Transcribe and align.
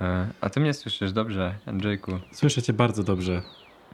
E, 0.00 0.26
a 0.40 0.50
ty 0.50 0.60
mnie 0.60 0.74
słyszysz 0.74 1.12
dobrze, 1.12 1.54
Andrzejku. 1.66 2.12
Słyszę 2.32 2.62
cię 2.62 2.72
bardzo 2.72 3.02
dobrze. 3.02 3.42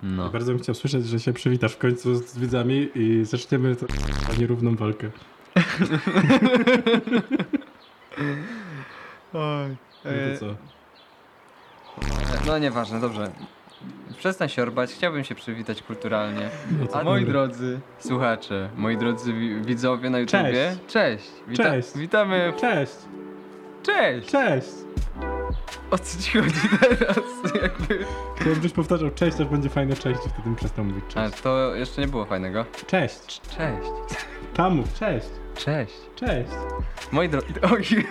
No. 0.02 0.30
Bardzo 0.30 0.52
bym 0.52 0.62
chciał 0.62 0.74
słyszeć, 0.74 1.06
że 1.06 1.20
się 1.20 1.32
przywitasz 1.32 1.72
w 1.72 1.78
końcu 1.78 2.14
z 2.14 2.38
widzami 2.38 2.88
i 2.94 3.24
zaczniemy 3.24 3.76
to 3.76 3.86
nierówną 4.40 4.76
walkę. 4.76 5.10
Oj. 9.34 9.76
No 10.04 10.10
to 10.34 10.40
co? 10.40 10.46
No 12.46 12.58
nieważne, 12.58 13.00
dobrze. 13.00 13.30
Przestań 14.18 14.48
się 14.48 14.62
orbać, 14.62 14.92
chciałbym 14.92 15.24
się 15.24 15.34
przywitać 15.34 15.82
kulturalnie. 15.82 16.48
No 16.80 16.86
A 17.00 17.04
moi 17.04 17.24
drodzy 17.24 17.80
słuchacze, 17.98 18.68
moi 18.76 18.96
drodzy 18.96 19.32
wi- 19.32 19.60
widzowie 19.62 20.10
na 20.10 20.18
YouTubie. 20.18 20.76
Cześć. 20.88 21.30
Wita- 21.48 21.62
Cześć. 21.64 21.88
Witamy. 21.98 22.52
Cześć! 22.60 22.92
Cześć. 23.82 24.28
Cześć! 24.28 24.68
O 25.90 25.98
co 25.98 26.22
ci 26.22 26.38
chodzi 26.38 26.60
teraz? 26.80 27.16
Jakby... 27.62 28.06
Żebyś 28.54 28.72
powtarzał 28.72 29.10
cześć, 29.10 29.40
aż 29.40 29.46
będzie 29.46 29.68
fajne 29.68 29.96
cześć 29.96 30.20
i 30.26 30.28
wtedy 30.28 30.56
przestał 30.56 30.84
mówić 30.84 31.04
A 31.14 31.30
cześć. 31.30 31.42
to 31.42 31.74
jeszcze 31.74 32.00
nie 32.00 32.08
było 32.08 32.24
fajnego. 32.24 32.64
Cześć! 32.86 33.40
Cześć. 33.40 33.90
Tam 34.54 34.74
mów, 34.76 34.94
cześć! 34.94 35.26
Cześć. 35.54 35.94
Cześć! 36.16 36.50
Moi, 37.12 37.28
dro- 37.30 37.42
Oj. 37.72 38.06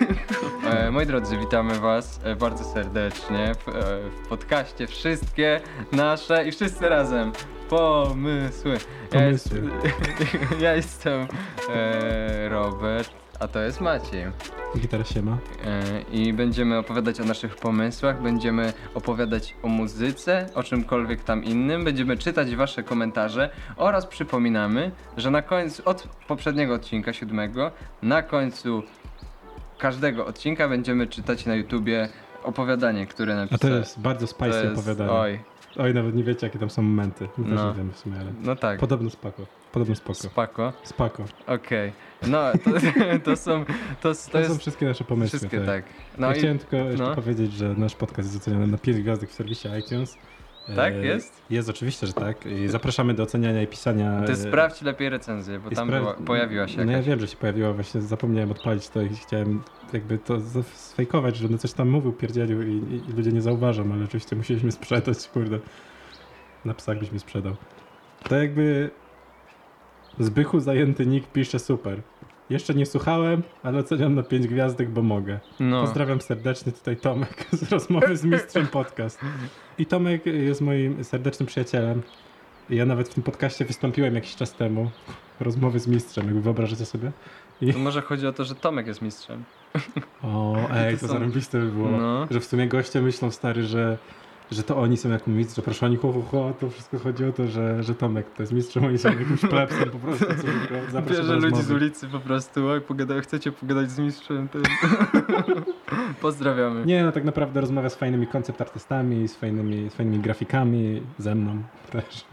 e, 0.70 0.90
moi 0.90 1.06
drodzy, 1.06 1.38
witamy 1.38 1.78
was 1.80 2.20
e, 2.24 2.36
bardzo 2.36 2.64
serdecznie 2.64 3.52
w, 3.54 3.68
e, 3.68 3.72
w 4.24 4.28
podcaście 4.28 4.86
Wszystkie 4.86 5.60
nasze 5.92 6.48
i 6.48 6.52
wszyscy 6.52 6.88
razem 6.88 7.32
pomysły. 7.68 8.78
Ja, 9.12 9.24
jest, 9.26 9.48
Pomysły. 9.48 9.70
ja 10.64 10.74
jestem 10.74 11.26
e, 11.74 12.48
Robert, 12.48 13.10
a 13.40 13.48
to 13.48 13.60
jest 13.60 13.80
Maciej. 13.80 14.24
Gitara 14.78 15.04
siema. 15.04 15.38
E, 15.64 16.00
I 16.12 16.32
będziemy 16.32 16.78
opowiadać 16.78 17.20
o 17.20 17.24
naszych 17.24 17.56
pomysłach, 17.56 18.22
będziemy 18.22 18.72
opowiadać 18.94 19.54
o 19.62 19.68
muzyce, 19.68 20.46
o 20.54 20.62
czymkolwiek 20.62 21.24
tam 21.24 21.44
innym, 21.44 21.84
będziemy 21.84 22.16
czytać 22.16 22.56
wasze 22.56 22.82
komentarze 22.82 23.50
oraz 23.76 24.06
przypominamy, 24.06 24.90
że 25.16 25.30
na 25.30 25.42
końcu, 25.42 25.82
od 25.84 26.08
poprzedniego 26.28 26.74
odcinka, 26.74 27.12
siódmego, 27.12 27.70
na 28.02 28.22
końcu 28.22 28.82
każdego 29.78 30.26
odcinka 30.26 30.68
będziemy 30.68 31.06
czytać 31.06 31.46
na 31.46 31.54
YouTubie 31.54 32.08
opowiadanie, 32.42 33.06
które 33.06 33.32
A 33.32 33.36
napisałem. 33.36 33.74
to 33.74 33.78
jest 33.78 34.00
bardzo 34.00 34.26
spicy 34.26 34.50
To 34.50 34.56
jest- 34.64 34.72
opowiadanie. 34.78 35.10
Oj, 35.12 35.40
Oj, 35.78 35.94
nawet 35.94 36.14
nie 36.14 36.24
wiecie, 36.24 36.46
jakie 36.46 36.58
tam 36.58 36.70
są 36.70 36.82
momenty. 36.82 37.28
My 37.38 37.44
też 37.44 37.54
No. 37.54 37.68
nie 37.70 37.74
wiemy 37.76 37.92
w 37.92 37.98
sumie, 37.98 38.16
ale... 38.20 38.32
no 38.42 38.56
tak, 38.56 38.80
Podobno 38.80 39.10
spoko. 39.10 39.46
Podobno 39.72 39.94
spoko. 39.94 40.14
spoko, 40.14 40.72
Spoko. 40.82 41.24
okej. 41.46 41.92
No, 42.26 42.52
to, 42.64 42.70
to 43.24 43.36
są, 43.36 43.64
to, 43.64 43.72
to 44.02 44.08
To, 44.08 44.14
są 44.14 44.38
jest 44.38 44.60
wszystkie 44.60 44.86
nasze 44.86 45.04
pomysły. 45.04 45.38
wszystkie 45.38 45.58
tak. 45.60 45.66
tak. 45.84 45.84
No 46.18 46.26
ja 46.26 46.34
i 46.34 46.38
chciałem 46.38 46.58
tylko 46.58 46.76
jeszcze 46.76 47.04
no. 47.04 47.14
powiedzieć, 47.14 47.52
że 47.52 47.74
nasz 47.76 47.94
podcast 47.94 48.32
jest 48.32 48.42
oceniany 48.42 48.66
na 48.66 48.78
5 48.78 49.00
gwiazdek 49.00 49.30
w 49.30 49.32
serwisie 49.34 49.68
iTunes. 49.86 50.16
Tak, 50.76 50.94
E, 50.94 51.06
jest? 51.06 51.42
Jest, 51.50 51.68
oczywiście, 51.68 52.06
że 52.06 52.12
tak. 52.12 52.46
I 52.46 52.68
zapraszamy 52.68 53.14
do 53.14 53.22
oceniania 53.22 53.62
i 53.62 53.66
pisania. 53.66 54.22
ty 54.26 54.32
e, 54.32 54.36
sprawdź 54.36 54.82
lepiej 54.82 55.08
recenzję, 55.08 55.58
bo 55.58 55.70
tam 55.70 55.90
była, 55.90 56.14
pojawiła 56.14 56.68
się 56.68 56.76
No 56.76 56.84
ja 56.84 56.90
jakaś. 56.92 57.06
wiem, 57.08 57.20
że 57.20 57.28
się 57.28 57.36
pojawiła, 57.36 57.72
właśnie 57.72 58.00
zapomniałem 58.00 58.50
odpalić 58.50 58.88
to 58.88 59.02
i 59.02 59.08
chciałem 59.08 59.62
jakby 59.92 60.18
to 60.18 60.38
sfejkować, 60.74 61.36
że 61.36 61.48
no 61.48 61.58
coś 61.58 61.72
tam 61.72 61.88
mówił, 61.88 62.12
pierdzielił 62.12 62.62
i, 62.62 62.72
i, 62.72 63.10
i 63.10 63.12
ludzie 63.12 63.32
nie 63.32 63.42
zauważą, 63.42 63.92
ale 63.92 64.04
oczywiście 64.04 64.36
musieliśmy 64.36 64.72
sprzedać, 64.72 65.28
kurde. 65.28 65.58
Na 66.64 66.74
psach 66.74 66.98
byśmy 66.98 67.18
sprzedał. 67.18 67.56
To 68.28 68.36
jakby 68.36 68.90
Zbychu 70.18 70.60
zajęty 70.60 71.06
nick 71.06 71.32
pisze 71.32 71.58
super. 71.58 72.00
Jeszcze 72.50 72.74
nie 72.74 72.86
słuchałem, 72.86 73.42
ale 73.62 73.78
oceniam 73.78 74.14
na 74.14 74.22
5 74.22 74.46
gwiazdek, 74.46 74.90
bo 74.90 75.02
mogę. 75.02 75.40
No. 75.60 75.80
Pozdrawiam 75.80 76.20
serdecznie, 76.20 76.72
tutaj 76.72 76.96
Tomek 76.96 77.46
z 77.52 77.72
rozmowy 77.72 78.16
z 78.16 78.24
mistrzem 78.24 78.66
podcast. 78.66 79.20
I 79.78 79.86
Tomek 79.86 80.26
jest 80.26 80.60
moim 80.60 81.04
serdecznym 81.04 81.46
przyjacielem. 81.46 82.02
Ja 82.70 82.86
nawet 82.86 83.08
w 83.08 83.14
tym 83.14 83.22
podcaście 83.22 83.64
wystąpiłem 83.64 84.14
jakiś 84.14 84.36
czas 84.36 84.52
temu. 84.52 84.90
Rozmowy 85.40 85.80
z 85.80 85.86
mistrzem, 85.88 86.24
jakby 86.26 86.40
wyobrażacie 86.40 86.86
sobie? 86.86 87.12
To 87.72 87.78
może 87.78 88.02
chodzi 88.02 88.26
o 88.26 88.32
to, 88.32 88.44
że 88.44 88.54
Tomek 88.54 88.86
jest 88.86 89.02
mistrzem. 89.02 89.44
O, 90.22 90.56
ej, 90.74 90.94
to 90.94 91.00
to 91.00 91.06
są- 91.06 91.12
zarąbiste 91.12 91.58
by 91.60 91.66
było. 91.66 91.90
No. 91.90 92.26
Że 92.30 92.40
w 92.40 92.44
sumie 92.44 92.68
goście 92.68 93.02
myślą, 93.02 93.30
stary, 93.30 93.62
że, 93.62 93.98
że 94.50 94.62
to 94.62 94.76
oni 94.76 94.96
są 94.96 95.10
jak 95.10 95.26
mistrz, 95.26 95.82
oni 95.82 95.96
ho, 95.96 96.12
ho, 96.12 96.22
ho, 96.22 96.52
to 96.60 96.70
wszystko 96.70 96.98
chodzi 96.98 97.24
o 97.24 97.32
to, 97.32 97.46
że, 97.46 97.82
że 97.82 97.94
Tomek 97.94 98.26
to 98.30 98.42
jest 98.42 98.52
mistrzem, 98.52 98.84
oni 98.84 98.98
są 98.98 99.08
jakimś 99.08 99.40
plebsem 99.40 99.90
po 99.90 99.98
prostu, 99.98 100.24
co 100.92 101.02
Bierze 101.02 101.36
ludzi 101.46 101.62
z 101.62 101.70
ulicy 101.70 102.08
po 102.08 102.20
prostu, 102.20 102.68
oj, 102.68 102.80
pogada, 102.80 103.20
chcecie 103.20 103.52
pogadać 103.52 103.90
z 103.90 103.98
mistrzem, 103.98 104.48
to... 104.48 104.58
Pozdrawiamy. 106.22 106.86
Nie, 106.86 107.04
no 107.04 107.12
tak 107.12 107.24
naprawdę 107.24 107.60
rozmawia 107.60 107.88
z 107.90 107.94
fajnymi 107.94 108.26
koncept 108.26 108.60
artystami, 108.60 109.28
z 109.28 109.36
fajnymi, 109.36 109.90
z 109.90 109.94
fajnymi 109.94 110.18
grafikami, 110.18 111.02
ze 111.18 111.34
mną 111.34 111.62
też. 111.92 112.24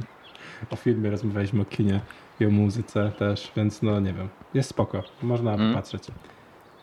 O 0.70 0.76
filmie 0.76 1.10
rozmawialiśmy, 1.10 1.62
o 1.62 1.66
kinie 1.66 2.02
i 2.40 2.46
o 2.46 2.50
muzyce 2.50 3.12
też, 3.20 3.52
więc 3.56 3.82
no 3.82 4.00
nie 4.00 4.14
wiem. 4.14 4.30
Jest 4.54 4.70
spoko, 4.70 5.04
można 5.22 5.54
Mm. 5.54 5.70
popatrzeć. 5.74 6.04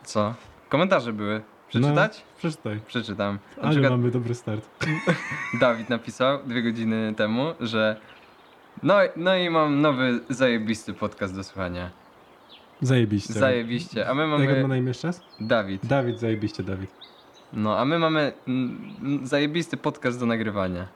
Co? 0.04 0.34
Komentarze 0.68 1.12
były. 1.12 1.42
Przeczytać? 1.70 2.24
No, 2.26 2.38
przeczytaj. 2.38 2.80
Przeczytam. 2.86 3.38
Na 3.56 3.62
Ale 3.62 3.70
przykład 3.70 3.92
mamy 3.92 4.10
dobry 4.10 4.34
start. 4.34 4.70
Dawid 5.60 5.88
napisał 5.88 6.38
dwie 6.46 6.62
godziny 6.62 7.14
temu, 7.16 7.54
że 7.60 8.00
no, 8.82 8.94
no 9.16 9.36
i 9.36 9.50
mam 9.50 9.80
nowy 9.80 10.20
zajebisty 10.28 10.94
podcast 10.94 11.34
do 11.34 11.44
słuchania. 11.44 11.90
Zajebiście. 12.82 13.32
Zajebiście. 13.32 14.08
A 14.08 14.14
my 14.14 14.22
Jak 14.22 14.32
on 14.32 14.40
ma 14.40 14.46
mamy... 14.46 14.68
na 14.68 14.76
imię 14.76 14.88
jeszcze 14.88 15.06
raz? 15.06 15.22
Dawid. 15.40 15.86
Dawid, 15.86 16.20
zajebiście 16.20 16.62
Dawid. 16.62 16.90
No, 17.52 17.78
a 17.78 17.84
my 17.84 17.98
mamy 17.98 18.32
zajebisty 19.22 19.76
podcast 19.76 20.20
do 20.20 20.26
nagrywania. 20.26 20.86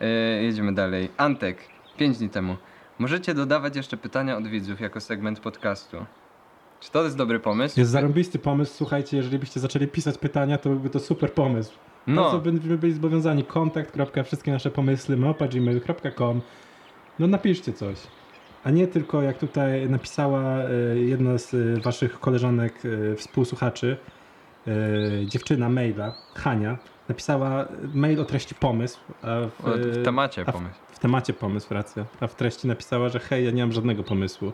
Yy, 0.00 0.06
jedziemy 0.42 0.74
dalej. 0.74 1.08
Antek, 1.16 1.58
5 1.96 2.18
dni 2.18 2.28
temu. 2.28 2.56
Możecie 2.98 3.34
dodawać 3.34 3.76
jeszcze 3.76 3.96
pytania 3.96 4.36
od 4.36 4.46
widzów 4.46 4.80
jako 4.80 5.00
segment 5.00 5.40
podcastu. 5.40 6.06
Czy 6.84 6.90
to 6.90 7.04
jest 7.04 7.16
dobry 7.16 7.40
pomysł? 7.40 7.80
Jest 7.80 7.90
zarąbisty 7.92 8.38
pomysł, 8.38 8.74
słuchajcie, 8.76 9.16
jeżeli 9.16 9.38
byście 9.38 9.60
zaczęli 9.60 9.86
pisać 9.86 10.18
pytania, 10.18 10.58
to 10.58 10.68
byłby 10.68 10.90
to 10.90 11.00
super 11.00 11.32
pomysł. 11.32 11.72
No. 12.06 12.22
No, 12.22 12.30
co 12.30 12.38
będziemy 12.38 12.78
byli 12.78 12.92
zobowiązani, 12.92 13.44
kontakt, 13.44 13.96
wszystkie 14.24 14.52
nasze 14.52 14.70
pomysły, 14.70 15.16
małpa 15.16 15.48
gmail.com. 15.48 16.40
No 17.18 17.26
napiszcie 17.26 17.72
coś. 17.72 17.96
A 18.64 18.70
nie 18.70 18.86
tylko 18.86 19.22
jak 19.22 19.38
tutaj 19.38 19.88
napisała 19.90 20.42
e, 20.42 20.96
jedna 20.96 21.38
z 21.38 21.54
e, 21.54 21.80
waszych 21.80 22.20
koleżanek, 22.20 22.74
e, 23.12 23.16
współsłuchaczy, 23.16 23.96
dziewczyna 25.26 25.68
maila, 25.68 26.14
Hania, 26.34 26.78
napisała 27.08 27.68
mail 27.94 28.20
o 28.20 28.24
treści 28.24 28.54
pomysł, 28.54 28.98
w, 29.22 29.50
w 29.64 30.04
temacie 30.04 30.44
a 30.46 30.50
w- 30.52 30.54
pomysł. 30.54 30.74
w 30.92 30.98
temacie 30.98 31.32
pomysł, 31.32 31.74
racja, 31.74 32.04
a 32.20 32.26
w 32.26 32.34
treści 32.34 32.68
napisała, 32.68 33.08
że 33.08 33.18
hej, 33.18 33.44
ja 33.44 33.50
nie 33.50 33.62
mam 33.62 33.72
żadnego 33.72 34.02
pomysłu, 34.02 34.52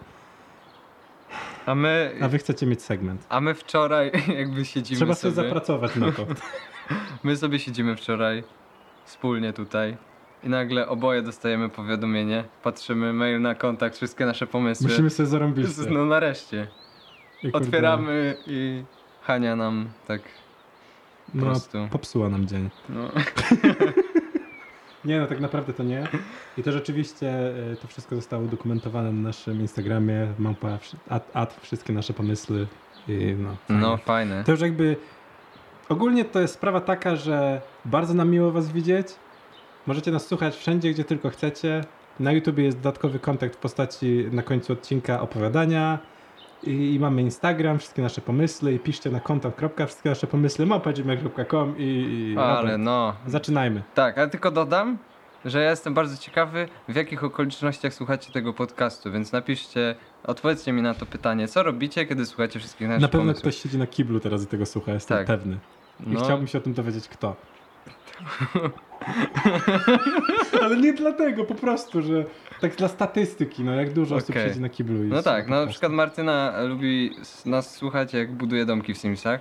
A 1.67 1.75
my, 1.75 2.15
a 2.23 2.29
wy 2.29 2.39
chcecie 2.39 2.67
mieć 2.67 2.83
segment. 2.83 3.27
a 3.29 3.41
my 3.41 3.55
wczoraj 3.55 4.13
jakby 4.39 4.65
siedzimy 4.65 4.97
Trzeba 4.97 5.15
sobie 5.15 5.35
sobie, 5.35 5.47
zapracować 5.49 5.97
na 5.97 6.13
to. 6.13 6.27
my 7.25 7.37
sobie 7.37 7.59
siedzimy 7.59 7.97
wczoraj 7.97 8.45
wspólnie 9.05 9.53
tutaj 9.53 9.97
i 10.45 10.49
nagle 10.49 10.89
oboje 10.89 11.23
dostajemy 11.23 11.69
powiadomienie, 11.69 12.45
patrzymy 12.63 13.13
mail 13.13 13.41
na 13.41 13.55
kontakt, 13.55 13.97
wszystkie 13.97 14.27
nasze 14.27 14.47
pomysły. 14.47 14.89
Musimy 14.89 15.11
sobie 15.11 15.27
zarąbić. 15.27 15.67
No 15.91 16.05
nareszcie. 16.07 16.67
I 17.43 17.53
Otwieramy 17.53 18.37
i 18.47 18.85
Hania 19.23 19.57
nam 19.57 19.89
tak 20.09 20.21
po 20.23 21.39
No, 21.39 21.45
prostu. 21.45 21.89
popsuła 21.91 22.29
nam 22.29 22.47
dzień. 22.47 22.71
No. 22.89 23.09
Nie, 25.05 25.21
no 25.21 25.27
tak 25.27 25.41
naprawdę 25.41 25.73
to 25.73 25.83
nie. 25.83 26.07
I 26.59 26.63
to 26.63 26.73
rzeczywiście 26.73 27.29
e, 27.73 27.77
to 27.77 27.89
wszystko 27.89 28.17
zostało 28.17 28.43
udokumentowane 28.43 29.13
na 29.13 29.23
naszym 29.23 29.61
Instagramie. 29.61 30.27
Małpa, 30.39 30.79
ad, 31.09 31.31
ad 31.37 31.59
wszystkie 31.63 31.93
nasze 31.93 32.13
pomysły. 32.13 32.67
I 33.09 33.35
no, 33.39 33.57
fajnie. 33.69 33.83
no 33.83 33.97
fajne. 33.97 34.45
To 34.45 34.53
już 34.53 34.61
jakby. 34.61 34.97
Ogólnie 35.89 36.25
to 36.25 36.41
jest 36.41 36.55
sprawa 36.55 36.81
taka, 36.81 37.17
że 37.17 37.61
bardzo 37.85 38.15
nam 38.15 38.31
miło 38.31 38.53
Was 38.53 38.73
widzieć. 38.73 39.07
Możecie 39.87 40.11
nas 40.11 40.27
słuchać 40.27 40.57
wszędzie, 40.57 40.91
gdzie 40.91 41.05
tylko 41.05 41.31
chcecie. 41.31 41.85
Na 42.21 42.33
YouTube 42.33 42.59
jest 42.59 42.77
dodatkowy 42.77 43.19
kontakt 43.19 43.55
w 43.55 43.59
postaci 43.59 44.27
na 44.33 44.43
końcu 44.43 44.73
odcinka 44.73 45.21
opowiadania. 45.21 45.99
I, 46.63 46.95
i 46.95 47.01
mamy 47.01 47.23
Instagram, 47.23 47.79
wszystkie 47.79 48.03
nasze 48.03 48.21
pomysły. 48.21 48.73
I 48.73 48.79
piszcie 48.79 49.11
na 49.11 49.21
kontakt, 49.21 49.57
kropka, 49.57 49.87
wszystkie 49.87 50.09
nasze 50.09 50.27
pomysły 50.27 50.67
małpa.gmail.com 50.67 51.75
i, 51.79 51.83
i 51.83 52.39
Ale 52.39 52.79
no. 52.79 53.15
Zaczynajmy. 53.27 53.83
Tak, 53.95 54.19
ale 54.19 54.29
tylko 54.29 54.51
dodam, 54.51 54.99
że 55.45 55.63
ja 55.63 55.71
jestem 55.71 55.95
bardzo 55.95 56.17
ciekawy, 56.17 56.69
w 56.89 56.97
jakich 56.97 57.25
okolicznościach 57.25 57.95
słuchacie 57.95 58.33
tego 58.33 58.53
podcastu, 58.55 59.13
więc 59.13 59.33
napiszcie, 59.33 59.95
odpowiedzcie 60.25 60.73
mi 60.73 60.83
na 60.83 60.95
to 60.95 61.07
pytanie, 61.07 61.49
co 61.49 61.63
robicie, 61.63 62.07
kiedy 62.07 62.27
słuchacie 62.27 62.59
wszystkich 62.59 62.89
naszych 62.89 63.03
Na 63.03 63.09
pewno 63.09 63.21
pomysłów? 63.25 63.43
ktoś 63.43 63.63
siedzi 63.63 63.79
na 63.79 63.87
kiblu 63.87 64.21
teraz 64.21 64.43
i 64.43 64.47
tego 64.47 64.67
słucha, 64.67 64.93
jestem 64.93 65.17
Tak. 65.19 65.27
pewny. 65.27 65.59
I 66.07 66.11
No, 66.11 66.21
chciałbym 66.25 66.47
się 66.47 66.59
o 66.59 66.61
tym 66.61 66.73
dowiedzieć 66.75 67.09
kto. 67.09 67.37
Ale 70.63 70.77
nie 70.77 70.93
dlatego, 70.93 71.45
po 71.45 71.55
prostu, 71.55 72.03
że 72.03 72.25
tak 72.61 72.77
dla 72.77 72.89
statystyki, 72.89 73.65
no 73.65 73.75
jak 73.75 73.93
dużo 73.93 74.17
osób 74.17 74.31
Okej. 74.31 74.49
siedzi 74.49 74.61
na 74.61 74.69
kiblu. 74.69 74.99
No 75.05 75.23
tak, 75.23 75.49
no 75.49 75.61
na 75.65 75.67
przykład 75.67 75.93
Martyna 75.93 76.55
lubi 76.69 77.11
nas 77.47 77.75
słuchać, 77.75 78.13
jak 78.15 78.33
buduje 78.33 78.67
domki 78.67 78.95
w 78.95 78.99
Simsach. 78.99 79.41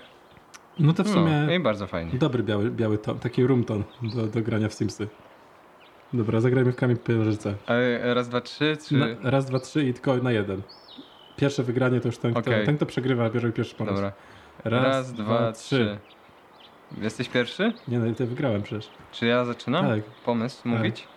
No 0.79 0.93
to 0.93 1.03
w 1.03 1.07
sumie 1.09 1.43
No, 1.47 1.53
I 1.53 1.59
bardzo 1.59 1.87
fajnie. 1.87 2.11
dobry 2.19 2.43
biały, 2.43 2.71
biały 2.71 2.97
ton, 2.97 3.19
taki 3.19 3.47
room 3.47 3.63
ton 3.63 3.83
do, 4.15 4.27
do 4.27 4.41
grania 4.41 4.69
w 4.69 4.73
Simsy. 4.73 5.07
Dobra, 6.13 6.41
zagrajmy 6.41 6.71
w 6.71 6.75
kamień 6.75 6.97
księżyca. 7.03 7.53
Ale 7.65 8.13
raz, 8.13 8.29
dwa, 8.29 8.41
trzy, 8.41 8.77
czy... 8.87 8.95
Na, 8.97 9.05
raz, 9.23 9.45
dwa, 9.45 9.59
trzy 9.59 9.83
i 9.85 9.93
tylko 9.93 10.17
na 10.17 10.31
jeden. 10.31 10.61
Pierwsze 11.37 11.63
wygranie 11.63 11.99
to 11.99 12.07
już 12.07 12.17
ten, 12.17 12.31
kto, 12.31 12.39
Okej. 12.39 12.65
ten 12.65 12.75
kto 12.77 12.85
przegrywa, 12.85 13.29
bierze 13.29 13.51
pierwszy 13.51 13.75
pomysł. 13.75 13.95
Dobra. 13.95 14.11
Raz, 14.63 15.13
dwa, 15.13 15.51
trzy. 15.51 15.97
Jesteś 16.97 17.29
pierwszy? 17.29 17.73
Nie 17.87 17.99
no, 17.99 18.15
ty 18.15 18.25
wygrałem 18.25 18.61
przecież. 18.63 18.89
Czy 19.11 19.25
ja 19.25 19.45
zaczynam? 19.45 19.87
Tak. 19.87 19.99
Pomysł 20.25 20.67
mówić? 20.67 21.07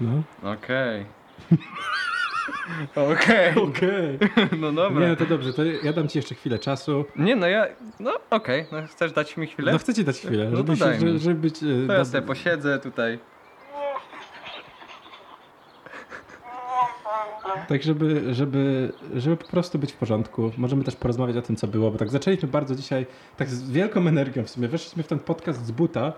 No. 0.00 0.22
Okej. 0.52 1.06
Okej. 3.12 3.54
Okej. 3.68 4.18
No 4.60 4.72
dobra. 4.72 5.00
Nie, 5.00 5.06
Nie, 5.06 5.10
no 5.10 5.16
to 5.16 5.26
dobrze, 5.26 5.52
to 5.52 5.64
ja 5.64 5.92
dam 5.92 6.08
ci 6.08 6.18
jeszcze 6.18 6.34
chwilę 6.34 6.58
czasu. 6.58 7.04
no 7.16 7.46
ja... 7.46 7.66
No 8.00 8.12
okej, 8.30 8.66
no 8.72 8.78
chcesz 8.86 9.12
dać 9.12 9.36
mi 9.36 9.46
chwilę? 9.46 9.72
No 9.72 9.78
chcę 9.78 9.94
ci 9.94 10.04
dać 10.04 10.16
chwilę, 10.18 10.44
No 10.50 10.50
to 10.50 10.56
żeby, 10.56 10.76
się, 10.76 10.84
daj 10.84 11.12
mi. 11.12 11.18
żeby, 11.18 11.34
być... 11.40 11.62
e, 11.62 11.86
to 11.86 11.92
ja 11.92 12.04
sobie 12.04 12.26
posiedzę 12.26 12.78
tutaj. 12.78 13.18
Tak, 17.70 17.82
żeby, 17.82 18.34
żeby, 18.34 18.92
żeby 19.14 19.36
po 19.36 19.46
prostu 19.46 19.78
być 19.78 19.92
w 19.92 19.96
porządku. 19.96 20.50
Możemy 20.56 20.84
też 20.84 20.96
porozmawiać 20.96 21.36
o 21.36 21.42
tym, 21.42 21.56
co 21.56 21.66
było, 21.66 21.90
bo 21.90 21.98
tak 21.98 22.08
zaczęliśmy 22.08 22.48
bardzo 22.48 22.74
dzisiaj, 22.74 23.06
tak 23.36 23.48
z 23.48 23.70
wielką 23.70 24.06
energią 24.06 24.44
w 24.44 24.50
sumie. 24.50 24.68
Weszliśmy 24.68 25.02
w 25.02 25.06
ten 25.06 25.18
podcast 25.18 25.66
z 25.66 25.70
buta, 25.70 26.12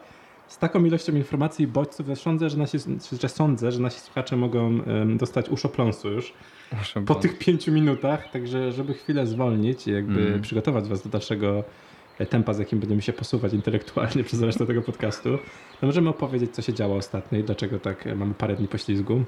z 0.48 0.58
taką 0.58 0.84
ilością 0.84 1.12
informacji 1.12 1.64
i 1.64 1.68
bodźców, 1.68 2.06
że 2.06 2.16
sądzę, 2.16 2.50
że 2.50 2.56
nasi, 2.56 2.78
że 3.20 3.28
sądzę, 3.28 3.72
że 3.72 3.80
nasi 3.80 4.00
słuchacze 4.00 4.36
mogą 4.36 4.66
em, 4.82 5.18
dostać 5.18 5.48
uszopląsu 5.48 6.10
już 6.10 6.32
po 7.06 7.14
tych 7.14 7.38
pięciu 7.38 7.72
minutach, 7.72 8.30
także 8.30 8.72
żeby 8.72 8.94
chwilę 8.94 9.26
zwolnić 9.26 9.86
i 9.86 9.92
jakby 9.92 10.20
Mhm. 10.20 10.42
przygotować 10.42 10.88
was 10.88 11.02
do 11.02 11.10
dalszego 11.10 11.64
e, 12.18 12.26
tempa, 12.26 12.54
z 12.54 12.58
jakim 12.58 12.78
będziemy 12.80 13.02
się 13.02 13.12
posuwać 13.12 13.52
intelektualnie 13.52 14.24
przez 14.28 14.42
resztę 14.42 14.66
tego 14.66 14.82
podcastu, 14.82 15.38
to 15.80 15.86
możemy 15.86 16.08
opowiedzieć, 16.08 16.54
co 16.54 16.62
się 16.62 16.74
działo 16.74 16.96
ostatnio 16.96 17.38
i 17.38 17.44
dlaczego 17.44 17.78
tak 17.78 18.06
e, 18.06 18.14
mamy 18.14 18.34
parę 18.34 18.56
dni 18.56 18.68
poślizgu. 18.68 19.24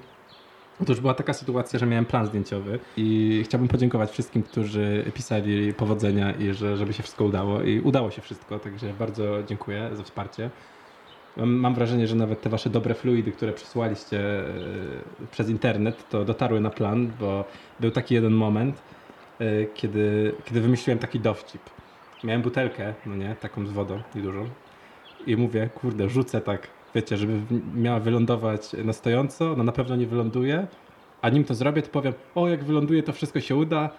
Otóż 0.82 1.00
była 1.00 1.14
taka 1.14 1.32
sytuacja, 1.32 1.78
że 1.78 1.86
miałem 1.86 2.04
plan 2.04 2.26
zdjęciowy 2.26 2.78
i 2.96 3.42
chciałbym 3.44 3.68
podziękować 3.68 4.10
wszystkim, 4.10 4.42
którzy 4.42 5.04
pisali 5.14 5.74
powodzenia 5.74 6.32
i 6.32 6.52
że, 6.52 6.76
żeby 6.76 6.92
się 6.92 7.02
wszystko 7.02 7.24
udało. 7.24 7.62
I 7.62 7.80
udało 7.80 8.10
się 8.10 8.22
wszystko, 8.22 8.58
także 8.58 8.92
bardzo 8.98 9.42
dziękuję 9.42 9.90
za 9.92 10.02
wsparcie. 10.02 10.50
Mam, 11.36 11.74
wrażenie, 11.74 12.06
że 12.06 12.16
nawet 12.16 12.42
te 12.42 12.50
wasze 12.50 12.70
dobre 12.70 12.94
fluidy, 12.94 13.32
które 13.32 13.52
przysłaliście 13.52 14.20
e, 14.20 14.44
przez 15.30 15.48
internet, 15.48 16.08
to 16.08 16.24
dotarły 16.24 16.60
na 16.60 16.70
plan, 16.70 17.12
bo 17.20 17.44
był 17.80 17.90
taki 17.90 18.14
jeden 18.14 18.32
moment, 18.32 18.82
e, 19.38 19.64
kiedy, 19.64 20.34
kiedy 20.44 20.60
wymyśliłem 20.60 20.98
taki 20.98 21.20
dowcip. 21.20 21.62
Miałem 22.24 22.42
butelkę, 22.42 22.94
no 23.06 23.16
nie, 23.16 23.36
taką 23.40 23.66
z 23.66 23.70
wodą 23.70 24.02
niedużą 24.14 24.48
i 25.26 25.36
mówię, 25.36 25.68
kurde, 25.74 26.08
rzucę 26.08 26.40
tak, 26.40 26.68
wiecie, 26.94 27.16
żeby 27.16 27.40
miała 27.74 28.00
wylądować 28.00 28.72
na 28.84 28.92
stojąco, 28.92 29.52
ona 29.52 29.64
na 29.64 29.72
pewno 29.72 29.96
nie 29.96 30.06
wyląduje, 30.06 30.66
a 31.22 31.28
nim 31.28 31.44
to 31.44 31.54
zrobię, 31.54 31.82
to 31.82 31.90
powiem, 31.90 32.12
o, 32.34 32.48
jak 32.48 32.64
wyląduje, 32.64 33.02
to 33.02 33.12
wszystko 33.12 33.40
się 33.40 33.56
uda, 33.56 33.90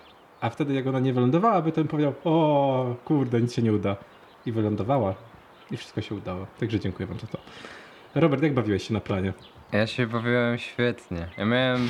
a 0.42 0.50
wtedy 0.50 0.74
jak 0.74 0.88
ona 0.88 1.00
nie 1.00 1.13
wylądowała, 1.13 1.62
by 1.62 1.71
ten 1.71 1.88
powiedział, 1.88 2.13
o, 2.24 2.95
kurde, 3.06 3.42
nic 3.42 3.53
się 3.53 3.62
nie 3.62 3.74
uda. 3.74 3.95
I 4.45 4.51
wylądowała 4.51 5.15
i 5.71 5.77
wszystko 5.77 6.01
się 6.01 6.15
udało. 6.15 6.47
Także 6.59 6.80
dziękuję 6.80 7.07
wam 7.07 7.19
za 7.19 7.27
to. 7.27 7.38
Robert, 8.15 8.44
jak 8.44 8.53
bawiłeś 8.53 8.88
się 8.88 8.94
na 8.94 9.00
planie? 9.00 9.33
Ja 9.71 9.88
się 9.88 10.07
bawiłem 10.07 10.57
świetnie. 10.57 11.27
Ja 11.38 11.45
miałem... 11.45 11.89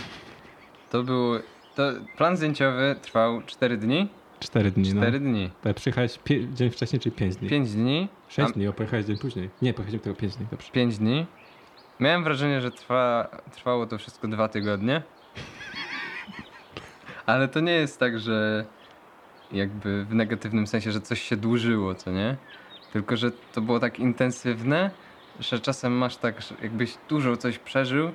To 0.92 1.04
był... 1.04 1.34
To 1.76 1.84
plan 2.18 2.38
zdjęciowy 2.38 2.96
trwał 3.02 3.42
4 3.42 3.78
dni? 3.78 4.10
Cztery 4.40 4.72
dni, 4.72 4.86
4 4.92 5.20
no. 5.20 5.20
dni. 5.20 5.52
Ale 5.64 5.74
Przyjechałeś 5.74 6.20
pie- 6.20 6.54
dzień 6.54 6.70
wcześniej, 6.70 7.00
czyli 7.00 7.16
pięć 7.16 7.36
dni? 7.36 7.50
5 7.50 7.72
dni. 7.72 8.10
Sześć 8.30 8.54
dni, 8.54 8.68
o, 8.68 8.74
pojechałeś 8.74 9.06
dzień 9.06 9.18
później. 9.18 9.50
Nie, 9.62 9.74
pojechaliśmy 9.74 10.04
tego 10.04 10.16
pięć 10.16 10.36
dni, 10.36 10.48
dobrze. 10.52 10.72
5 10.72 10.98
dni. 10.98 11.26
Miałem 12.00 12.24
wrażenie, 12.24 12.62
że 12.62 12.72
trwa, 12.72 13.28
trwało 13.52 13.86
to 13.86 13.98
wszystko 13.98 14.28
dwa 14.28 14.48
tygodnie. 14.48 15.02
Ale 17.26 17.48
to 17.48 17.60
nie 17.60 17.72
jest 17.72 18.00
tak, 18.00 18.20
że 18.20 18.66
jakby 19.52 20.06
w 20.06 20.16
negatywnym 20.16 20.68
sensie, 20.68 20.92
że 20.92 21.02
coś 21.02 21.22
się 21.22 21.38
dłużyło, 21.38 21.96
co 21.96 22.12
nie? 22.12 22.38
Tylko, 22.94 23.18
że 23.18 23.32
to 23.32 23.62
było 23.62 23.80
tak 23.80 24.00
intensywne, 24.00 24.92
że 25.40 25.60
czasem 25.60 25.94
masz 25.94 26.18
tak, 26.18 26.36
jakbyś 26.62 26.98
dużo 27.10 27.38
coś 27.38 27.60
przeżył 27.60 28.12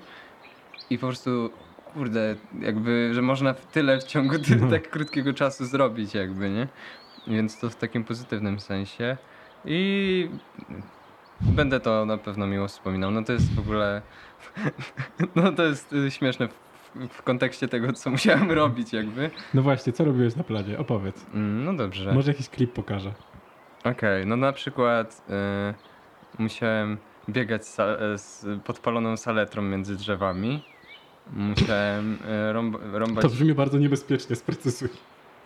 i 0.91 0.99
po 0.99 1.07
prostu, 1.07 1.51
kurde, 1.95 2.37
jakby, 2.61 3.11
że 3.15 3.23
można 3.23 3.55
tyle 3.55 3.99
w 4.01 4.05
ciągu 4.05 4.35
No. 4.61 4.71
tak 4.71 4.91
krótkiego 4.91 5.33
czasu 5.35 5.65
zrobić 5.65 6.15
jakby, 6.15 6.51
nie? 6.51 6.69
Więc 7.27 7.61
to 7.61 7.71
w 7.71 7.77
takim 7.77 8.05
pozytywnym 8.05 8.61
sensie. 8.61 9.17
I 9.65 10.29
Będę 11.41 11.81
to 11.81 12.07
na 12.07 12.17
pewno 12.19 12.47
miło 12.47 12.69
wspominał. 12.69 13.11
No 13.11 13.25
to 13.25 13.33
jest 13.33 13.55
w 13.55 13.59
ogóle. 13.59 14.03
No 15.35 15.53
to 15.53 15.63
jest 15.63 15.93
y, 15.93 16.11
śmieszne 16.11 16.49
w, 17.11 17.23
kontekście 17.23 17.69
tego, 17.69 17.93
co 17.93 18.11
musiałem 18.11 18.51
robić, 18.63 18.93
jakby. 18.93 19.31
No 19.55 19.63
właśnie, 19.63 19.93
co 19.93 20.05
robiłeś 20.05 20.37
na 20.37 20.45
planie? 20.45 20.79
Opowiedz. 20.79 21.27
Mm, 21.35 21.65
No 21.65 21.73
dobrze. 21.75 22.13
Może 22.13 22.31
jakiś 22.33 22.49
klip 22.49 22.73
pokażę. 22.73 23.13
Okej, 23.85 24.27
no 24.27 24.37
na 24.37 24.53
przykład 24.53 25.23
y, 26.39 26.43
musiałem 26.43 26.99
biegać 27.29 27.67
z 28.17 28.45
podpaloną 28.65 29.17
saletrą 29.17 29.63
między 29.63 29.97
drzewami. 29.97 30.65
Musiałem 31.33 32.19
y, 32.49 32.53
rąb, 32.53 32.77
rąbać. 32.93 33.23
To 33.23 33.29
brzmi 33.29 33.55
bardzo 33.55 33.79
niebezpiecznie, 33.79 34.37
sprecyzuj. 34.37 34.89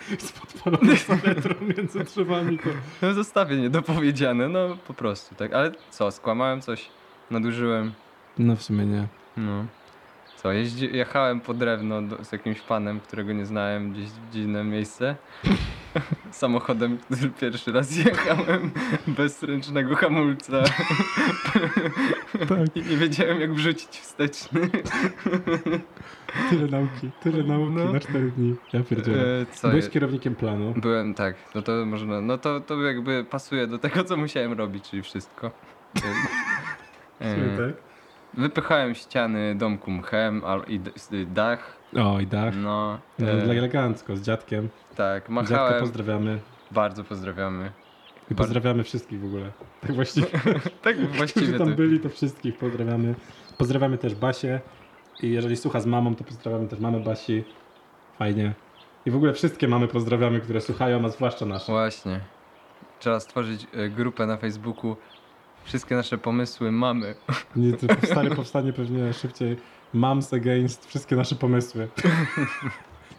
Z 0.18 0.32
podpaloną 0.32 0.96
saletrą 1.06 1.54
między 1.76 2.04
drzewami. 2.04 2.58
To... 2.58 2.70
No 3.02 3.14
zostawię 3.14 3.56
niedopowiedziane, 3.56 4.48
no 4.48 4.76
po 4.86 4.94
prostu 4.94 5.34
tak. 5.34 5.52
Ale 5.52 5.72
co, 5.90 6.10
skłamałem 6.10 6.60
coś, 6.60 6.88
nadużyłem. 7.30 7.92
No 8.38 8.56
w 8.56 8.62
sumie 8.62 8.86
nie. 8.86 9.06
No. 9.36 9.64
Co, 10.36 10.52
jeździ, 10.52 10.96
jechałem 10.96 11.40
po 11.40 11.54
drewno 11.54 12.02
do, 12.02 12.24
z 12.24 12.32
jakimś 12.32 12.60
panem, 12.60 13.00
którego 13.00 13.32
nie 13.32 13.46
znałem, 13.46 13.92
gdzieś 13.92 14.06
w 14.06 14.30
dziwne 14.32 14.64
miejsce. 14.64 15.16
Samochodem, 16.30 16.98
który 16.98 17.30
pierwszy 17.30 17.72
raz 17.72 17.96
jechałem 17.96 18.70
bez 19.06 19.42
ręcznego 19.42 19.96
hamulca 19.96 20.64
Tak, 22.48 22.76
i 22.76 22.82
nie 22.90 22.96
wiedziałem 22.96 23.40
jak 23.40 23.54
wrzucić 23.54 23.90
wsteczny. 24.00 24.60
tyle 26.50 26.66
nauki, 26.66 27.10
tyle 27.22 27.42
nauki 27.44 27.72
No. 27.72 27.92
na 27.92 28.00
cztery 28.00 28.30
dni. 28.30 28.54
Ja 28.72 28.82
pierdzielę. 28.82 29.40
E, 29.40 29.46
co, 29.46 29.68
Byłeś 29.68 29.88
kierownikiem 29.88 30.34
planu. 30.34 30.74
byłem, 30.76 31.14
tak, 31.14 31.34
no 31.54 31.62
to 31.62 31.86
można, 31.86 32.20
no 32.20 32.38
to, 32.38 32.60
to 32.60 32.82
jakby 32.82 33.24
pasuje 33.24 33.66
do 33.66 33.78
tego, 33.78 34.04
co 34.04 34.16
musiałem 34.16 34.52
robić, 34.52 34.90
czyli 34.90 35.02
wszystko. 35.02 35.50
E, 37.20 37.34
tak? 37.56 37.74
Wypychałem 38.34 38.94
ściany 38.94 39.54
domku 39.54 39.90
mchem 39.90 40.42
i 40.68 40.80
dach. 41.26 41.76
O, 41.96 42.20
i 42.20 42.26
dach. 42.26 42.54
No, 42.56 42.98
No, 43.18 43.26
e, 43.28 43.42
elegancko, 43.42 44.16
z 44.16 44.22
dziadkiem. 44.22 44.68
tak, 44.96 45.22
Dziadka 45.22 45.32
machałem. 45.32 45.80
pozdrawiamy. 45.80 46.38
Bardzo 46.70 47.04
pozdrawiamy. 47.04 47.70
I 48.30 48.34
pozdrawiamy 48.34 48.84
wszystkich 48.84 49.20
w 49.20 49.24
ogóle. 49.24 49.52
Tak 49.80 49.92
właściwie. 49.92 50.26
Tak 50.82 50.96
Którzy 50.98 51.16
właściwie 51.16 51.58
tam 51.58 51.70
to. 51.70 51.76
byli, 51.76 52.00
to 52.00 52.08
wszystkich 52.08 52.58
pozdrawiamy. 52.58 53.14
Pozdrawiamy 53.58 53.98
też 53.98 54.14
Basię. 54.14 54.60
I 55.22 55.30
jeżeli 55.30 55.56
słucha 55.56 55.80
z 55.80 55.86
mamą, 55.86 56.14
to 56.14 56.24
pozdrawiamy 56.24 56.68
też 56.68 56.78
mamę 56.80 57.00
Basi. 57.00 57.44
Fajnie. 58.18 58.54
I 59.06 59.10
w 59.10 59.16
ogóle 59.16 59.32
wszystkie 59.32 59.68
mamy 59.68 59.88
pozdrawiamy, 59.88 60.40
które 60.40 60.60
słuchają, 60.60 61.04
a 61.04 61.08
zwłaszcza 61.08 61.46
nasze. 61.46 61.72
Właśnie. 61.72 62.20
Trzeba 63.00 63.20
stworzyć 63.20 63.66
e, 63.72 63.88
grupę 63.88 64.26
na 64.26 64.36
Facebooku. 64.36 64.96
Wszystkie 65.64 65.94
nasze 65.94 66.18
pomysły 66.18 66.72
mamy. 66.72 67.14
Nie, 67.56 67.72
to 67.72 67.86
powstanie, 67.86 68.30
powstanie 68.30 68.72
pewnie 68.72 69.12
szybciej. 69.12 69.56
Moms 69.92 70.32
against 70.32 70.86
wszystkie 70.86 71.16
nasze 71.16 71.34
pomysły. 71.34 71.88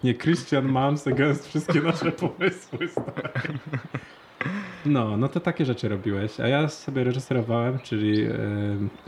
Nie, 0.04 0.16
Christian 0.16 0.66
Moms 0.66 1.08
against 1.08 1.48
wszystkie 1.48 1.82
nasze 1.82 2.12
pomysły. 2.12 2.88
stary. 2.88 3.30
No, 4.86 5.18
no 5.18 5.28
to 5.28 5.40
takie 5.40 5.66
rzeczy 5.66 5.90
robiłeś. 5.90 6.40
A 6.40 6.48
ja 6.48 6.68
sobie 6.68 7.04
reżyserowałem, 7.04 7.80
czyli 7.80 8.24
e, 8.24 8.30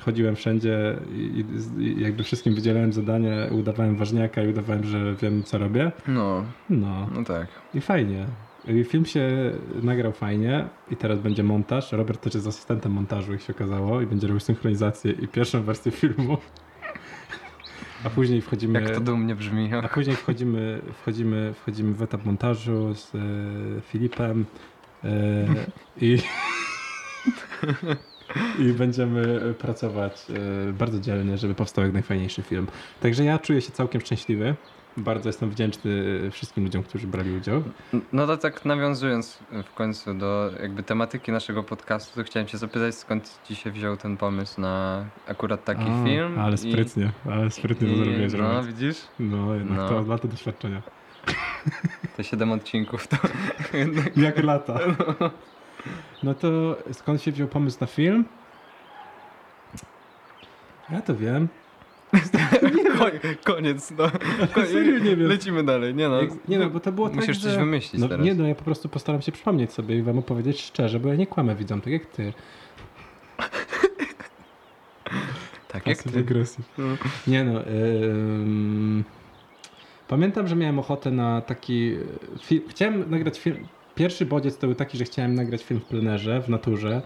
chodziłem 0.02 0.36
wszędzie 0.36 0.96
i, 1.16 1.46
i 1.80 2.02
jakby 2.02 2.24
wszystkim 2.24 2.56
wydzielałem 2.56 2.94
zadanie, 2.94 3.50
udawałem 3.52 3.96
ważniaka 3.96 4.44
i 4.44 4.48
udawałem, 4.48 4.84
że 4.84 5.16
wiem 5.16 5.44
co 5.44 5.58
robię. 5.58 5.92
No, 6.08 6.44
No 6.70 7.08
no 7.16 7.24
tak. 7.24 7.48
i 7.74 7.82
fajnie. 7.82 8.26
I 8.68 8.84
film 8.84 9.06
się 9.06 9.52
nagrał 9.84 10.12
fajnie 10.12 10.68
i 10.92 10.96
teraz 10.96 11.20
będzie 11.20 11.44
montaż. 11.44 11.92
Robert 11.92 12.22
też 12.22 12.34
jest 12.34 12.48
asystentem 12.48 12.92
montażu, 12.92 13.32
jak 13.32 13.42
się 13.42 13.54
okazało, 13.54 14.02
i 14.02 14.06
będzie 14.08 14.28
robił 14.28 14.40
synchronizację 14.40 15.12
i 15.12 15.28
pierwszą 15.28 15.64
wersję 15.64 15.92
filmu. 15.92 16.38
A 18.04 18.10
później 18.10 18.42
wchodzimy. 18.42 18.82
Jak 18.82 18.92
to 18.96 19.02
dumnie 19.02 19.36
brzmi. 19.36 19.74
A 19.74 19.88
później 19.88 20.16
wchodzimy, 20.16 20.82
wchodzimy, 21.02 21.54
wchodzimy 21.54 21.94
w 21.94 22.02
etap 22.02 22.26
montażu 22.26 22.94
z 22.94 23.16
e, 23.16 23.20
Filipem 23.82 24.46
i, 26.02 26.18
i 28.60 28.74
będziemy 28.74 29.54
pracować 29.60 30.26
e, 30.70 30.74
bardzo 30.74 31.00
dzielnie, 31.00 31.38
żeby 31.38 31.56
powstał 31.56 31.84
jak 31.84 31.94
najfajniejszy 31.94 32.42
film. 32.42 32.68
Także 33.02 33.24
ja 33.24 33.40
czuję 33.40 33.62
się 33.62 33.72
całkiem 33.72 34.02
szczęśliwy. 34.02 34.56
Bardzo 35.00 35.30
jestem 35.30 35.50
wdzięczny 35.50 35.92
wszystkim 36.32 36.64
ludziom, 36.64 36.84
którzy 36.84 37.08
brali 37.08 37.32
udział. 37.38 37.64
No 38.14 38.28
to 38.28 38.38
tak 38.38 38.66
nawiązując 38.66 39.40
w 39.66 39.74
końcu 39.74 40.14
do 40.14 40.52
jakby 40.62 40.84
tematyki 40.84 41.32
naszego 41.32 41.64
podcastu, 41.64 42.16
to 42.16 42.24
chciałem 42.24 42.48
cię 42.48 42.58
zapytać, 42.58 42.96
skąd 42.96 43.40
ci 43.48 43.56
się 43.56 43.72
wziął 43.72 43.98
ten 43.98 44.18
pomysł 44.18 44.62
na 44.62 45.06
akurat 45.28 45.64
taki 45.66 45.82
A, 45.90 46.06
film? 46.06 46.40
Ale 46.40 46.54
i- 46.56 46.58
sprytnie, 46.58 47.12
ale 47.32 47.52
sprytnie 47.52 47.88
to 47.88 47.94
i- 47.94 47.98
zrobiłeś. 47.98 48.34
No 48.34 48.40
Robert. 48.40 48.68
widzisz? 48.68 48.98
No, 49.20 49.56
jednak 49.56 49.78
No. 49.78 49.90
to 49.90 50.02
lata 50.02 50.28
doświadczenia. 50.28 50.82
Te 52.18 52.24
7 52.24 52.52
odcinków 52.52 53.08
to 53.08 53.18
Jak 54.26 54.44
lata. 54.44 54.80
No 56.24 56.34
to 56.34 56.78
skąd 56.92 57.22
się 57.22 57.32
wziął 57.32 57.48
pomysł 57.48 57.78
na 57.82 57.88
film? 57.88 58.26
Ja 60.90 61.02
to 61.02 61.16
wiem. 61.16 61.48
Koń- 63.00 63.20
koniec, 63.44 63.92
no. 63.92 64.12
Serio 64.66 65.00
nie 65.00 65.16
wiem. 65.16 65.28
Lecimy 65.28 65.64
dalej, 65.64 65.96
nie 65.96 66.10
no. 66.10 66.20
Nie 66.48 66.60
no, 66.60 66.70
bo 66.70 66.80
to 66.80 66.92
było 66.92 67.10
tak, 67.10 67.16
Musisz 67.16 67.38
że... 67.38 67.50
coś 67.50 67.58
wymyślić 67.58 68.02
no, 68.02 68.08
teraz. 68.08 68.26
Nie 68.26 68.34
no, 68.34 68.48
ja 68.48 68.56
po 68.56 68.64
prostu 68.64 68.90
postaram 68.90 69.22
się 69.22 69.32
przypomnieć 69.32 69.74
sobie 69.74 69.98
i 69.98 70.02
wam 70.02 70.18
opowiedzieć 70.18 70.62
szczerze, 70.62 71.00
bo 71.00 71.10
ja 71.10 71.16
nie 71.16 71.28
kłamę 71.28 71.56
widzom, 71.56 71.82
tak 71.82 71.94
jak 71.94 72.06
ty. 72.06 72.34
Tak 75.68 75.88
jak 75.88 76.04
ty. 76.04 76.26
No. 76.78 76.86
Nie 77.28 77.44
no. 77.44 77.68
ym, 77.68 79.04
Pamiętam, 80.08 80.48
że 80.48 80.56
miałem 80.56 80.80
ochotę 80.80 81.12
na 81.12 81.42
taki 81.42 81.96
film. 82.40 82.64
Chciałem 82.70 83.10
nagrać 83.10 83.40
film. 83.40 83.68
Pierwszy 83.96 84.26
bodziec 84.26 84.58
to 84.58 84.68
był 84.68 84.76
taki, 84.76 84.98
że 84.98 85.04
chciałem 85.04 85.36
nagrać 85.36 85.64
film 85.64 85.80
w 85.80 85.86
plenerze, 85.86 86.42
w 86.42 86.50
naturze, 86.50 87.02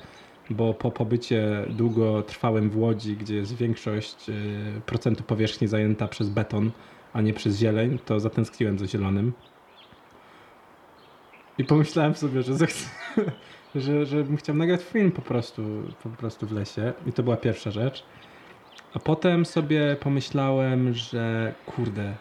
bo 0.50 0.74
po 0.74 0.92
pobycie 0.92 1.66
długotrwałym 1.70 2.70
w 2.70 2.78
Łodzi, 2.78 3.18
gdzie 3.18 3.36
jest 3.36 3.56
większość 3.56 4.30
y, 4.30 4.82
procentu 4.86 5.24
powierzchni 5.24 5.68
zajęta 5.68 6.08
przez 6.08 6.30
beton, 6.30 6.72
a 7.14 7.22
nie 7.22 7.34
przez 7.34 7.58
zieleń, 7.58 8.00
to 8.06 8.20
zatęskniłem 8.20 8.80
za 8.80 8.88
zielonym. 8.88 9.34
I 11.58 11.64
pomyślałem 11.64 12.16
sobie, 12.16 12.42
że 12.42 12.56
zechcę, 12.56 12.90
że, 13.76 14.06
że 14.06 14.24
bym 14.24 14.38
chciał 14.38 14.56
nagrać 14.56 14.82
film 14.82 15.12
po 15.12 15.22
prostu, 15.22 15.64
po 16.04 16.10
prostu 16.10 16.48
w 16.48 16.52
lesie. 16.52 16.94
I 17.08 17.14
to 17.14 17.24
była 17.24 17.38
pierwsza 17.38 17.72
rzecz. 17.72 18.04
A 18.94 19.00
potem 19.00 19.46
sobie 19.46 19.98
pomyślałem, 20.00 20.94
że 20.94 21.54
kurde, 21.66 22.16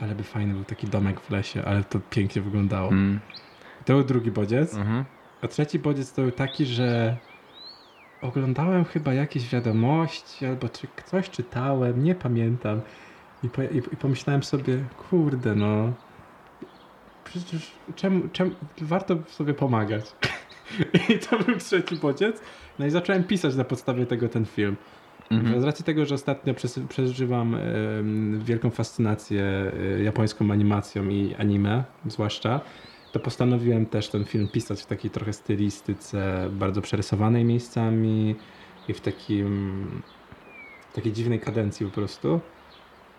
ale 0.00 0.14
by 0.14 0.22
fajny 0.22 0.54
był 0.54 0.64
taki 0.64 0.86
domek 0.86 1.20
w 1.20 1.30
lesie, 1.30 1.64
ale 1.64 1.84
to 1.84 2.00
pięknie 2.10 2.42
wyglądało. 2.42 2.88
Mm. 2.88 3.20
To 3.84 3.92
był 3.92 4.04
drugi 4.04 4.30
bodziec. 4.30 4.74
Mhm. 4.74 5.04
A 5.42 5.48
trzeci 5.48 5.78
bodziec 5.78 6.12
to 6.12 6.22
był 6.22 6.30
taki, 6.30 6.66
że 6.66 7.16
oglądałem 8.22 8.84
chyba 8.84 9.14
jakieś 9.14 9.48
wiadomości 9.48 10.46
albo 10.46 10.68
czy 10.68 10.86
coś 11.06 11.30
czytałem, 11.30 12.04
nie 12.04 12.14
pamiętam. 12.14 12.80
I, 13.42 13.48
po, 13.48 13.62
i, 13.62 13.76
i 13.78 13.96
pomyślałem 13.96 14.42
sobie, 14.42 14.84
kurde 15.10 15.54
no, 15.54 15.92
przecież 17.24 17.72
czemu, 17.94 18.28
czemu, 18.32 18.50
warto 18.80 19.16
sobie 19.28 19.54
pomagać. 19.54 20.04
I 21.14 21.18
to 21.18 21.38
był 21.38 21.56
trzeci 21.56 21.96
bodziec. 21.96 22.40
No 22.78 22.86
i 22.86 22.90
zacząłem 22.90 23.24
pisać 23.24 23.56
na 23.56 23.64
podstawie 23.64 24.06
tego 24.06 24.28
ten 24.28 24.46
film. 24.46 24.76
Mhm. 25.30 25.60
Z 25.60 25.64
racji 25.64 25.84
tego, 25.84 26.06
że 26.06 26.14
ostatnio 26.14 26.54
przeżywam 26.88 27.56
wielką 28.38 28.70
fascynację 28.70 29.42
e, 29.98 30.02
japońską 30.02 30.50
animacją 30.50 31.08
i 31.08 31.34
anime, 31.38 31.84
zwłaszcza, 32.06 32.60
to 33.12 33.20
postanowiłem 33.20 33.86
też 33.86 34.08
ten 34.08 34.24
film 34.24 34.48
pisać 34.48 34.82
w 34.82 34.86
takiej 34.86 35.10
trochę 35.10 35.32
stylistyce 35.32 36.48
bardzo 36.52 36.82
przerysowanej 36.82 37.44
miejscami 37.44 38.34
i 38.88 38.92
w 38.94 39.00
takim 39.00 39.86
takiej 40.94 41.12
dziwnej 41.12 41.40
kadencji 41.40 41.86
po 41.86 41.92
prostu. 41.92 42.40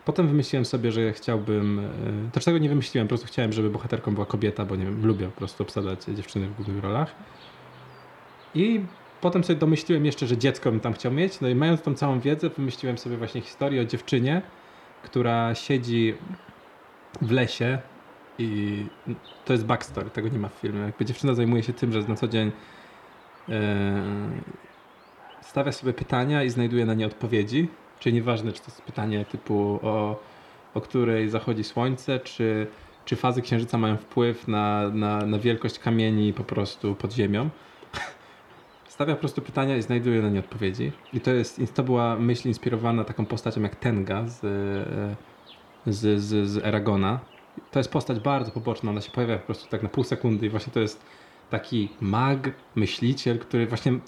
Potem 0.06 0.28
wymyśliłem 0.28 0.66
sobie, 0.66 0.92
że 0.92 1.14
chciałbym. 1.14 1.80
e, 2.28 2.32
Też 2.32 2.46
tego 2.46 2.58
nie 2.58 2.70
wymyśliłem, 2.70 3.08
po 3.08 3.10
prostu 3.10 3.28
chciałem, 3.28 3.54
żeby 3.54 3.70
bohaterką 3.70 4.14
była 4.14 4.26
kobieta, 4.26 4.66
bo 4.66 4.76
nie 4.76 4.86
wiem, 4.86 5.06
lubię 5.06 5.26
po 5.26 5.38
prostu 5.38 5.64
obsadzać 5.64 6.04
dziewczyny 6.04 6.48
w 6.48 6.56
głównych 6.56 6.84
rolach. 6.84 7.16
I 8.56 8.82
potem 9.22 9.44
sobie 9.44 9.60
domyśliłem 9.60 10.06
jeszcze, 10.06 10.28
że 10.28 10.38
dziecko 10.38 10.72
bym 10.72 10.80
tam 10.80 10.94
chciał 10.94 11.12
mieć. 11.12 11.42
No 11.42 11.48
i 11.48 11.56
mając 11.56 11.82
tą 11.82 11.94
całą 11.94 12.20
wiedzę, 12.20 12.50
wymyśliłem 12.50 12.98
sobie 12.98 13.18
właśnie 13.18 13.42
historię 13.42 13.82
o 13.82 13.86
dziewczynie, 13.86 14.42
która 15.04 15.56
siedzi 15.56 16.14
w 17.22 17.32
lesie 17.32 17.80
i 18.40 18.86
to 19.46 19.54
jest 19.54 19.66
backstory, 19.66 20.10
tego 20.10 20.30
nie 20.30 20.40
ma 20.40 20.50
w 20.50 20.54
filmie. 20.54 20.80
Jakby 20.80 21.06
dziewczyna 21.06 21.34
zajmuje 21.34 21.64
się 21.64 21.74
tym, 21.74 21.94
że 21.94 22.02
na 22.02 22.16
co 22.16 22.28
dzień 22.28 22.52
e, 23.50 24.04
stawia 25.42 25.72
sobie 25.72 25.94
pytania 25.94 26.44
i 26.44 26.50
znajduje 26.50 26.86
na 26.86 26.94
nie 26.94 27.06
odpowiedzi. 27.06 27.68
Czyli 28.00 28.16
nieważne, 28.16 28.52
czy 28.52 28.60
to 28.60 28.66
jest 28.68 28.82
pytanie 28.82 29.26
typu 29.26 29.80
o, 29.84 30.20
o 30.74 30.82
której 30.82 31.30
zachodzi 31.30 31.64
słońce, 31.64 32.20
czy, 32.20 32.68
czy 33.06 33.16
fazy 33.16 33.42
księżyca 33.42 33.78
mają 33.78 33.98
wpływ 33.98 34.48
na, 34.48 34.90
na, 34.90 35.26
na 35.26 35.40
wielkość 35.40 35.80
kamieni 35.80 36.34
po 36.34 36.44
prostu 36.44 36.96
pod 36.96 37.14
ziemią. 37.14 37.50
Stawia 38.98 39.16
po 39.16 39.20
prostu 39.20 39.42
pytania 39.42 39.78
i 39.78 39.82
znajduje 39.82 40.22
na 40.22 40.30
nie 40.30 40.40
odpowiedzi. 40.40 40.92
I 41.14 41.22
to, 41.22 41.32
jest, 41.32 41.62
to 41.76 41.84
była 41.84 42.16
myśl 42.16 42.48
inspirowana 42.48 43.04
taką 43.04 43.26
postacią 43.26 43.62
jak 43.62 43.76
Tenga 43.76 44.28
z, 44.28 44.44
e, 44.44 45.92
z, 45.92 46.22
z, 46.22 46.50
z 46.50 46.66
Eragona. 46.66 47.20
To 47.72 47.80
jest 47.80 47.92
postać 47.92 48.20
bardzo 48.20 48.52
poboczna, 48.52 48.92
ona 48.92 49.02
się 49.02 49.12
pojawia 49.12 49.38
po 49.38 49.46
prostu 49.46 49.70
tak 49.70 49.84
na 49.84 49.90
pół 49.90 50.04
sekundy 50.04 50.46
i 50.46 50.50
właśnie 50.50 50.74
to 50.74 50.80
jest 50.80 51.06
taki 51.50 51.90
mag, 52.02 52.50
myśliciel, 52.76 53.40
który 53.40 53.68
właśnie 53.68 54.00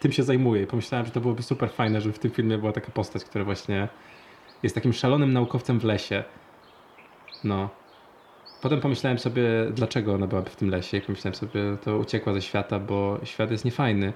tym 0.00 0.12
się 0.12 0.22
zajmuje. 0.22 0.62
I 0.62 0.66
pomyślałem, 0.66 1.06
że 1.06 1.12
to 1.12 1.20
byłoby 1.20 1.42
super 1.42 1.70
fajne, 1.70 2.00
żeby 2.00 2.14
w 2.14 2.18
tym 2.18 2.30
filmie 2.30 2.58
była 2.58 2.72
taka 2.72 2.92
postać, 2.92 3.24
która 3.24 3.44
właśnie 3.44 3.88
jest 4.62 4.74
takim 4.74 4.92
szalonym 4.92 5.32
naukowcem 5.32 5.80
w 5.80 5.84
lesie. 5.84 6.24
No. 7.44 7.68
Potem 8.62 8.80
pomyślałem 8.80 9.18
sobie, 9.18 9.42
dlaczego 9.70 10.14
ona 10.14 10.26
byłaby 10.26 10.50
w 10.50 10.56
tym 10.56 10.70
lesie 10.70 10.96
i 10.96 11.00
pomyślałem 11.00 11.34
sobie, 11.34 11.60
to 11.84 11.98
uciekła 11.98 12.32
ze 12.32 12.42
świata, 12.42 12.78
bo 12.78 13.18
świat 13.24 13.50
jest 13.50 13.64
niefajny. 13.64 14.12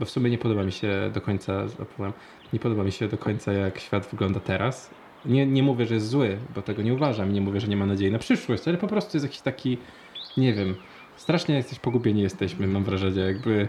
Bo 0.00 0.06
w 0.06 0.10
sumie 0.10 0.30
nie 0.30 0.38
podoba 0.38 0.62
mi 0.62 0.72
się 0.72 1.10
do 1.14 1.20
końca, 1.20 1.66
nie 2.52 2.60
podoba 2.60 2.84
mi 2.84 2.92
się 2.92 3.08
do 3.08 3.18
końca, 3.18 3.52
jak 3.52 3.78
świat 3.78 4.08
wygląda 4.10 4.40
teraz. 4.40 4.90
Nie, 5.26 5.46
nie 5.46 5.62
mówię, 5.62 5.86
że 5.86 5.94
jest 5.94 6.08
zły, 6.08 6.38
bo 6.54 6.62
tego 6.62 6.82
nie 6.82 6.94
uważam. 6.94 7.32
Nie 7.32 7.40
mówię, 7.40 7.60
że 7.60 7.68
nie 7.68 7.76
ma 7.76 7.86
nadziei 7.86 8.12
na 8.12 8.18
przyszłość, 8.18 8.68
ale 8.68 8.78
po 8.78 8.86
prostu 8.86 9.16
jest 9.16 9.24
jakiś 9.24 9.40
taki, 9.40 9.78
nie 10.36 10.52
wiem, 10.52 10.74
strasznie 11.16 11.54
jesteś 11.54 11.78
pogubieni 11.78 12.22
jesteśmy, 12.22 12.66
mam 12.66 12.84
wrażenie, 12.84 13.20
jakby, 13.20 13.68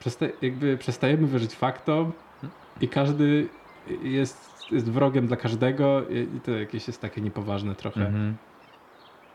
przesta 0.00 0.26
jakby 0.42 0.76
przestajemy 0.76 1.26
wierzyć 1.26 1.54
faktom 1.54 2.12
i 2.80 2.88
każdy 2.88 3.48
jest, 4.02 4.50
jest 4.70 4.90
wrogiem 4.90 5.26
dla 5.26 5.36
każdego 5.36 6.08
i, 6.08 6.40
to 6.40 6.50
jakieś 6.50 6.86
jest 6.86 7.00
takie 7.00 7.20
niepoważne 7.20 7.74
trochę. 7.74 8.06
Mhm. 8.06 8.36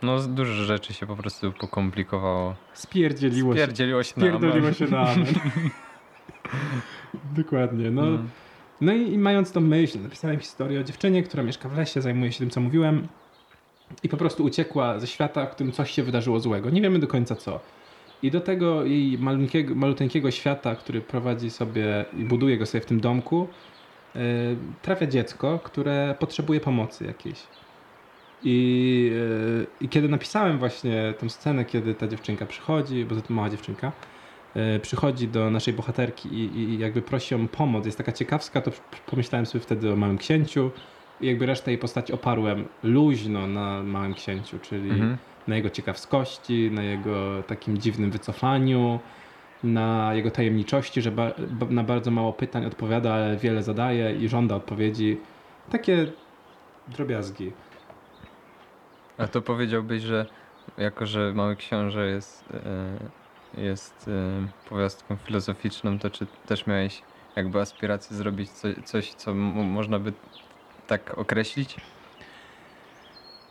No 0.02 0.20
dużo 0.20 0.54
rzeczy 0.54 0.94
się 0.94 1.08
po 1.08 1.16
prostu 1.16 1.52
pokomplikowało. 1.52 2.56
Spierdzieliło 2.74 3.54
się. 3.54 3.60
Spierdzieliło 3.62 4.04
się 4.04 4.14
na 4.18 4.28
amen. 4.36 4.74
się 4.74 4.88
na 4.88 5.00
amen. 5.00 5.26
Dokładnie. 7.36 7.92
No, 7.92 8.06
No. 8.06 8.18
no 8.82 8.94
i, 8.94 9.12
i 9.14 9.18
mając 9.18 9.52
tą 9.52 9.62
myśl, 9.62 10.02
napisałem 10.02 10.40
historię 10.40 10.80
o 10.80 10.84
dziewczynie, 10.84 11.24
która 11.24 11.44
mieszka 11.44 11.70
w 11.70 11.78
lesie, 11.78 12.02
zajmuje 12.02 12.32
się 12.32 12.40
tym, 12.40 12.50
co 12.50 12.62
mówiłem 12.62 13.08
i 14.04 14.10
po 14.10 14.18
prostu 14.18 14.44
uciekła 14.44 15.00
ze 15.00 15.08
świata, 15.08 15.46
w 15.46 15.52
którym 15.52 15.72
coś 15.72 15.92
się 15.92 16.04
wydarzyło 16.04 16.40
złego. 16.40 16.70
Nie 16.70 16.82
wiemy 16.82 17.00
do 17.00 17.08
końca 17.08 17.36
co. 17.36 17.60
I 18.24 18.32
do 18.32 18.42
tego 18.42 18.86
jej 18.86 19.18
malutkiego, 19.18 19.76
maluteńkiego 19.76 20.32
świata, 20.32 20.76
który 20.76 21.02
prowadzi 21.02 21.50
sobie 21.50 22.06
i 22.18 22.24
buduje 22.24 22.58
go 22.58 22.66
sobie 22.66 22.82
w 22.82 22.86
tym 22.86 23.00
domku, 23.00 23.48
yy, 24.16 24.22
trafia 24.82 25.08
dziecko, 25.08 25.60
które 25.64 26.16
potrzebuje 26.20 26.60
pomocy 26.60 27.06
jakiejś. 27.06 27.48
I, 28.44 29.12
yy, 29.14 29.68
I 29.82 29.90
kiedy 29.90 30.10
napisałem 30.10 30.60
właśnie 30.60 31.14
tę 31.20 31.30
scenę, 31.30 31.66
kiedy 31.66 31.96
ta 31.96 32.08
dziewczynka 32.08 32.46
przychodzi, 32.46 33.06
bo 33.06 33.16
to 33.16 33.34
mała 33.34 33.50
dziewczynka, 33.50 33.92
przychodzi 34.82 35.28
do 35.28 35.50
naszej 35.50 35.74
bohaterki 35.74 36.30
i, 36.30 36.60
i 36.60 36.80
jakby 36.80 37.02
prosi 37.02 37.36
o 37.36 37.40
pomoc, 37.52 37.86
jest 37.86 37.98
taka 37.98 38.12
ciekawska, 38.12 38.62
to 38.62 38.72
pomyślałem 39.06 39.46
sobie 39.46 39.62
wtedy 39.64 39.94
o 39.94 39.96
Małym 39.96 40.18
Księciu 40.18 40.72
i 41.22 41.28
jakby 41.28 41.46
resztę 41.46 41.72
jej 41.72 41.78
postaci 41.78 42.14
oparłem 42.14 42.66
luźno 42.84 43.48
na 43.48 43.84
Małym 43.84 44.14
Księciu, 44.14 44.60
czyli 44.60 44.90
Mhm. 44.90 45.18
na 45.48 45.56
jego 45.56 45.70
ciekawskości, 45.70 46.70
na 46.72 46.84
jego 46.84 47.44
takim 47.44 47.78
dziwnym 47.78 48.12
wycofaniu, 48.12 49.00
na 49.64 50.12
jego 50.14 50.32
tajemniczości, 50.32 51.02
że 51.02 51.12
ba 51.12 51.32
na 51.70 51.84
bardzo 51.84 52.12
mało 52.12 52.34
pytań 52.34 52.66
odpowiada, 52.66 53.14
ale 53.14 53.38
wiele 53.38 53.64
zadaje 53.64 54.16
i 54.16 54.30
żąda 54.30 54.56
odpowiedzi. 54.56 55.18
Takie 55.70 56.08
drobiazgi. 56.88 57.52
A 59.18 59.28
to 59.28 59.42
powiedziałbyś, 59.42 60.02
że 60.02 60.26
jako, 60.78 61.06
że 61.06 61.34
Mały 61.36 61.56
Książę 61.56 62.08
jest, 62.08 62.46
e, 62.54 63.23
jest 63.58 64.08
e, 64.08 64.70
powiastką 64.70 65.16
filozoficzną, 65.16 66.00
to 66.00 66.10
czy 66.10 66.28
też 66.46 66.68
miałeś 66.68 67.02
jakby 67.36 67.60
aspirację 67.60 68.18
zrobić 68.18 68.50
co, 68.50 68.68
coś, 68.86 69.14
co 69.14 69.34
można 69.34 70.00
by 70.00 70.14
tak 70.88 71.18
określić? 71.18 71.78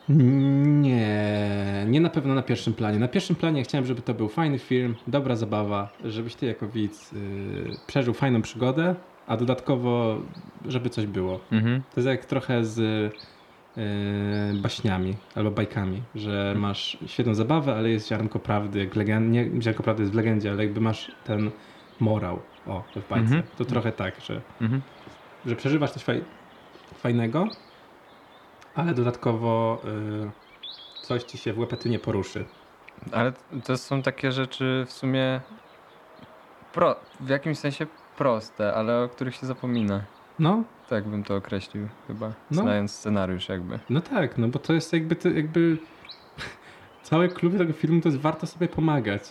Nie, 0.09 1.85
nie 1.88 2.00
na 2.00 2.11
pewno 2.11 2.35
na 2.35 2.42
pierwszym 2.42 2.75
planie. 2.75 2.99
Na 2.99 3.09
pierwszym 3.09 3.37
planie 3.37 3.62
chciałem, 3.62 3.87
żeby 3.87 4.02
to 4.02 4.14
był 4.14 4.28
fajny 4.28 4.59
film, 4.59 4.94
dobra 5.06 5.37
zabawa, 5.37 5.88
żebyś 6.04 6.35
ty 6.35 6.47
jako 6.47 6.68
widz 6.68 7.12
yy, 7.12 7.76
przeżył 7.87 8.14
fajną 8.14 8.42
przygodę, 8.42 8.94
a 9.26 9.37
dodatkowo, 9.37 10.21
żeby 10.68 10.90
coś 10.90 11.06
było. 11.06 11.40
Mhm. 11.52 11.82
To 11.82 12.00
jest 12.00 12.09
jak 12.09 12.25
trochę 12.25 12.64
z 12.64 13.12
baśniami 14.55 15.17
albo 15.35 15.50
bajkami, 15.50 16.02
że 16.14 16.55
masz 16.59 16.99
świetną 17.07 17.35
zabawę, 17.35 17.75
ale 17.75 17.91
jest 17.91 18.09
ziarnko 18.09 18.38
prawdy, 18.38 18.79
jak 18.79 18.97
legend, 18.97 19.33
nie 19.33 19.62
ziarnko 19.62 19.83
prawdy 19.83 20.02
jest 20.02 20.12
w 20.12 20.17
legendzie, 20.17 20.50
ale 20.50 20.64
jakby 20.64 20.81
masz 20.81 21.12
ten 21.25 21.50
morał, 22.00 22.41
o, 22.67 22.83
w 22.97 23.09
bajce. 23.09 23.25
Mhm. 23.25 23.43
To 23.59 23.64
trochę 23.64 23.93
tak, 23.93 24.21
że, 24.21 24.41
Mhm. 24.61 24.83
że 25.47 25.57
przeżywasz 25.57 25.91
coś 25.91 26.02
faj, 26.05 26.25
fajnego, 26.99 27.49
ale 28.75 28.95
dodatkowo 28.95 29.83
y, 30.26 30.31
coś 31.02 31.23
ci 31.23 31.38
się 31.38 31.52
w 31.52 31.59
łepetynie 31.59 31.93
nie 31.93 31.99
poruszy. 31.99 32.45
Ale 33.12 33.33
to 33.64 33.76
są 33.76 34.02
takie 34.02 34.33
rzeczy 34.33 34.85
w 34.88 34.93
sumie 34.93 35.41
pro, 36.73 36.97
w 37.21 37.29
jakimś 37.29 37.59
sensie 37.59 37.87
proste, 38.17 38.75
ale 38.75 39.02
o 39.05 39.09
których 39.09 39.35
się 39.35 39.47
zapomina. 39.47 40.02
No, 40.38 40.62
Tak 40.93 41.09
bym 41.09 41.25
to 41.25 41.37
określił 41.37 41.89
chyba, 42.07 42.33
No. 42.51 42.63
znając 42.63 42.91
scenariusz 42.93 43.49
jakby. 43.49 43.79
no 43.91 44.01
tak, 44.01 44.39
no 44.39 44.49
bo 44.49 44.59
to 44.59 44.73
jest 44.73 44.93
jakby, 44.93 45.17
to, 45.17 45.29
jakby 45.29 45.79
cały 47.03 47.29
klub 47.29 47.59
tego 47.59 47.73
filmu 47.73 48.01
to 48.01 48.09
jest 48.09 48.21
warto 48.21 48.47
sobie 48.47 48.69
pomagać. 48.69 49.23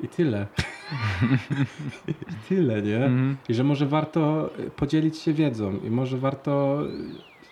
I 0.00 0.08
tyle. 0.08 0.46
I 2.08 2.14
tyle, 2.48 2.82
nie? 2.82 2.96
Mhm. 2.96 3.36
I 3.48 3.54
że 3.54 3.64
może 3.64 3.86
warto 3.86 4.50
y, 4.58 4.70
podzielić 4.70 5.18
się 5.18 5.32
wiedzą 5.32 5.78
i 5.84 5.90
może 5.90 6.18
warto 6.18 6.82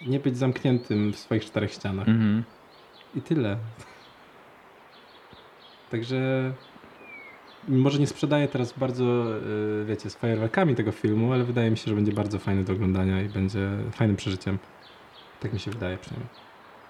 y, 0.02 0.08
nie 0.10 0.20
być 0.20 0.36
zamkniętym 0.36 1.12
w 1.12 1.18
swoich 1.18 1.44
czterech 1.44 1.72
ścianach. 1.72 2.08
Mhm. 2.08 2.44
I 3.14 3.20
tyle. 3.22 3.56
Także 5.90 6.52
może 7.68 7.98
nie 7.98 8.06
sprzedaję 8.06 8.48
teraz 8.48 8.72
bardzo, 8.78 9.04
y, 9.82 9.84
wiecie, 9.84 10.10
z 10.10 10.14
fajerwerkami 10.16 10.74
tego 10.74 10.92
filmu, 10.92 11.32
ale 11.32 11.44
wydaje 11.44 11.70
mi 11.70 11.76
się, 11.76 11.88
że 11.90 11.94
będzie 11.94 12.12
bardzo 12.12 12.38
fajny 12.38 12.64
do 12.64 12.72
oglądania 12.72 13.22
i 13.22 13.28
będzie 13.28 13.68
fajnym 13.92 14.16
przeżyciem. 14.16 14.58
Tak 15.40 15.52
mi 15.52 15.60
się 15.60 15.70
wydaje 15.70 15.98
przynajmniej. 15.98 16.28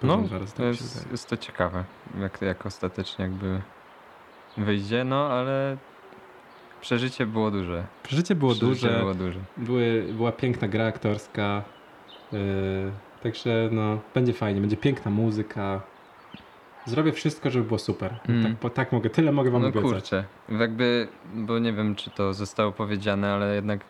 No, 0.03 0.17
Powiem 0.17 0.29
to 0.29 0.45
tak 0.45 0.57
się 0.57 0.63
jest, 0.65 1.11
jest 1.11 1.29
to 1.29 1.37
ciekawe, 1.37 1.83
jak, 2.19 2.41
jak 2.41 2.65
ostatecznie 2.65 3.25
jakby 3.25 3.61
wyjdzie, 4.57 5.03
no 5.03 5.27
ale 5.27 5.77
przeżycie 6.81 7.25
było 7.25 7.51
duże. 7.51 7.83
Przeżycie 8.03 8.35
było 8.35 8.51
Przeżycie 8.51 8.87
duże, 8.87 8.99
Było 8.99 9.13
duże. 9.13 9.39
były, 9.57 10.05
była 10.13 10.31
piękna 10.31 10.67
gra 10.67 10.85
aktorska, 10.85 11.63
y, 12.33 12.37
także 13.23 13.69
no, 13.71 13.99
będzie 14.13 14.33
fajnie, 14.33 14.61
będzie 14.61 14.77
piękna 14.77 15.11
muzyka. 15.11 15.81
Zrobię 16.85 17.11
wszystko, 17.11 17.49
żeby 17.49 17.65
było 17.65 17.79
super. 17.79 18.19
Mm. 18.29 18.43
Tak, 18.43 18.51
bo 18.61 18.69
tak 18.69 18.91
mogę, 18.91 19.09
tyle 19.09 19.31
mogę 19.31 19.51
wam 19.51 19.61
No 19.61 19.67
obiecać. 19.67 19.91
kurczę, 19.91 20.23
jakby, 20.59 21.07
bo 21.35 21.59
nie 21.59 21.73
wiem 21.73 21.95
czy 21.95 22.09
to 22.09 22.33
zostało 22.33 22.71
powiedziane, 22.71 23.33
ale 23.33 23.55
jednak 23.55 23.85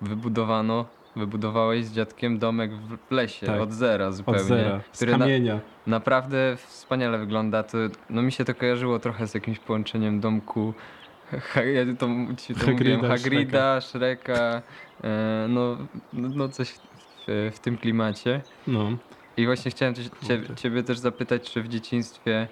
wybudowano, 0.00 0.84
wybudowałeś 1.16 1.84
z 1.84 1.92
dziadkiem 1.92 2.38
domek 2.38 2.70
w 2.74 3.10
lesie 3.10 3.46
Tak. 3.46 3.60
od 3.60 3.72
zera 3.72 4.12
zupełnie. 4.12 4.40
Od 4.40 4.46
zera, 4.46 4.80
z 4.92 4.96
który 4.96 5.12
na, 5.12 5.18
kamienia. 5.18 5.60
naprawdę 5.86 6.56
wspaniale 6.56 7.18
wygląda. 7.18 7.62
To, 7.62 7.78
no 8.10 8.22
mi 8.22 8.32
się 8.32 8.44
to 8.44 8.54
kojarzyło 8.54 8.98
trochę 8.98 9.26
z 9.26 9.34
jakimś 9.34 9.58
połączeniem 9.58 10.20
domku 10.20 10.74
ha, 11.40 11.62
ja 11.62 11.82
to, 11.98 12.06
ci 12.38 12.54
to 12.54 12.60
Hagrida, 12.60 12.96
mówiłem, 12.96 13.00
Hagrida, 13.18 13.80
Shreka, 13.80 14.62
e, 15.04 15.46
no, 15.48 15.76
no, 16.12 16.28
no 16.34 16.48
coś 16.48 16.70
w, 16.70 17.50
w 17.54 17.58
tym 17.58 17.76
klimacie. 17.78 18.40
No. 18.66 18.90
I 19.40 19.46
właśnie 19.46 19.70
chciałem 19.70 19.94
też, 19.94 20.06
cie, 20.26 20.38
Kurde. 20.38 20.54
ciebie 20.56 20.82
też 20.82 20.98
zapytać, 20.98 21.50
czy 21.52 21.62
w 21.62 21.68
dzieciństwie 21.68 22.48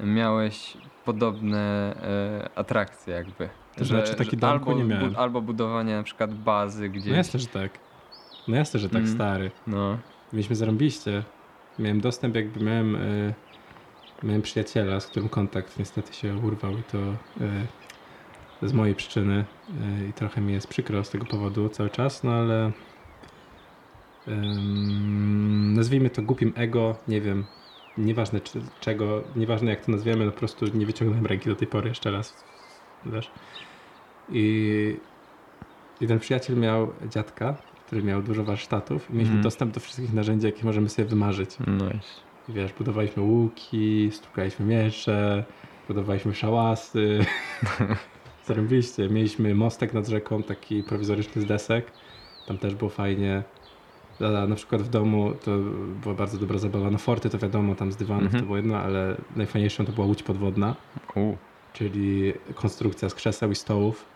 miałeś 0.00 0.76
podobne 1.04 1.94
e, 2.02 2.58
atrakcje 2.58 3.14
jakby? 3.14 3.48
To 3.76 3.84
znaczy 3.84 4.14
taki 4.14 4.36
domku 4.36 4.70
albo, 4.70 4.82
nie 4.82 4.88
miałem. 4.88 5.16
albo 5.16 5.40
budowanie 5.42 5.96
na 5.96 6.02
przykład 6.02 6.34
bazy 6.34 6.88
gdzieś. 6.88 7.10
No 7.10 7.16
jasne, 7.16 7.40
że 7.40 7.46
tak. 7.46 7.70
No 8.48 8.56
jasne, 8.56 8.80
że 8.80 8.88
tak, 8.88 9.02
Mm. 9.02 9.14
stary. 9.14 9.50
No. 9.66 9.98
Mieliśmy 10.32 10.56
zarąbiście. 10.56 11.22
Miałem 11.78 12.00
dostęp, 12.00 12.36
jakby 12.36 12.64
miałem, 12.64 12.94
y, 12.96 13.34
miałem 14.22 14.42
przyjaciela, 14.42 15.00
z 15.00 15.06
którym 15.06 15.28
kontakt 15.28 15.78
niestety 15.78 16.14
się 16.14 16.36
urwał 16.36 16.72
i 16.72 16.82
to 16.82 16.98
y, 18.64 18.68
z 18.68 18.72
mojej 18.72 18.94
przyczyny 18.94 19.44
y, 20.04 20.08
i 20.08 20.12
trochę 20.12 20.40
mi 20.40 20.52
jest 20.52 20.66
przykro 20.66 21.04
z 21.04 21.10
tego 21.10 21.24
powodu 21.24 21.68
cały 21.68 21.90
czas, 21.90 22.24
no 22.24 22.32
ale 22.32 22.72
nazwijmy 25.74 26.10
to 26.10 26.22
głupim 26.22 26.52
ego, 26.56 26.96
nie 27.08 27.20
wiem, 27.20 27.44
nieważne 27.98 28.40
czy, 28.40 28.60
czego, 28.80 29.22
nieważne 29.36 29.70
jak 29.70 29.84
to 29.84 29.92
nazwiemy, 29.92 30.24
no 30.26 30.32
po 30.32 30.38
prostu 30.38 30.66
nie 30.74 30.86
wyciągnąłem 30.86 31.26
ręki 31.26 31.48
do 31.48 31.56
tej 31.56 31.68
pory 31.68 31.88
jeszcze 31.88 32.10
raz, 32.10 32.44
wiesz. 33.06 33.30
I, 34.32 34.96
ten 36.08 36.18
przyjaciel 36.18 36.56
miał 36.56 36.92
dziadka, 37.10 37.56
który 37.86 38.02
miał 38.02 38.22
dużo 38.22 38.44
warsztatów 38.44 39.10
i 39.10 39.12
mieliśmy 39.12 39.32
Mhm. 39.32 39.42
dostęp 39.42 39.74
do 39.74 39.80
wszystkich 39.80 40.12
narzędzi, 40.12 40.46
jakie 40.46 40.64
możemy 40.64 40.88
sobie 40.88 41.08
wymarzyć. 41.08 41.50
Nice. 41.58 42.08
I 42.48 42.52
wiesz, 42.52 42.72
budowaliśmy 42.72 43.22
łuki, 43.22 44.10
stukaliśmy 44.12 44.66
miecze, 44.66 45.44
budowaliśmy 45.88 46.34
szałasy. 46.34 47.18
Zarobiliście. 48.46 49.08
Mieliśmy 49.08 49.54
mostek 49.54 49.94
nad 49.94 50.08
rzeką, 50.08 50.42
taki 50.42 50.82
prowizoryczny 50.82 51.42
z 51.42 51.46
desek. 51.46 51.92
Tam 52.46 52.58
też 52.58 52.74
było 52.74 52.90
fajnie. 52.90 53.42
A 54.22 54.46
na 54.46 54.54
przykład 54.56 54.82
w 54.82 54.88
domu 54.88 55.32
to 55.44 55.50
była 56.02 56.14
bardzo 56.14 56.38
dobra 56.38 56.58
zabawa. 56.58 56.90
No 56.90 56.98
forty 56.98 57.30
to 57.30 57.38
wiadomo, 57.38 57.74
tam 57.74 57.92
z 57.92 57.96
dywanów 57.96 58.24
Mhm. 58.24 58.40
to 58.42 58.46
było 58.46 58.56
jedno, 58.56 58.78
ale 58.78 59.16
najfajniejszą 59.36 59.86
to 59.86 59.92
była 59.92 60.06
łódź 60.06 60.22
podwodna, 60.22 60.74
U. 61.14 61.36
czyli 61.72 62.32
konstrukcja 62.54 63.08
z 63.08 63.14
krzeseł 63.14 63.50
i 63.50 63.54
stołów. 63.54 64.04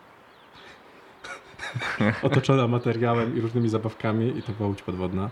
Otoczona 2.23 2.67
materiałem 2.67 3.37
i 3.37 3.41
różnymi 3.41 3.69
zabawkami 3.69 4.37
i 4.37 4.41
to 4.43 4.51
była 4.51 4.69
łódź 4.69 4.81
podwodna. 4.81 5.29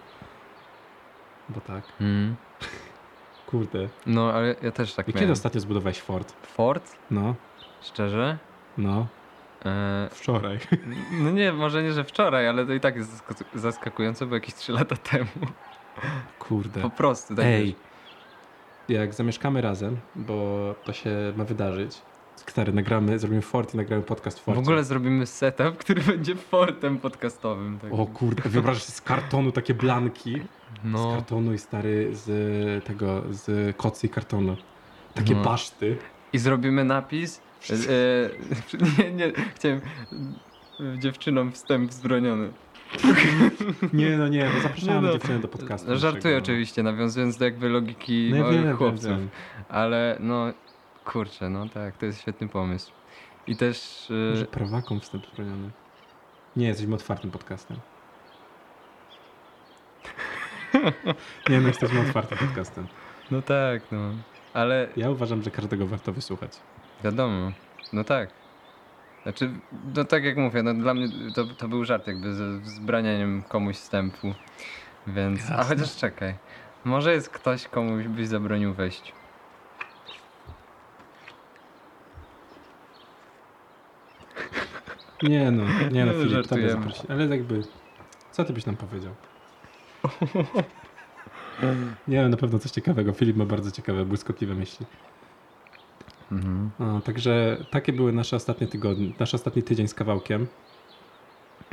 Bo 1.49 1.61
tak. 1.61 1.83
Mm. 2.01 2.35
Kurde. 3.47 3.89
No, 4.05 4.33
ale 4.33 4.55
ja 4.61 4.71
też 4.71 4.93
tak 4.93 5.07
I 5.07 5.11
kiedy 5.11 5.19
miałem. 5.25 5.33
ostatnio 5.33 5.61
zbudowałeś 5.61 6.01
fort? 6.01 6.33
Fort? 6.47 6.91
No, 7.11 7.35
Szczerze? 7.81 8.37
no, 8.77 9.07
wczoraj. 10.11 10.57
no 11.23 11.31
nie, 11.31 11.53
może 11.53 11.83
nie, 11.83 11.91
że 11.93 12.03
wczoraj, 12.03 12.47
ale 12.47 12.65
to 12.65 12.73
i 12.73 12.79
tak 12.79 12.95
jest 12.95 13.11
zask- 13.27 13.45
zaskakujące, 13.59 14.25
bo 14.25 14.35
jakieś 14.35 14.53
3 14.53 14.71
lata 14.71 14.95
temu. 15.11 15.29
Kurde. 16.39 16.81
Po 16.81 16.89
prostu, 16.89 17.35
tak 17.35 17.45
Ej, 17.45 17.65
wiesz. 17.65 17.75
jak 18.99 19.13
zamieszkamy 19.13 19.61
razem, 19.61 19.97
bo 20.15 20.75
to 20.83 20.93
się 20.93 21.09
ma 21.35 21.43
wydarzyć. 21.43 22.01
Stary, 22.35 22.73
nagramy, 22.73 23.19
zrobimy 23.19 23.41
fort 23.41 23.73
i 23.73 23.77
nagramy 23.77 24.03
podcast 24.03 24.39
w 24.39 24.45
W 24.45 24.49
ogóle 24.49 24.83
zrobimy 24.83 25.25
setup, 25.25 25.77
który 25.83 26.01
będzie 26.01 26.35
fortem 26.35 26.97
podcastowym. 26.97 27.79
Tak. 27.79 27.93
O 27.93 28.05
kurde, 28.05 28.49
wyobrażasz 28.49 28.83
z 28.83 29.01
kartonu 29.01 29.51
takie 29.51 29.73
blanki. 29.73 30.33
Z 30.39 30.43
no, 30.83 31.11
kartonu 31.13 31.53
i 31.53 31.57
stary 31.57 32.09
z 32.15 32.85
tego, 32.85 33.23
z 33.29 33.77
kocy 33.77 34.07
i 34.07 34.09
kartonu. 34.09 34.57
Takie 35.13 35.35
No. 35.35 35.43
baszty. 35.43 35.97
i 36.33 36.37
zrobimy 36.39 36.83
napis. 36.83 37.41
E, 37.69 37.73
e, 37.73 39.03
nie, 39.03 39.11
nie, 39.11 39.31
chciałem. 39.55 39.81
e, 40.95 40.99
Dziewczynom 40.99 41.51
wstęp 41.51 41.91
wzbroniony. 41.91 42.49
Nie, 43.93 44.17
no 44.17 44.27
nie, 44.27 44.49
bo 44.55 44.61
zapraszamy 44.61 45.07
no. 45.07 45.13
dziewczyny 45.13 45.39
do 45.39 45.47
podcastu. 45.47 45.97
Żartuję 45.97 46.33
naszego. 46.33 46.37
oczywiście, 46.37 46.83
nawiązując 46.83 47.37
do 47.37 47.45
jakby 47.45 47.69
logiki 47.69 48.29
No 48.33 48.37
małych 48.39 48.55
wiem, 48.55 48.63
wiem, 48.65 48.77
chłopców. 48.77 49.03
wiem. 49.09 49.29
Ale 49.69 50.17
no, 50.19 50.45
kurczę, 51.05 51.49
no 51.49 51.69
tak, 51.69 51.97
to 51.97 52.05
jest 52.05 52.21
świetny 52.21 52.47
pomysł. 52.49 52.91
I 53.47 53.55
też. 53.55 54.07
e, 54.11 54.31
Może 54.31 54.45
prawakom 54.45 54.99
wstęp 54.99 55.25
wzbroniony. 55.27 55.69
Nie, 56.55 56.67
jesteśmy 56.67 56.95
otwartym 56.95 57.31
podcastem. 57.31 57.77
Nie, 61.49 61.61
no 61.61 61.67
jesteśmy 61.67 61.99
otwartym 61.99 62.37
podcastem. 62.37 62.87
no 63.31 63.41
tak, 63.41 63.81
no. 63.91 64.11
Ale 64.53 64.87
Ja 64.97 65.09
uważam, 65.09 65.43
że 65.43 65.51
każdego 65.51 65.87
warto 65.87 66.13
wysłuchać. 66.13 66.51
Wiadomo, 67.03 67.51
no 67.93 68.03
tak. 68.03 68.29
Znaczy, 69.23 69.51
no 69.95 70.03
tak 70.05 70.23
jak 70.23 70.37
mówię, 70.37 70.63
no 70.63 70.73
dla 70.73 70.93
mnie 70.93 71.07
to, 71.35 71.45
to 71.45 71.67
był 71.67 71.85
żart 71.85 72.07
jakby 72.07 72.33
ze 72.33 72.59
wzbranianiem 72.59 73.43
komuś 73.43 73.75
wstępu. 73.75 74.33
Więc, 75.07 75.51
a 75.51 75.53
Jasne. 75.57 75.75
chociaż 75.75 75.95
czekaj, 75.95 76.35
może 76.83 77.13
jest 77.13 77.29
ktoś, 77.29 77.67
komuś 77.67 78.07
byś 78.07 78.27
zabronił 78.27 78.73
wejść. 78.73 79.13
Nie 85.23 85.51
no, 85.51 85.63
nie 85.91 86.05
no, 86.05 86.13
No, 86.13 86.23
Filip, 86.23 86.47
tobie 86.47 86.69
zaprosi. 86.69 87.01
Ale 87.09 87.25
jakby, 87.25 87.61
co 88.31 88.45
ty 88.45 88.53
byś 88.53 88.65
nam 88.65 88.77
powiedział? 88.77 89.15
Nie 92.07 92.17
wiem, 92.17 92.29
na 92.29 92.37
pewno 92.37 92.59
coś 92.59 92.71
ciekawego. 92.71 93.13
Filip 93.13 93.37
ma 93.37 93.45
bardzo 93.45 93.71
ciekawe, 93.71 94.05
błyskotliwe 94.05 94.55
myśli. 94.55 94.85
Mhm. 96.31 96.71
No, 96.79 97.01
także 97.01 97.57
takie 97.71 97.93
były 97.93 98.13
nasze 98.13 98.35
ostatnie 98.35 98.67
tygodnie, 98.67 99.11
nasz 99.19 99.33
ostatni 99.33 99.63
tydzień 99.63 99.87
z 99.87 99.93
kawałkiem. 99.93 100.47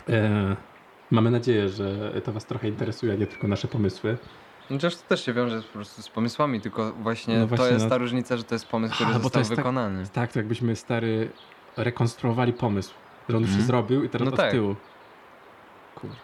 E, 0.09 0.57
mamy 1.11 1.31
nadzieję, 1.31 1.69
że 1.69 2.12
to 2.25 2.33
was 2.33 2.47
trochę 2.47 2.69
interesuje, 2.69 3.12
a 3.12 3.17
nie 3.17 3.27
tylko 3.27 3.49
nasze 3.49 3.69
pomysły. 3.69 4.17
Chociaż 4.69 4.97
to 4.97 5.03
też 5.09 5.25
się 5.25 5.33
wiąże 5.33 5.62
po 5.62 5.73
prostu 5.73 6.03
z 6.03 6.09
pomysłami, 6.09 6.61
tylko 6.61 6.93
właśnie, 6.93 7.38
No 7.38 7.47
właśnie, 7.47 7.67
to 7.67 7.73
jest 7.73 7.85
no. 7.85 7.91
ta 7.91 7.99
różnica, 7.99 8.37
że 8.37 8.45
to 8.45 8.55
jest 8.55 8.67
pomysł, 8.69 8.95
który 8.95 9.11
A, 9.11 9.12
bo 9.12 9.19
to 9.19 9.23
został 9.23 9.41
jest 9.41 9.51
tak- 9.51 9.57
wykonany. 9.59 10.05
Tak, 10.12 10.33
to 10.33 10.38
jakbyśmy 10.38 10.77
stary 10.77 11.31
rekonstruowali 11.77 12.53
pomysł, 12.53 12.95
że 13.29 13.37
on 13.37 13.43
już 13.43 13.51
się 13.51 13.57
Mhm. 13.57 13.67
zrobił 13.67 14.05
i 14.05 14.09
teraz 14.09 14.27
No 14.27 14.31
od 14.33 14.37
tak. 14.37 14.51
tyłu. 14.51 14.77
Kurde. 15.95 16.17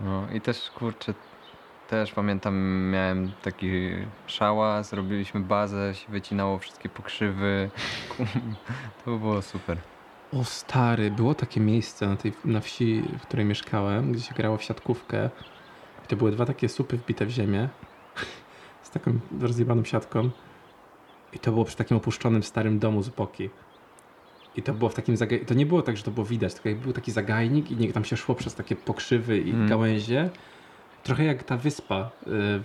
No 0.00 0.26
i 0.32 0.40
też 0.40 0.70
kurczę, 0.70 1.14
też 1.90 2.12
pamiętam, 2.12 2.82
miałem 2.90 3.32
taki 3.42 3.90
szała, 4.26 4.82
zrobiliśmy 4.82 5.40
bazę, 5.40 5.94
się 5.94 6.12
wycinało 6.12 6.58
wszystkie 6.58 6.88
pokrzywy. 6.88 7.70
To 9.04 9.18
było 9.18 9.42
super. 9.42 9.78
O 10.32 10.44
stary, 10.44 11.10
było 11.10 11.34
takie 11.34 11.60
miejsce 11.60 12.06
na, 12.06 12.16
tej, 12.16 12.32
na 12.44 12.60
wsi, 12.60 13.02
w 13.18 13.22
której 13.22 13.46
mieszkałem, 13.46 14.12
gdzie 14.12 14.22
się 14.22 14.34
grało 14.34 14.56
w 14.56 14.62
siatkówkę. 14.62 15.30
I 16.04 16.08
to 16.08 16.16
były 16.16 16.30
dwa 16.30 16.46
takie 16.46 16.68
supy 16.68 16.96
wbite 16.96 17.26
w 17.26 17.30
ziemię 17.30 17.68
z 18.82 18.90
taką 18.90 19.18
rozjebaną 19.40 19.84
siatką. 19.84 20.30
I 21.32 21.38
to 21.38 21.52
było 21.52 21.64
przy 21.64 21.76
takim 21.76 21.96
opuszczonym 21.96 22.42
starym 22.42 22.78
domu 22.78 23.02
z 23.02 23.08
boki. 23.08 23.50
I 24.56 24.62
to 24.62 24.74
było 24.74 24.90
w 24.90 24.94
takim 24.94 25.16
zagaj... 25.16 25.46
To 25.46 25.54
nie 25.54 25.66
było 25.66 25.82
tak, 25.82 25.96
że 25.96 26.02
to 26.02 26.10
było 26.10 26.26
widać, 26.26 26.54
tylko 26.54 26.68
jakby 26.68 26.84
był 26.84 26.92
taki 26.92 27.12
zagajnik 27.12 27.70
i 27.70 27.76
nie, 27.76 27.92
tam 27.92 28.04
się 28.04 28.16
szło 28.16 28.34
przez 28.34 28.54
takie 28.54 28.76
pokrzywy 28.76 29.38
i 29.38 29.50
Mm. 29.50 29.68
gałęzie. 29.68 30.30
Trochę 31.02 31.24
jak 31.24 31.42
ta 31.42 31.56
wyspa 31.56 32.00
y, 32.00 32.08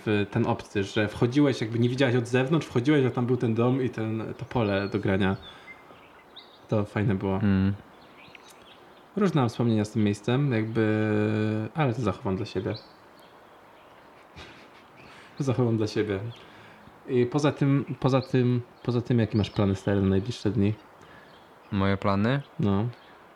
w 0.05 0.27
ten 0.31 0.45
obcy, 0.45 0.83
że 0.83 1.07
wchodziłeś, 1.07 1.61
jakby 1.61 1.79
nie 1.79 1.89
widziałeś 1.89 2.15
od 2.15 2.27
zewnątrz, 2.27 2.67
wchodziłeś, 2.67 3.05
a 3.05 3.09
tam 3.09 3.25
był 3.25 3.37
ten 3.37 3.53
dom 3.53 3.81
i 3.83 3.89
ten, 3.89 4.33
to 4.37 4.45
pole 4.45 4.89
do 4.89 4.99
grania. 4.99 5.35
To 6.67 6.85
fajne 6.85 7.15
było. 7.15 7.37
Mm. 7.37 7.73
Różne 9.15 9.41
mam 9.41 9.49
wspomnienia 9.49 9.85
z 9.85 9.91
tym 9.91 10.03
miejscem, 10.03 10.51
jakby, 10.51 11.09
ale 11.73 11.93
to 11.93 12.01
zachowam 12.01 12.35
dla 12.35 12.45
siebie. 12.45 12.75
To 15.37 15.43
zachowam 15.49 15.77
dla 15.77 15.87
siebie. 15.87 16.19
I 17.07 17.25
poza 17.25 17.51
tym, 17.51 17.95
poza 17.99 18.21
tym, 18.21 18.61
poza 18.83 19.01
tym, 19.01 19.19
jakie 19.19 19.37
masz 19.37 19.49
plany 19.49 19.75
stare 19.75 20.01
na 20.01 20.07
najbliższe 20.07 20.51
dni? 20.51 20.73
Moje 21.71 21.97
plany? 21.97 22.41
No. 22.59 22.87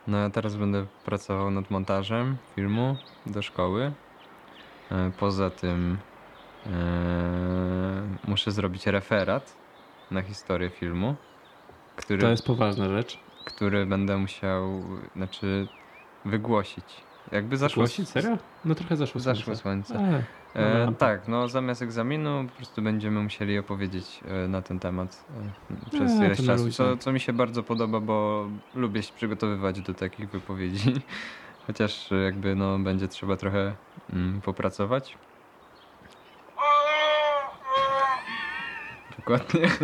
No 0.07 0.17
ja 0.17 0.29
teraz 0.29 0.55
będę 0.55 0.85
pracował 1.05 1.51
nad 1.51 1.71
montażem 1.71 2.37
filmu 2.55 2.95
do 3.25 3.41
szkoły. 3.41 3.91
E, 4.91 5.11
Poza 5.19 5.49
tym 5.49 5.97
e, 6.65 6.69
muszę 8.27 8.51
zrobić 8.51 8.87
referat 8.87 9.57
na 10.11 10.21
historię 10.21 10.69
filmu, 10.69 11.15
który, 11.95 12.21
To 12.21 12.29
jest 12.29 12.45
poważna 12.45 12.89
rzecz. 12.89 13.19
który 13.45 13.85
będę 13.85 14.17
musiał, 14.17 14.81
znaczy 15.15 15.67
wygłosić. 16.25 16.85
Jakby 17.31 17.57
zaszło, 17.57 17.81
Głosić? 17.81 18.09
Serio? 18.09 18.37
No 18.65 18.75
trochę 18.75 18.95
zaszło 18.95 19.21
zaszło 19.21 19.55
słońce. 19.55 19.93
słońce. 19.93 20.23
E, 20.55 20.79
Dobra. 20.85 20.91
tak, 20.99 21.27
no 21.27 21.47
zamiast 21.47 21.81
egzaminu 21.81 22.45
po 22.49 22.55
prostu 22.55 22.81
będziemy 22.81 23.23
musieli 23.23 23.59
opowiedzieć 23.59 24.19
e, 24.27 24.47
na 24.47 24.61
ten 24.61 24.79
temat 24.79 25.25
e, 25.87 25.89
przez 25.89 26.15
ileś 26.15 26.45
czasu, 26.45 26.71
co, 26.71 26.97
co 26.97 27.11
mi 27.11 27.19
się 27.19 27.33
bardzo 27.33 27.63
podoba, 27.63 27.99
bo 27.99 28.47
lubię 28.75 29.03
się 29.03 29.13
przygotowywać 29.13 29.81
do 29.81 29.93
takich 29.93 30.29
wypowiedzi, 30.29 30.93
chociaż 31.67 32.11
e, 32.11 32.15
jakby 32.15 32.55
no 32.55 32.79
będzie 32.79 33.07
trzeba 33.07 33.37
trochę 33.37 33.75
mm, 34.13 34.41
popracować. 34.41 35.17
Dokładnie. 39.17 39.69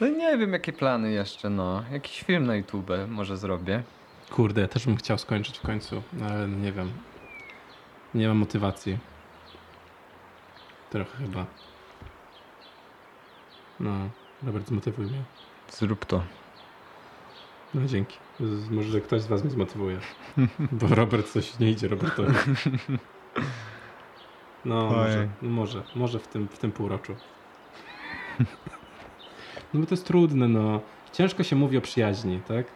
No 0.00 0.08
nie 0.08 0.38
wiem 0.38 0.52
jakie 0.52 0.72
plany 0.72 1.12
jeszcze, 1.12 1.50
no. 1.50 1.84
Jakiś 1.92 2.22
film 2.22 2.46
na 2.46 2.56
YouTube 2.56 2.90
może 3.08 3.36
zrobię. 3.36 3.82
Kurde, 4.30 4.60
ja 4.60 4.68
też 4.68 4.86
bym 4.86 4.96
chciał 4.96 5.18
skończyć 5.18 5.58
w 5.58 5.62
końcu, 5.62 6.02
ale 6.30 6.48
nie 6.48 6.72
wiem. 6.72 6.92
Nie 8.14 8.28
mam 8.28 8.36
motywacji. 8.36 8.98
Trochę 10.90 11.18
chyba. 11.18 11.46
No, 13.80 13.90
Robert, 14.42 14.68
zmotywuj 14.68 15.06
mnie. 15.06 15.22
Zrób 15.70 16.04
to. 16.04 16.22
No 17.74 17.86
dzięki. 17.86 18.18
Może 18.70 19.00
ktoś 19.00 19.20
z 19.20 19.26
was 19.26 19.42
mnie 19.42 19.50
zmotywuje. 19.50 19.98
Bo 20.72 20.86
Robert 20.94 21.32
coś 21.32 21.58
nie 21.58 21.70
idzie 21.70 21.88
Robertowi. 21.88 22.32
No 24.64 24.90
może, 24.90 25.18
Ojej. 25.18 25.28
no 25.42 25.50
może, 25.50 25.82
może 25.96 26.18
w 26.18 26.28
tym, 26.28 26.48
w 26.48 26.58
tym 26.58 26.72
półroczu. 26.72 27.14
No 29.74 29.80
bo 29.80 29.86
to 29.86 29.92
jest 29.92 30.06
trudne, 30.06 30.48
no. 30.48 30.80
Ciężko 31.12 31.42
się 31.42 31.56
mówi 31.56 31.78
o 31.78 31.80
przyjaźni, 31.80 32.40
tak? 32.48 32.66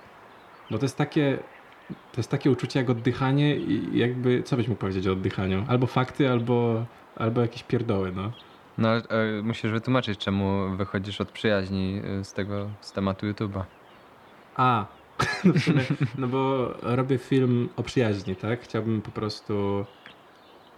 Bo 0.71 0.79
to 0.79 0.85
jest 0.85 0.97
takie, 0.97 1.39
to 1.89 2.17
jest 2.17 2.31
takie 2.31 2.51
uczucie 2.51 2.81
jak 2.81 2.91
oddychanie 2.91 3.57
i 3.57 3.99
jakby, 3.99 4.43
co 4.43 4.57
byś 4.57 4.69
mógł 4.69 4.81
powiedzieć 4.81 5.07
o 5.07 5.13
oddychaniu? 5.13 5.65
Albo 5.69 5.87
fakty, 5.87 6.31
albo, 6.31 6.85
albo 7.17 7.41
jakieś 7.41 7.63
pierdoły, 7.63 8.13
no. 8.13 8.33
No 8.79 8.89
ale 8.89 9.03
e, 9.09 9.43
musisz 9.43 9.71
wytłumaczyć, 9.71 10.19
czemu 10.19 10.77
wychodzisz 10.77 11.21
od 11.21 11.31
przyjaźni 11.31 12.01
e, 12.05 12.25
z 12.25 12.33
tego, 12.33 12.71
z 12.81 12.93
tematu 12.93 13.27
YouTube'a. 13.27 13.63
A, 14.57 14.87
no, 15.45 15.61
sumie, 15.61 15.83
no 16.19 16.29
bo 16.29 16.75
robię 16.83 17.19
film 17.19 17.69
o 17.77 17.83
przyjaźni, 17.83 18.37
tak? 18.37 18.61
Chciałbym 18.63 19.03
po 19.03 19.11
prostu. 19.11 19.85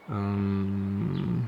em, 0.08 1.46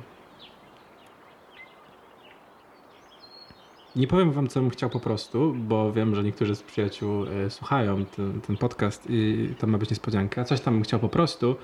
Nie 3.97 4.07
powiem 4.07 4.33
wam, 4.33 4.49
co 4.49 4.61
bym 4.61 4.71
chciał 4.71 4.91
po 4.91 5.01
prostu, 5.01 5.55
bo 5.59 5.93
wiem, 5.93 6.15
że 6.15 6.23
niektórzy 6.23 6.57
z 6.57 6.63
przyjaciół 6.63 7.25
e, 7.27 7.51
słuchają 7.51 8.05
ten, 8.05 8.41
ten 8.41 8.57
podcast 8.57 9.07
i 9.09 9.49
to 9.59 9.67
ma 9.67 9.79
być 9.79 9.91
niespodzianka. 9.91 10.45
Coś 10.45 10.61
tam 10.61 10.75
bym 10.75 10.83
chciał 10.83 11.01
po 11.01 11.09
prostu, 11.09 11.57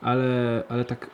ale, 0.00 0.62
ale 0.68 0.84
tak 0.84 1.10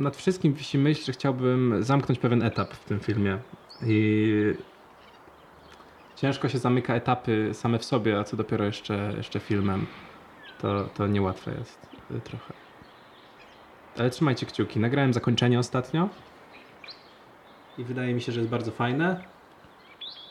nad 0.00 0.16
wszystkim 0.16 0.52
wisi 0.52 0.78
myśl, 0.78 1.04
że 1.04 1.12
chciałbym 1.12 1.82
zamknąć 1.82 2.18
pewien 2.18 2.42
etap 2.42 2.74
w 2.74 2.84
tym 2.84 3.00
filmie. 3.00 3.38
I 3.86 4.54
ciężko 6.20 6.48
się 6.48 6.58
zamyka 6.58 6.94
etapy 6.94 7.50
same 7.54 7.78
w 7.78 7.84
sobie, 7.84 8.18
a 8.18 8.24
co 8.24 8.36
dopiero 8.36 8.64
jeszcze, 8.64 9.12
jeszcze 9.16 9.40
filmem. 9.40 9.86
To, 10.58 10.84
to 10.84 11.06
niełatwe 11.06 11.54
jest 11.58 11.86
y, 12.10 12.20
trochę. 12.20 12.54
Ale 13.98 14.10
trzymajcie 14.10 14.46
kciuki. 14.46 14.80
Nagrałem 14.80 15.12
zakończenie 15.12 15.58
ostatnio. 15.58 16.08
I 17.78 17.84
wydaje 17.84 18.14
mi 18.14 18.20
się, 18.20 18.32
że 18.32 18.40
jest 18.40 18.50
bardzo 18.50 18.70
fajne. 18.70 19.24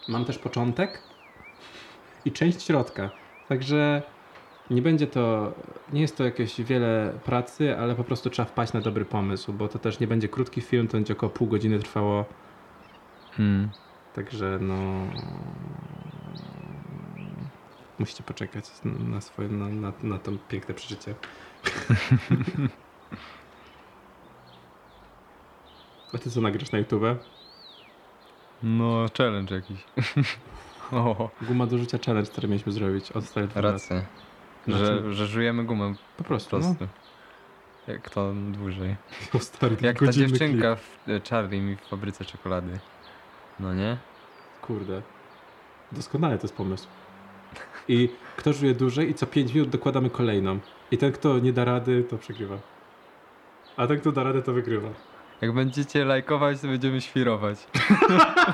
Mam 0.07 0.25
też 0.25 0.37
początek 0.37 1.03
i 2.25 2.31
część 2.31 2.61
środka. 2.61 3.09
Także 3.47 4.01
nie 4.69 4.81
będzie 4.81 5.07
to, 5.07 5.53
nie 5.93 6.01
jest 6.01 6.17
to 6.17 6.23
jakieś 6.23 6.61
wiele 6.61 7.13
pracy, 7.25 7.77
ale 7.77 7.95
po 7.95 8.03
prostu 8.03 8.29
trzeba 8.29 8.45
wpaść 8.45 8.73
na 8.73 8.81
dobry 8.81 9.05
pomysł, 9.05 9.53
bo 9.53 9.67
to 9.67 9.79
też 9.79 9.99
nie 9.99 10.07
będzie 10.07 10.29
krótki 10.29 10.61
film, 10.61 10.87
to 10.87 10.97
będzie 10.97 11.13
około 11.13 11.29
pół 11.29 11.47
godziny 11.47 11.79
trwało. 11.79 12.25
Hmm. 13.31 13.69
Także 14.15 14.57
no. 14.61 15.07
Musicie 17.99 18.23
poczekać 18.23 18.65
na 18.83 19.21
swoje, 19.21 19.49
na, 19.49 19.67
na, 19.69 19.93
na 20.03 20.19
to 20.19 20.31
piękne 20.49 20.73
przeżycie. 20.73 21.15
A 26.13 26.17
ty 26.17 26.31
co 26.31 26.41
nagrasz 26.41 26.71
na 26.71 26.79
YouTube? 26.79 27.03
No, 28.63 29.05
challenge 29.17 29.55
jakiś. 29.55 29.83
o, 30.91 31.29
Guma 31.41 31.65
do 31.67 31.77
rzucia 31.77 31.97
challenge, 32.05 32.31
który 32.31 32.47
mieliśmy 32.47 32.71
zrobić 32.71 33.11
od 33.11 33.25
stary 33.25 33.47
dwa 33.47 33.61
razy. 33.61 33.73
rację. 33.73 34.05
Znaczy- 34.67 34.85
Że, 34.85 35.13
że 35.13 35.27
żujemy 35.27 35.63
gumę 35.63 35.93
Po 36.17 36.23
prostu. 36.23 36.59
No. 36.59 36.75
Jak 37.87 38.09
to 38.09 38.33
dłużej. 38.33 38.95
O, 39.33 39.39
stary, 39.39 39.77
Jak 39.81 39.99
ta 39.99 40.11
dziewczynka 40.11 40.75
w 40.75 41.09
e, 41.09 41.21
Charlie 41.29 41.61
mi 41.61 41.75
w 41.75 41.81
fabryce 41.81 42.25
czekolady. 42.25 42.79
No 43.59 43.73
nie? 43.73 43.97
Kurde. 44.61 45.01
Doskonale 45.91 46.37
to 46.37 46.43
jest 46.43 46.55
pomysł. 46.55 46.87
I 47.87 48.09
kto 48.37 48.53
żuje 48.53 48.73
dłużej 48.73 49.09
i 49.09 49.13
co 49.13 49.27
5 49.27 49.53
minut 49.53 49.69
dokładamy 49.69 50.09
kolejną. 50.09 50.59
I 50.91 50.97
ten, 50.97 51.11
kto 51.11 51.39
nie 51.39 51.53
da 51.53 51.65
rady, 51.65 52.03
to 52.03 52.17
przegrywa. 52.17 52.57
A 53.77 53.87
ten, 53.87 53.99
kto 53.99 54.11
da 54.11 54.23
radę, 54.23 54.41
to 54.41 54.53
wygrywa. 54.53 54.89
Jak 55.41 55.51
będziecie 55.51 56.05
lajkować, 56.05 56.61
to 56.61 56.67
będziemy 56.67 57.01
świrować. 57.01 57.67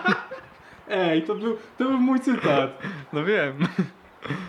Ej, 0.89 1.23
to 1.23 1.35
był, 1.35 1.57
to 1.77 1.85
był 1.85 1.97
mój 1.97 2.19
cytat. 2.19 2.81
No 3.13 3.25
wiem. 3.25 3.57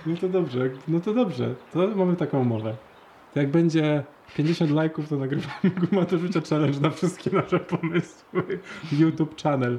No 0.07 0.17
to 0.17 0.29
dobrze, 0.29 0.71
no 0.89 1.01
to 1.01 1.15
dobrze. 1.15 1.55
To 1.73 1.89
mamy 1.89 2.17
taką 2.17 2.41
umowę. 2.41 2.77
To 3.35 3.41
jak 3.41 3.51
będzie 3.51 4.05
50 4.37 4.71
lajków, 4.71 5.09
to 5.09 5.17
nagrywamy 5.17 5.71
Guma 5.71 6.05
do 6.05 6.19
Rzucia 6.19 6.41
Challenge 6.51 6.81
na 6.81 6.91
wszystkie 6.91 7.31
nasze 7.31 7.61
pomysły. 7.61 8.61
YouTube 9.01 9.43
channel. 9.43 9.79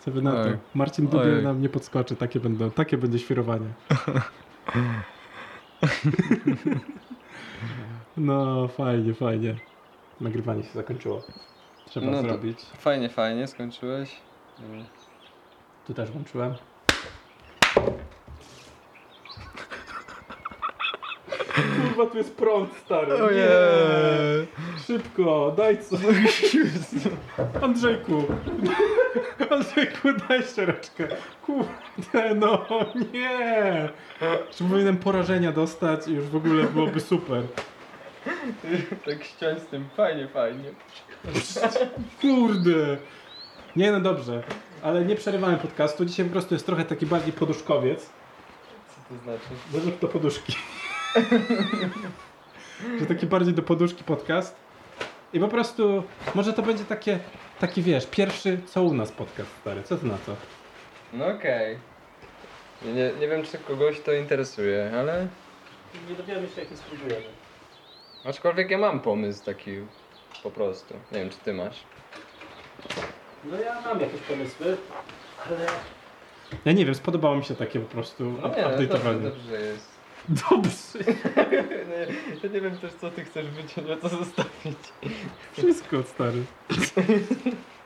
Co 0.00 0.10
wy 0.10 0.22
na 0.22 0.44
to? 0.44 0.50
Marcin 0.74 1.06
Dubiel 1.06 1.42
nam 1.42 1.62
nie 1.62 1.68
podskoczy. 1.68 2.16
Takie, 2.16 2.40
będą, 2.40 2.70
takie 2.70 2.98
będzie 2.98 3.18
świrowanie. 3.18 3.66
no, 8.16 8.68
fajnie, 8.68 9.14
fajnie. 9.14 9.56
Nagrywanie 10.20 10.62
się 10.62 10.72
zakończyło. 10.72 11.22
Trzeba 11.86 12.06
No 12.06 12.22
zrobić. 12.22 12.60
Fajnie, 12.62 13.08
fajnie, 13.08 13.46
skończyłeś. 13.46 14.16
Tu 15.86 15.94
też 15.94 16.10
włączyłem. 16.10 16.54
Kurwa, 22.00 22.12
tu 22.12 22.18
jest 22.18 22.36
prąd, 22.36 22.76
stary. 22.84 23.12
Nie. 23.34 23.46
Szybko, 24.86 25.54
daj 25.56 25.78
co. 25.82 25.96
Andrzejku. 27.62 28.24
Andrzejku, 29.50 30.08
daj 30.28 30.42
szczereczkę. 30.42 31.08
Kurde, 31.46 32.34
no 32.34 32.66
nie. 33.12 33.88
Czy 34.50 34.64
powinienem 34.64 34.96
porażenia 34.96 35.52
dostać 35.52 36.08
i 36.08 36.12
już 36.12 36.24
w 36.24 36.36
ogóle 36.36 36.64
byłoby 36.64 37.00
super. 37.00 37.42
tak 39.06 39.24
ściąć 39.24 39.58
z 39.58 39.66
tym 39.66 39.84
fajnie, 39.96 40.28
fajnie. 40.28 40.70
Kurde! 42.20 42.96
Nie 43.76 43.92
no 43.92 44.00
dobrze, 44.00 44.42
ale 44.82 45.04
nie 45.04 45.16
przerywamy 45.16 45.56
podcastu. 45.56 46.04
Dzisiaj 46.04 46.26
po 46.26 46.32
prostu 46.32 46.54
jest 46.54 46.66
trochę 46.66 46.84
taki 46.84 47.06
bardziej 47.06 47.32
poduszkowiec. 47.32 48.10
Co 48.88 49.14
to 49.14 49.22
znaczy? 49.22 49.48
Może 49.72 49.90
do 50.00 50.08
poduszki. 50.08 50.56
Że 53.00 53.06
taki 53.06 53.26
bardziej 53.26 53.54
do 53.54 53.62
poduszki 53.62 54.04
podcast. 54.04 54.56
I 55.32 55.40
po 55.40 55.48
prostu 55.48 56.02
może 56.34 56.52
to 56.52 56.62
będzie 56.62 56.84
takie, 56.84 57.18
taki 57.60 57.82
wiesz, 57.82 58.06
pierwszy 58.06 58.60
co 58.66 58.82
u 58.82 58.94
nas 58.94 59.12
podcast 59.12 59.50
stary. 59.60 59.82
Co 59.82 59.96
ty 59.96 60.06
na 60.06 60.16
to? 60.26 60.36
No 61.12 61.26
okej. 61.26 61.78
Nie, 62.84 62.92
nie, 62.92 63.12
nie 63.20 63.28
wiem 63.28 63.42
czy 63.42 63.58
kogoś 63.58 64.00
to 64.00 64.12
interesuje, 64.12 64.90
ale 64.98 65.26
Nie 66.10 66.14
dowiemy 66.16 66.48
się 66.48 66.60
jakie 66.60 66.76
spróbujemy. 66.76 67.24
aczkolwiek 68.24 68.70
ja 68.70 68.78
mam 68.78 69.00
pomysł 69.00 69.44
taki 69.44 69.70
po 70.42 70.50
prostu. 70.50 70.94
Nie 71.12 71.18
wiem 71.18 71.30
czy 71.30 71.38
ty 71.38 71.52
masz. 71.54 71.76
No 73.44 73.60
ja 73.60 73.80
mam 73.80 74.00
jakieś 74.00 74.20
pomysły, 74.20 74.76
ale... 75.46 75.66
Ja 76.64 76.72
nie 76.72 76.84
wiem, 76.86 76.94
spodobało 76.94 77.36
mi 77.36 77.44
się 77.44 77.54
takie 77.56 77.80
po 77.80 77.86
prostu 77.94 78.24
No 78.42 78.48
up- 78.48 78.56
nie, 78.56 78.62
no 78.62 78.70
dobrze, 78.70 78.86
update'owanie. 78.88 79.22
dobrze 79.22 79.60
jest. 79.60 79.89
Dobrze. 80.30 80.98
nie, 81.88 82.06
ja 82.42 82.48
nie 82.54 82.60
wiem 82.60 82.78
też 82.78 82.92
co 82.94 83.10
ty 83.10 83.24
chcesz 83.24 83.46
wyciąć, 83.46 83.86
a 83.90 83.96
co 83.96 84.08
zostawić. 84.08 84.78
Wszystko, 85.52 86.02
stary. 86.02 86.42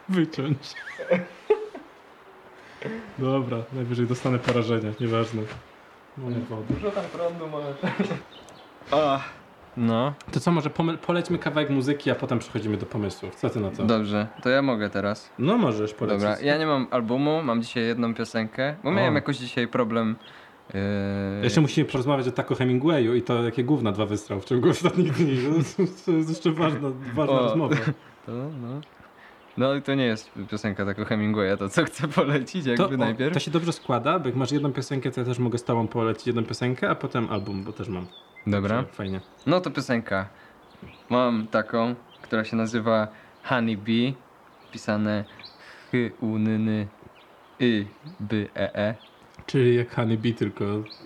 Wyciąć. 0.09 0.59
Dobra, 3.19 3.57
najwyżej 3.73 4.07
dostanę 4.07 4.39
porażenia, 4.39 4.91
nieważne. 5.01 5.43
Woda. 6.19 6.37
Dużo 6.71 6.91
tam 6.91 7.05
prądu 7.05 7.49
masz. 7.49 7.91
A, 8.91 9.21
no. 9.77 10.13
To 10.33 10.41
co, 10.41 10.51
może 10.51 10.71
pome- 10.71 10.97
polećmy 10.99 11.39
kawałek 11.39 11.71
muzyki, 11.71 12.11
a 12.11 12.15
potem 12.15 12.39
przechodzimy 12.39 12.77
do 12.77 12.87
pomysłów. 12.87 13.35
Co 13.35 13.51
ty 13.51 13.61
na 13.61 13.71
to? 13.71 13.83
Dobrze, 13.85 14.27
to 14.43 14.51
ja 14.51 14.63
mogę 14.63 14.91
teraz. 14.91 15.31
No 15.39 15.59
możesz 15.59 15.95
polecić. 15.95 16.23
Dobra, 16.23 16.41
ja 16.41 16.59
nie 16.59 16.67
mam 16.67 16.87
albumu, 16.91 17.43
mam 17.43 17.63
dzisiaj 17.63 17.87
jedną 17.87 18.15
piosenkę, 18.15 18.75
bo 18.85 18.91
miałem 18.91 19.15
jakoś 19.15 19.37
dzisiaj 19.37 19.69
problem. 19.69 20.17
Yy, 20.75 20.81
Jeszcze 21.43 21.61
musimy 21.61 21.89
porozmawiać 21.89 22.29
o 22.29 22.33
Taco 22.33 22.55
Hemingwayu 22.55 23.15
i 23.15 23.23
to 23.23 23.43
jakie 23.43 23.65
gówna 23.65 23.93
dwa 23.93 24.07
wystrał 24.07 24.41
w 24.41 24.45
ciągu 24.45 24.71
ostatnich 24.77 25.13
dni. 25.13 25.37
To 26.07 26.13
jest 26.13 26.29
jeszcze 26.29 26.51
ważna, 26.53 26.91
ważna 27.15 27.35
O. 27.35 27.43
rozmowa. 27.43 27.77
to, 28.27 28.33
no. 28.33 28.81
no 29.57 29.75
i 29.75 29.83
to 29.83 29.95
nie 29.95 30.05
jest 30.05 30.31
piosenka 30.51 30.85
takiego 30.87 31.07
Hemingwaya, 31.09 31.57
to 31.59 31.69
co 31.69 31.85
chcę 31.85 32.09
polecić 32.09 32.67
jakby 32.67 32.85
To, 32.89 32.95
o, 32.95 32.97
najpierw. 32.97 33.35
to 33.35 33.41
się 33.41 33.51
dobrze 33.51 33.73
składa, 33.73 34.19
bo 34.19 34.27
jak 34.27 34.37
masz 34.37 34.53
jedną 34.53 34.73
piosenkę, 34.73 35.11
to 35.11 35.21
ja 35.21 35.27
też 35.27 35.39
mogę 35.39 35.59
z 35.59 35.65
tobą 35.65 35.89
polecić 35.89 36.27
jedną 36.27 36.45
piosenkę, 36.45 36.91
a 36.91 36.95
potem 36.95 37.31
album, 37.31 37.65
bo 37.65 37.73
też 37.73 37.89
mam. 37.89 38.07
Dobra. 38.47 38.83
Fajnie. 38.93 39.21
No 39.47 39.61
to 39.61 39.71
piosenka. 39.71 40.29
Mam 41.11 41.47
taką, 41.47 41.95
która 42.23 42.45
się 42.45 42.57
nazywa 42.57 43.09
Honey 43.45 43.77
Bee, 43.77 44.15
pisane 44.73 45.25
h 45.93 45.99
u 46.21 46.37
n 46.37 46.49
n 46.49 46.87
y 47.61 47.87
b 48.21 48.37
e 48.57 48.75
e 48.77 48.95
Czyli 49.47 49.77
jak 49.77 49.95
Honey 49.95 50.19
Bee, 50.19 50.35
tylko, 50.35 50.65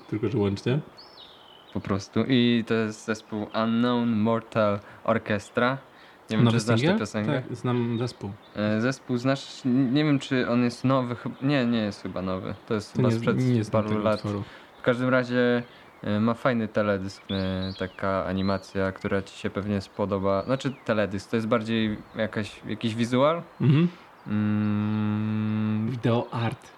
tylko 0.09 0.29
że 0.29 0.39
łącznie. 0.39 0.79
po 1.75 1.81
prostu. 1.81 2.21
I 2.29 2.65
to 2.67 2.75
jest 2.75 3.05
zespół 3.07 3.47
Unknown 3.65 4.09
Mortal 4.17 4.81
Orchestra. 5.05 5.79
Nie 6.31 6.37
wiem, 6.37 6.45
Nowy 6.45 6.57
czy 6.57 6.61
znasz 6.61 6.83
tę 6.83 6.99
piosenkę. 6.99 7.43
Tak, 7.43 7.57
znam 7.57 7.99
zespół. 7.99 8.31
E, 8.57 8.81
Zespół 8.81 9.17
znasz? 9.17 9.61
Nie 9.65 10.05
wiem, 10.05 10.19
czy 10.19 10.49
on 10.49 10.65
jest 10.65 10.85
nowy. 10.85 11.17
Nie, 11.43 11.67
nie 11.67 11.79
jest 11.79 12.03
chyba 12.03 12.23
nowy. 12.23 12.55
To 12.67 12.75
jest 12.75 12.93
To 12.93 12.97
chyba 12.97 13.09
nie, 13.09 13.15
sprzed 13.19 13.39
nie 13.39 13.65
paru 13.65 13.99
lat. 13.99 14.15
utworu. 14.17 14.43
W 14.79 14.83
każdym 14.83 15.09
razie 15.09 15.63
e, 16.03 16.21
ma 16.21 16.35
fajny 16.35 16.69
teledysk, 16.69 17.23
e, 17.31 17.73
taka 17.79 18.25
animacja, 18.25 18.93
która 18.93 19.23
ci 19.23 19.39
się 19.39 19.51
pewnie 19.51 19.81
spodoba. 19.81 20.43
Znaczy 20.45 20.75
teledysk, 20.85 21.31
to 21.31 21.37
jest 21.37 21.49
bardziej 21.49 21.99
jakaś, 22.17 22.61
jakiś 22.67 22.95
wizual. 22.95 23.43
Mhm. 23.61 23.89
Mm, 24.27 25.91
Video 25.91 26.29
art. 26.33 26.69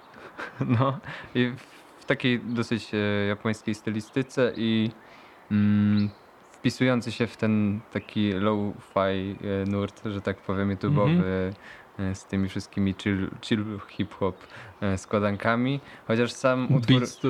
no 0.79 0.98
i 1.35 1.53
w 2.00 2.05
takiej 2.05 2.40
dosyć 2.40 2.94
e, 2.94 3.26
japońskiej 3.26 3.74
stylistyce 3.74 4.53
i 4.57 4.90
mm, 5.50 6.11
wpisujący 6.53 7.12
się 7.12 7.26
w 7.26 7.37
ten 7.37 7.81
taki 7.92 8.33
low-fi 8.33 9.37
e, 9.44 9.70
nurt, 9.70 10.03
że 10.05 10.20
tak 10.20 10.37
powiem, 10.37 10.76
YouTube'owy 10.76 11.22
e, 11.98 12.14
z 12.14 12.24
tymi 12.24 12.48
wszystkimi 12.48 12.94
chill, 13.03 13.31
chill 13.42 13.64
hip-hop 13.88 14.46
składankami. 14.96 15.81
Chociaż 16.07 16.33
sam 16.33 16.64
utwór... 16.64 17.00
Beats 17.00 17.18
to, 17.18 17.29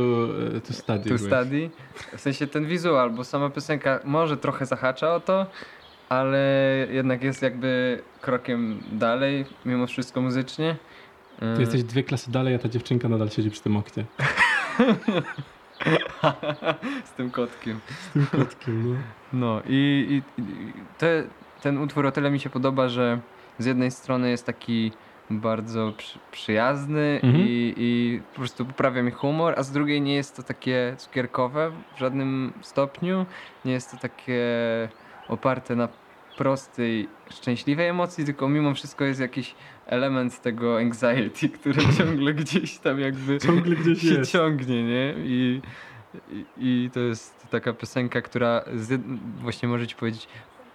to 0.66 0.72
study. 0.72 1.10
To 1.10 1.18
study. 1.18 1.70
W 2.16 2.20
sensie 2.20 2.46
ten 2.46 2.66
wizual, 2.66 3.10
bo 3.10 3.24
sama 3.24 3.50
piosenka 3.50 4.00
może 4.04 4.36
trochę 4.36 4.66
zahacza 4.66 5.14
o 5.14 5.20
to, 5.20 5.46
ale 6.08 6.38
jednak 6.90 7.22
jest 7.22 7.42
jakby 7.42 8.02
krokiem 8.20 8.82
dalej, 8.92 9.44
mimo 9.64 9.86
wszystko 9.86 10.20
muzycznie. 10.20 10.76
Y, 11.42 11.54
Ty 11.54 11.60
jesteś 11.60 11.82
dwie 11.82 12.02
klasy 12.02 12.30
dalej, 12.30 12.54
a 12.54 12.58
ta 12.58 12.68
dziewczynka 12.68 13.08
nadal 13.08 13.30
siedzi 13.30 13.50
przy 13.50 13.62
tym 13.62 13.76
oknie. 13.76 14.04
Z 17.04 17.12
tym 17.16 17.30
kotkiem. 17.30 17.80
Z 17.98 18.12
tym 18.12 18.26
kotkiem, 18.26 18.92
no. 18.92 18.96
No 19.32 19.62
i, 19.68 20.06
i, 20.38 20.42
i 20.42 20.72
te, 20.98 21.22
ten 21.62 21.78
utwór 21.78 22.06
o 22.06 22.12
tyle 22.12 22.30
mi 22.30 22.40
się 22.40 22.50
podoba, 22.50 22.88
że 22.88 23.20
z 23.58 23.66
jednej 23.66 23.90
strony 23.90 24.30
jest 24.30 24.46
taki 24.46 24.92
bardzo 25.30 25.92
przy, 25.96 26.18
przyjazny 26.32 27.20
Mhm. 27.22 27.44
i, 27.48 27.74
i 27.76 28.20
po 28.32 28.38
prostu 28.38 28.66
poprawia 28.66 29.02
mi 29.02 29.10
humor, 29.10 29.54
a 29.56 29.62
z 29.62 29.72
drugiej 29.72 30.00
nie 30.00 30.14
jest 30.14 30.36
to 30.36 30.42
takie 30.42 30.94
cukierkowe 30.98 31.72
w 31.96 31.98
żadnym 31.98 32.52
stopniu. 32.60 33.26
Nie 33.64 33.72
jest 33.72 33.90
to 33.90 33.96
takie 33.96 34.38
oparte 35.28 35.76
na 35.76 35.88
prostej, 36.40 37.08
szczęśliwej 37.30 37.88
emocji, 37.88 38.24
tylko 38.24 38.48
mimo 38.48 38.74
wszystko 38.74 39.04
jest 39.04 39.20
jakiś 39.20 39.54
element 39.86 40.42
tego 40.42 40.78
anxiety, 40.78 41.48
który 41.58 41.82
ciągle 41.98 42.34
gdzieś 42.34 42.78
tam 42.78 43.00
jakby 43.00 43.38
Ciągle 43.38 43.76
gdzieś 43.76 44.02
się 44.02 44.14
jest. 44.14 44.32
ciągnie, 44.32 44.84
nie? 44.84 45.14
I, 45.18 45.60
i, 46.30 46.44
I 46.56 46.90
to 46.92 47.00
jest 47.00 47.46
taka 47.50 47.72
piosenka, 47.72 48.22
która 48.22 48.64
z, 48.74 49.00
właśnie 49.42 49.68
możecie 49.68 49.96
powiedzieć, 49.96 50.28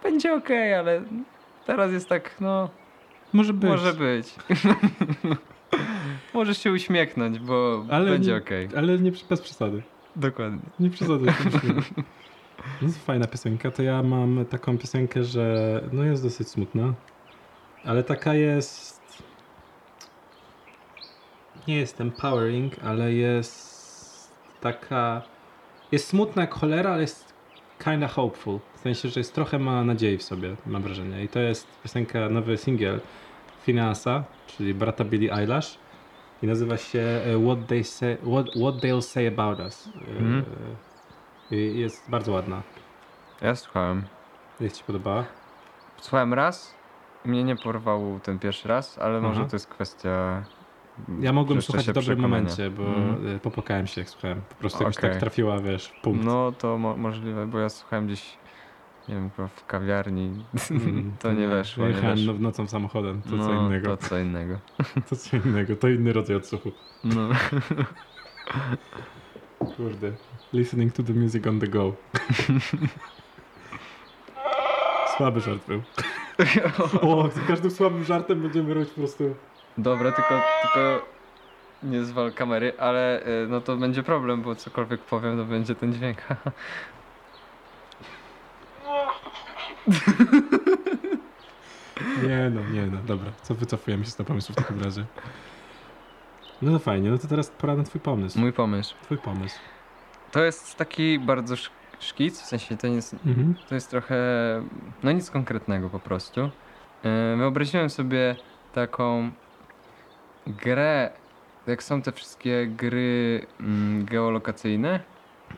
będzie 0.04 0.34
okej, 0.34 0.73
ale 0.73 1.01
teraz 1.65 1.91
jest 1.91 2.10
tak, 2.10 2.36
no, 2.41 2.69
Może 3.34 3.54
być. 3.54 3.69
może 3.69 3.93
być. 3.93 4.36
Możesz 6.34 6.58
się 6.58 6.71
uśmiechnąć, 6.71 7.39
bo 7.39 7.86
Ale 7.89 8.12
będzie 8.12 8.36
okej. 8.36 8.69
Ale 8.78 8.99
nie 8.99 9.12
bez 9.30 9.41
przesady. 9.41 9.82
Dokładnie. 10.15 10.60
Nie 10.80 10.89
przesadzaj. 10.89 11.34
No 12.82 12.89
fajna 12.89 13.28
piosenka. 13.28 13.71
To 13.71 13.84
ja 13.84 14.04
mam 14.04 14.45
taką 14.45 14.78
piosenkę, 14.78 15.23
że 15.23 15.82
no 15.91 16.04
jest 16.04 16.23
dosyć 16.23 16.47
smutna, 16.49 16.93
ale 17.86 18.04
taka 18.04 18.34
jest... 18.34 18.95
Nie 21.67 21.78
jest 21.78 22.01
empowering, 22.01 22.73
ale 22.84 23.13
jest 23.13 24.32
taka... 24.62 25.21
Jest 25.91 26.08
smutna 26.08 26.41
jak 26.41 26.54
cholera, 26.54 26.91
ale 26.91 27.01
jest 27.01 27.34
kinda 27.84 28.08
hopeful. 28.08 28.60
W 28.75 28.80
sensie, 28.80 29.10
że 29.10 29.19
jest 29.19 29.36
trochę 29.36 29.60
ma 29.60 29.84
nadziei 29.84 30.17
w 30.17 30.23
sobie, 30.23 30.56
mam 30.65 30.82
wrażenie. 30.82 31.23
I 31.23 31.28
to 31.28 31.39
jest 31.39 31.67
piosenka, 31.84 32.30
nowy 32.30 32.58
singiel 32.58 32.99
Phineasa, 33.65 34.23
czyli 34.47 34.73
brata 34.73 35.04
Billie 35.04 35.34
Eilish. 35.34 35.78
I 36.43 36.47
nazywa 36.47 36.78
się 36.78 36.99
e, 36.99 37.45
What, 37.45 37.67
They 37.67 37.84
say, 37.84 38.17
What, 38.17 38.47
What 38.49 38.75
They'll 38.75 39.01
Say 39.01 39.28
About 39.28 39.60
Us. 39.60 39.89
I 39.95 40.43
Jest 41.52 42.10
bardzo 42.10 42.32
ładna. 42.32 42.62
Ja 43.42 43.56
słuchałem. 43.56 44.04
Jak 44.60 44.72
ci 44.74 44.84
podobała? 44.84 45.24
Słuchałem 46.02 46.34
raz, 46.34 46.76
mnie 47.26 47.44
nie 47.44 47.56
porwał 47.56 48.20
ten 48.24 48.40
pierwszy 48.40 48.68
raz, 48.68 48.98
ale 48.98 49.22
może 49.22 49.40
Aha. 49.42 49.50
to 49.50 49.56
jest 49.56 49.68
kwestia... 49.68 50.44
Ja 51.20 51.34
mogłem 51.34 51.62
słuchać 51.62 51.90
w 51.90 51.94
dobrym 51.94 52.20
momencie, 52.20 52.70
bo 52.70 52.84
e, 53.36 53.40
popłakałem 53.40 53.88
się 53.88 54.02
jak 54.02 54.10
słuchałem. 54.10 54.42
Po 54.50 54.56
prostu 54.56 54.84
jakoś 54.84 54.98
Okej. 54.98 55.10
tak 55.12 55.20
trafiła, 55.20 55.60
wiesz, 55.60 55.94
punkt. 56.02 56.26
No 56.26 56.52
to 56.52 56.78
mo- 56.78 56.98
możliwe, 56.98 57.48
bo 57.48 57.60
ja 57.60 57.70
słuchałem 57.70 58.06
gdzieś, 58.08 58.38
nie 59.10 59.16
wiem, 59.16 59.30
w 59.56 59.66
kawiarni. 59.66 60.46
Mm, 60.72 61.12
to 61.22 61.34
nie 61.34 61.48
weszło, 61.48 61.84
nie 61.86 61.90
Jechałem 61.92 62.18
weszło. 62.18 62.34
no- 62.34 62.40
nocą 62.40 62.68
samochodem, 62.68 63.22
to 63.22 63.30
co 63.30 63.36
no, 63.36 63.66
innego. 63.68 63.98
To 63.98 64.08
co 64.10 64.18
innego. 64.20 64.60
To 65.10 65.16
co 65.16 65.38
innego, 65.38 65.76
to 65.76 65.88
inny 65.88 66.14
rodzaj 66.14 66.36
odsłuchu. 66.36 66.72
No. 67.04 67.30
Kurde. 69.65 70.12
Listening 70.54 70.93
to 70.93 71.04
the 71.04 71.13
music 71.13 71.47
on 71.47 71.60
the 71.60 71.67
go. 71.67 71.93
Słaby 75.17 75.41
żart 75.41 75.67
był. 75.67 75.82
O, 77.01 77.30
z 77.30 77.47
każdym 77.47 77.71
słabym 77.71 78.04
żartem 78.04 78.41
będziemy 78.41 78.73
robić 78.73 78.89
po 78.89 78.95
prostu... 78.95 79.36
Dobra, 79.78 80.12
tylko, 80.12 80.41
tylko 80.62 81.06
nie 81.84 82.04
zwal 82.04 82.34
kamery, 82.34 82.73
ale 82.78 83.28
y, 83.28 83.47
no 83.49 83.62
to 83.62 83.78
będzie 83.78 84.04
problem, 84.04 84.41
bo 84.41 84.56
cokolwiek 84.56 85.01
powiem, 85.01 85.38
to 85.38 85.45
będzie 85.45 85.75
ten 85.75 85.93
dźwięk. 85.93 86.17
Nie 92.23 92.49
no, 92.49 92.62
nie 92.73 92.88
no, 92.88 92.97
dobra. 93.06 93.32
Co 93.41 93.56
wycofujemy 93.56 94.06
się 94.06 94.12
z 94.12 94.15
tego 94.15 94.28
pomysłu 94.28 94.54
w 94.54 94.56
takim 94.56 94.84
razie? 94.84 95.06
No 96.62 96.72
to 96.72 96.80
fajnie, 96.80 97.10
no 97.12 97.18
to 97.18 97.28
teraz 97.28 97.50
pora 97.50 97.76
na 97.76 97.84
twój 97.84 98.02
pomysł. 98.02 98.39
Mój 98.39 98.54
pomysł. 98.54 98.96
Twój 99.04 99.18
pomysł. 99.18 99.60
To 100.32 100.44
jest 100.44 100.76
taki 100.76 101.20
bardzo 101.20 101.54
sz- 101.54 101.72
szkic, 102.00 102.41
w 102.41 102.46
sensie 102.46 102.78
to 102.78 102.88
nie 102.88 102.96
jest, 102.96 103.13
Mhm. 103.13 103.56
to 103.70 103.76
jest 103.76 103.89
trochę, 103.89 104.15
no 105.04 105.12
nic 105.12 105.32
konkretnego 105.32 105.89
po 105.89 106.00
prostu. 106.00 106.41
Yy, 106.41 107.38
Wyobraziłem 107.38 107.89
sobie 107.89 108.36
taką 108.74 109.32
grę, 110.48 111.10
jak 111.68 111.84
są 111.84 112.02
te 112.02 112.12
wszystkie 112.12 112.68
gry 112.68 113.46
mm, 113.60 114.06
geolokacyjne. 114.06 115.00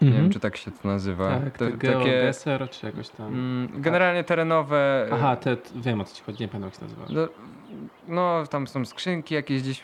Nie 0.01 0.11
wiem, 0.11 0.29
czy 0.29 0.39
tak 0.39 0.57
się 0.57 0.71
to 0.71 0.87
nazywa. 0.87 1.25
Mhm. 1.25 1.43
Tak, 1.51 1.57
To- 1.57 1.77
GeoGuessr 1.77 2.69
czy 2.69 2.85
jakoś 2.85 3.09
tam. 3.09 3.27
mm, 3.27 3.81
generalnie 3.81 4.23
terenowe. 4.23 5.07
Aha, 5.13 5.35
te, 5.35 5.57
wiem 5.75 6.01
o 6.01 6.03
co 6.03 6.15
ci 6.15 6.23
chodzi, 6.23 6.43
nie 6.43 6.47
pamiętam 6.47 6.69
jak 6.71 6.79
się 6.79 6.85
nazywa. 7.03 7.05
No, 7.09 7.27
no, 8.07 8.47
tam 8.47 8.67
są 8.67 8.85
skrzynki 8.85 9.35
jakieś 9.35 9.61
gdzieś 9.61 9.83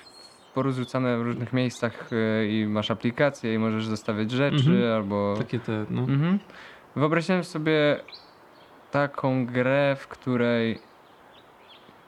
porozrzucane 0.53 1.17
w 1.17 1.21
różnych 1.21 1.53
miejscach 1.53 2.09
yy, 2.11 2.47
i 2.47 2.65
masz 2.67 2.91
aplikacje 2.91 3.53
i 3.53 3.59
możesz 3.59 3.85
zostawiać 3.85 4.31
rzeczy 4.31 4.55
Mhm. 4.71 4.93
albo... 4.93 5.33
Takie 5.37 5.59
te, 5.59 5.85
no. 5.89 6.01
Mhm. 6.01 6.39
Wyobraziłem 6.95 7.43
sobie 7.43 7.99
taką 8.91 9.45
grę, 9.45 9.95
w 9.99 10.07
której 10.07 10.79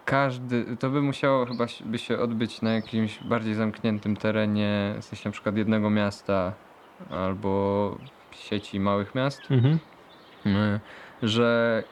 każdy, 0.05 0.77
to 0.79 0.89
by 0.89 1.01
musiało 1.01 1.45
chyba 1.45 1.67
się- 1.67 1.85
by 1.85 1.97
się 1.97 2.19
odbyć 2.19 2.61
na 2.61 2.73
jakimś 2.73 3.19
bardziej 3.23 3.53
zamkniętym 3.53 4.15
terenie, 4.15 4.95
w 5.01 5.03
sensie 5.03 5.29
na 5.29 5.33
przykład 5.33 5.57
jednego 5.57 5.89
miasta 5.89 6.53
albo 7.09 7.95
sieci 8.31 8.79
małych 8.79 9.15
miast, 9.15 9.41
Mhm. 9.51 9.79
y, 10.45 10.79
że, 11.23 11.83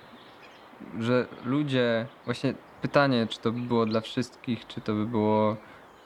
że 1.00 1.26
ludzie, 1.46 2.06
właśnie 2.26 2.54
pytanie, 2.82 3.28
czy 3.30 3.39
to 3.39 3.52
by 3.52 3.60
było 3.62 3.86
dla 3.86 4.02
wszystkich, 4.02 4.68
czy 4.68 4.82
to 4.82 4.94
by 4.94 5.06
było, 5.06 5.58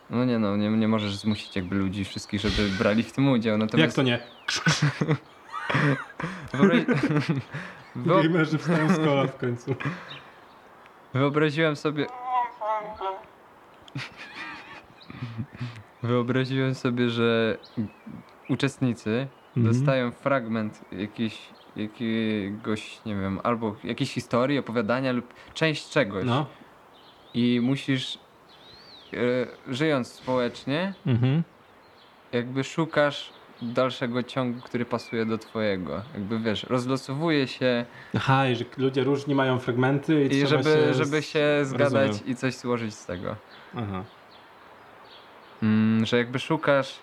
no 0.10 0.26
nie 0.26 0.39
no, 0.39 0.58
nie, 0.58 0.70
nie 0.70 0.88
możesz 0.88 1.15
zmusić 1.15 1.56
jakby 1.56 1.76
ludzi 1.76 2.06
wszystkich, 2.06 2.41
żeby 2.41 2.70
brali 2.70 3.04
w 3.04 3.12
tym 3.12 3.30
udział, 3.30 3.52
Jak 3.52 3.60
natomiast 3.60 3.96
to 3.96 4.04
nie? 4.04 4.20
wyobraź... 6.54 6.86
Wyob... 7.96 8.24
Gamerzy 8.24 8.58
wstają 8.58 8.93
z 8.93 8.98
kolan 8.98 9.28
w 9.28 9.38
końcu. 9.38 9.76
Wyobraziłem 11.13 11.76
sobie. 11.76 12.08
Wyobraziłem 16.04 16.76
sobie, 16.76 17.10
że 17.10 17.58
uczestnicy 18.50 19.28
Mhm. 19.58 19.76
dostają 19.76 20.12
fragment 20.12 20.82
jakiejś, 20.91 21.39
jakiegoś, 21.76 23.06
nie 23.06 23.15
wiem, 23.15 23.39
albo 23.43 23.76
jakiejś 23.84 24.13
historii, 24.13 24.60
opowiadania 24.60 25.12
lub 25.12 25.34
część 25.54 25.89
czegoś. 25.89 26.26
No. 26.26 26.46
I 27.34 27.60
musisz, 27.63 28.20
żyjąc 29.67 30.08
społecznie, 30.08 30.93
Mhm. 31.06 31.43
jakby 32.32 32.63
szukasz 32.63 33.34
dalszego 33.62 34.24
ciągu, 34.24 34.62
który 34.62 34.86
pasuje 34.86 35.26
do 35.26 35.38
twojego. 35.38 36.02
Jakby 36.13 36.39
wiesz, 36.39 36.63
rozlosowuje 36.63 37.48
się 37.48 37.86
Aha, 38.15 38.48
i 38.48 38.56
że 38.56 38.65
ludzie 38.78 39.04
różni 39.04 39.36
mają 39.36 39.60
fragmenty 39.60 40.24
i, 40.26 40.36
i 40.36 40.48
żeby, 40.48 40.63
się... 40.63 40.93
żeby 40.93 41.22
się 41.24 41.46
zgadać 41.63 42.08
Rozumiem. 42.08 42.32
i 42.32 42.36
coś 42.36 42.56
złożyć 42.56 42.96
z 42.96 43.06
tego. 43.06 43.36
Aha. 43.76 44.04
Mm, 45.63 46.06
że 46.06 46.17
jakby 46.17 46.39
szukasz 46.39 47.00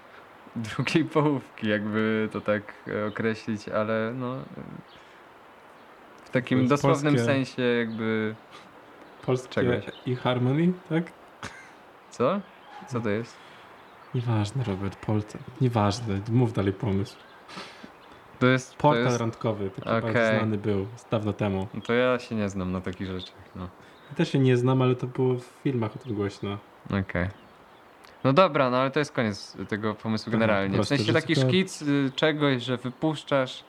drugiej 0.56 1.04
połówki, 1.04 1.68
jakby 1.68 2.28
to 2.32 2.40
tak 2.40 2.62
e, 2.88 3.06
określić, 3.06 3.68
ale 3.68 4.12
no 4.14 4.36
w 6.24 6.30
takim 6.30 6.68
dosłownym 6.68 7.14
polskie. 7.14 7.32
sensie 7.32 7.62
jakby 7.62 8.34
Polskie 9.26 9.54
Czegoś. 9.54 9.84
i 10.06 10.16
Harmony, 10.16 10.72
tak? 10.88 11.04
Co? 12.16 12.40
Co 12.88 13.00
to 13.00 13.08
jest? 13.10 13.36
Nieważne, 14.14 14.64
Robert, 14.64 14.96
Polce. 15.06 15.38
Nieważne, 15.60 16.20
mów 16.30 16.52
dalej 16.52 16.72
pomysł. 16.72 17.16
To 18.38 18.46
jest, 18.46 18.70
to 18.76 18.82
Portal 18.82 19.04
jest 19.04 19.18
randkowy, 19.18 19.70
taki 19.70 19.88
Okej. 19.88 20.02
bardzo 20.02 20.38
znany 20.38 20.58
był 20.58 20.86
z 20.96 21.08
dawno 21.10 21.32
temu. 21.32 21.66
no 21.74 21.80
to 21.80 21.92
ja 21.92 22.18
się 22.18 22.34
nie 22.34 22.48
znam 22.48 22.72
na 22.72 22.80
takich 22.80 23.06
rzeczach, 23.06 23.36
no. 23.56 23.68
Ja 24.10 24.16
też 24.16 24.32
się 24.32 24.38
nie 24.38 24.56
znam, 24.56 24.82
ale 24.82 24.94
to 24.94 25.06
było 25.06 25.34
w 25.34 25.44
filmach 25.62 25.96
o 25.96 25.98
tym 25.98 26.14
głośno. 26.14 26.58
Okej. 27.00 27.28
No 28.24 28.32
dobra, 28.32 28.70
no 28.70 28.76
ale 28.76 28.90
to 28.90 28.98
jest 28.98 29.12
koniec 29.12 29.56
tego 29.68 29.94
pomysłu 29.94 30.30
Aha, 30.30 30.38
generalnie. 30.38 30.76
po 30.78 30.84
W 30.84 30.88
sensie 30.88 31.12
taki 31.12 31.36
szkic 31.36 31.82
y, 31.82 32.10
czegoś, 32.16 32.62
że 32.62 32.76
wypuszczasz 32.76 33.64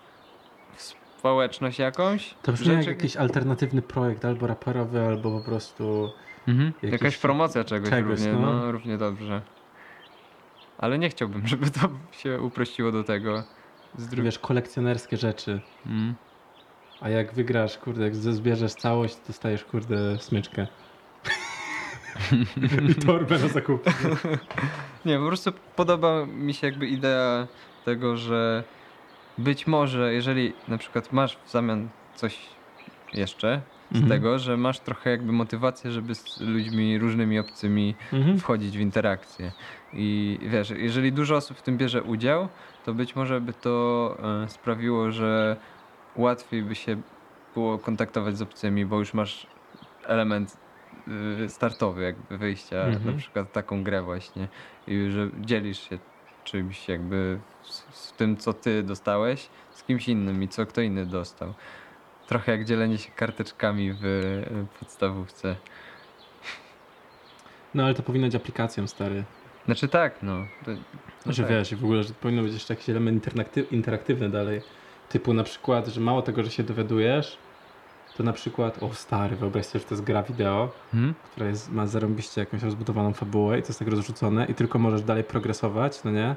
społeczność 0.78 1.80
jakąś. 1.80 2.36
To 2.42 2.52
brzmi 2.52 2.68
jak 2.68 2.78
rzeczy- 2.78 2.90
jakiś 2.90 3.18
alternatywny 3.18 3.82
projekt, 3.82 4.26
albo 4.26 4.48
raperowy, 4.48 5.06
albo 5.06 5.40
po 5.40 5.46
prostu... 5.46 6.12
Mhm. 6.48 6.74
Jakiś- 6.82 6.92
Jakaś 6.92 7.18
promocja 7.18 7.64
czegoś, 7.64 7.90
czegoś, 7.90 8.20
równie, 8.20 8.34
no. 8.42 8.54
no. 8.54 8.72
równie 8.72 8.98
dobrze. 8.98 9.42
Ale 10.78 10.98
nie 11.00 11.10
chciałbym, 11.10 11.48
żeby 11.58 11.72
to 11.72 11.90
się 12.12 12.42
uprościło 12.42 12.92
do 12.92 13.04
tego. 13.04 13.44
Z 13.98 14.08
drugiej 14.08 14.26
Wiesz, 14.26 14.40
kolekcjonerskie 14.40 15.18
rzeczy. 15.18 15.62
mm. 15.86 16.16
A 17.02 17.10
jak 17.10 17.34
wygrasz, 17.34 17.78
kurde, 17.78 18.04
jak 18.04 18.16
zbierzesz 18.16 18.74
całość, 18.74 19.18
dostajesz, 19.28 19.64
kurde, 19.64 20.18
smyczkę. 20.20 20.68
I 22.90 22.96
torbę 22.96 23.40
na 23.40 23.48
zakupy. 23.48 23.92
Nie, 25.06 25.18
po 25.20 25.28
prostu 25.28 25.52
podoba 25.76 26.26
mi 26.26 26.54
się 26.54 26.68
jakby 26.68 26.88
idea 26.88 27.48
tego, 27.86 28.18
że 28.18 28.64
być 29.38 29.68
może, 29.68 30.14
jeżeli 30.14 30.54
na 30.68 30.78
przykład 30.78 31.14
masz 31.14 31.38
w 31.46 31.52
zamian 31.52 31.90
coś 32.16 32.40
jeszcze 33.14 33.62
z 33.92 33.96
Mhm. 33.96 34.10
tego, 34.10 34.40
że 34.40 34.58
masz 34.58 34.80
trochę 34.80 35.10
jakby 35.10 35.32
motywację, 35.32 35.92
żeby 35.92 36.16
z 36.16 36.40
ludźmi 36.42 36.98
różnymi 37.00 37.40
obcymi 37.40 37.96
Mhm. 38.14 38.40
wchodzić 38.40 38.78
w 38.78 38.82
interakcję. 38.82 39.52
I 39.94 40.40
wiesz, 40.42 40.70
jeżeli 40.70 41.12
dużo 41.12 41.36
osób 41.36 41.58
w 41.58 41.62
tym 41.62 41.78
bierze 41.78 42.04
udział, 42.04 42.48
to 42.86 42.94
być 42.94 43.16
może 43.16 43.42
by 43.42 43.54
to 43.54 44.18
e, 44.44 44.50
sprawiło, 44.50 45.12
że 45.12 45.58
łatwiej 46.16 46.64
by 46.64 46.76
się 46.76 47.02
było 47.54 47.78
kontaktować 47.78 48.38
z 48.38 48.42
obcymi, 48.42 48.86
bo 48.86 49.00
już 49.00 49.14
masz 49.14 49.48
element 50.06 50.58
y, 51.44 51.50
startowy 51.50 52.04
jakby 52.04 52.38
wyjścia, 52.38 52.76
Mhm. 52.84 53.06
na 53.06 53.20
przykład 53.22 53.52
taką 53.52 53.84
grę 53.84 54.02
właśnie 54.02 54.48
i 54.88 55.10
że 55.12 55.30
dzielisz 55.42 55.90
się 55.90 55.98
czymś 56.44 56.90
jakby 56.90 57.40
z, 57.64 57.84
z 57.96 58.14
tym, 58.14 58.38
co 58.38 58.54
ty 58.54 58.84
dostałeś 58.84 59.50
z 59.72 59.84
kimś 59.84 60.08
innym 60.10 60.44
i 60.44 60.48
co 60.48 60.66
kto 60.66 60.82
inny 60.82 61.06
dostał. 61.06 61.54
Trochę 62.28 62.52
jak 62.52 62.66
dzielenie 62.66 62.98
się 62.98 63.12
karteczkami 63.12 63.94
w 64.02 64.44
podstawówce. 64.80 65.56
No 67.74 67.84
ale 67.86 67.94
to 67.94 68.04
powinno 68.04 68.28
być 68.28 68.36
aplikacją, 68.36 68.88
stary. 68.88 69.24
Znaczy 69.66 69.88
tak, 69.88 70.24
no. 70.24 70.36
To, 70.66 70.72
no 70.72 70.78
Znaczy 71.24 71.42
tak. 71.42 71.52
wiesz, 71.52 71.76
w 71.76 71.84
ogóle, 71.84 72.04
że 72.04 72.14
powinno 72.14 72.42
być 72.44 72.54
jeszcze 72.54 72.74
jakiś 72.74 72.90
element 72.90 73.26
interakty- 73.26 73.66
interaktywny 73.74 74.30
dalej. 74.30 74.62
Typu 75.10 75.34
na 75.34 75.44
przykład, 75.44 75.88
że 75.88 76.02
mało 76.02 76.22
tego, 76.22 76.44
że 76.44 76.52
się 76.52 76.64
dowiadujesz, 76.64 77.38
to 78.18 78.24
na 78.24 78.34
przykład, 78.34 78.84
o 78.84 78.94
stary, 78.94 79.36
wyobraź 79.36 79.66
sobie, 79.66 79.80
że 79.80 79.86
to 79.86 79.94
jest 79.96 80.04
gra 80.04 80.24
wideo, 80.24 80.72
Hmm? 80.92 81.14
która 81.32 81.48
jest, 81.48 81.72
ma 81.72 81.88
zarąbiście 81.88 82.42
jakąś 82.42 82.64
rozbudowaną 82.64 83.14
fabułę 83.14 83.60
i 83.60 83.62
to 83.62 83.68
jest 83.68 83.80
tak 83.80 83.88
rozrzucone 83.88 84.46
i 84.46 84.54
tylko 84.54 84.80
możesz 84.80 85.02
dalej 85.02 85.24
progresować, 85.24 86.04
no 86.04 86.12
nie? 86.12 86.36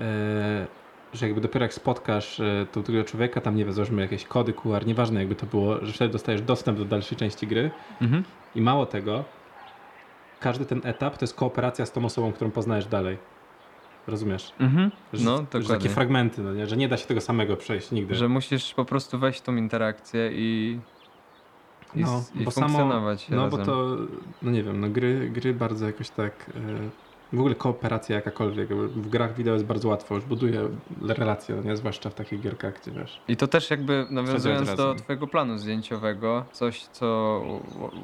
Eee, 0.00 0.66
że 1.14 1.26
jakby 1.26 1.40
dopiero 1.40 1.64
jak 1.64 1.74
spotkasz 1.74 2.40
e, 2.40 2.66
tą 2.72 2.82
drugiego 2.82 3.04
człowieka, 3.04 3.40
tam 3.40 3.56
nie 3.56 3.64
wiem, 3.64 3.72
załóżmy 3.74 4.02
jakieś 4.02 4.24
kody 4.24 4.52
QR, 4.52 4.86
nieważne 4.86 5.20
jakby 5.20 5.34
to 5.34 5.46
było, 5.46 5.86
że 5.86 5.92
wtedy 5.92 6.12
dostajesz 6.12 6.42
dostęp 6.42 6.78
do 6.78 6.84
dalszej 6.84 7.18
części 7.18 7.46
gry 7.46 7.70
Mhm. 8.00 8.24
i 8.54 8.60
mało 8.60 8.86
tego, 8.86 9.24
każdy 10.40 10.64
ten 10.66 10.80
etap 10.84 11.18
to 11.18 11.24
jest 11.24 11.34
kooperacja 11.34 11.86
z 11.86 11.92
tą 11.92 12.04
osobą, 12.04 12.32
którą 12.32 12.50
poznajesz 12.50 12.86
dalej. 12.86 13.18
Rozumiesz? 14.06 14.52
Mhm. 14.60 14.90
Że, 15.12 15.24
No, 15.24 15.44
że 15.60 15.68
takie 15.68 15.88
fragmenty, 15.88 16.42
no 16.42 16.54
nie? 16.54 16.66
że 16.66 16.76
nie 16.76 16.88
da 16.88 16.96
się 16.96 17.06
tego 17.06 17.20
samego 17.20 17.56
przejść 17.56 17.90
nigdy. 17.90 18.14
Że 18.14 18.28
musisz 18.28 18.74
po 18.74 18.84
prostu 18.84 19.18
wejść 19.18 19.38
w 19.40 19.42
tą 19.42 19.56
interakcję 19.56 20.30
i, 20.32 20.78
i, 21.94 22.00
No, 22.00 22.24
i 22.34 22.44
bo 22.44 22.50
samo- 22.50 22.66
funkcjonować 22.68 23.28
No 23.28 23.36
razem. 23.44 23.58
bo 23.60 23.66
to, 23.66 23.96
no 24.42 24.50
nie 24.50 24.62
wiem, 24.62 24.80
no 24.80 24.88
gry, 24.88 25.30
gry 25.30 25.54
bardzo 25.54 25.86
jakoś 25.86 26.10
tak, 26.10 26.32
e, 26.56 26.90
w 27.32 27.38
ogóle 27.38 27.54
kooperacja 27.54 28.16
jakakolwiek, 28.16 28.68
w 28.74 29.08
grach 29.08 29.34
wideo 29.36 29.54
jest 29.54 29.66
bardzo 29.66 29.88
łatwo, 29.88 30.14
już 30.14 30.24
buduje 30.24 30.60
relacje, 31.08 31.54
no 31.56 31.62
nie? 31.62 31.76
zwłaszcza 31.76 32.10
w 32.10 32.14
takich 32.14 32.40
gierkach, 32.40 32.80
gdzie 32.82 32.90
wiesz. 32.90 33.20
I 33.28 33.36
to 33.36 33.46
też 33.48 33.70
jakby 33.70 34.06
nawiązując 34.10 34.74
do 34.74 34.94
twojego 34.94 35.26
planu 35.26 35.58
zdjęciowego, 35.58 36.44
coś 36.52 36.82
co 36.82 37.40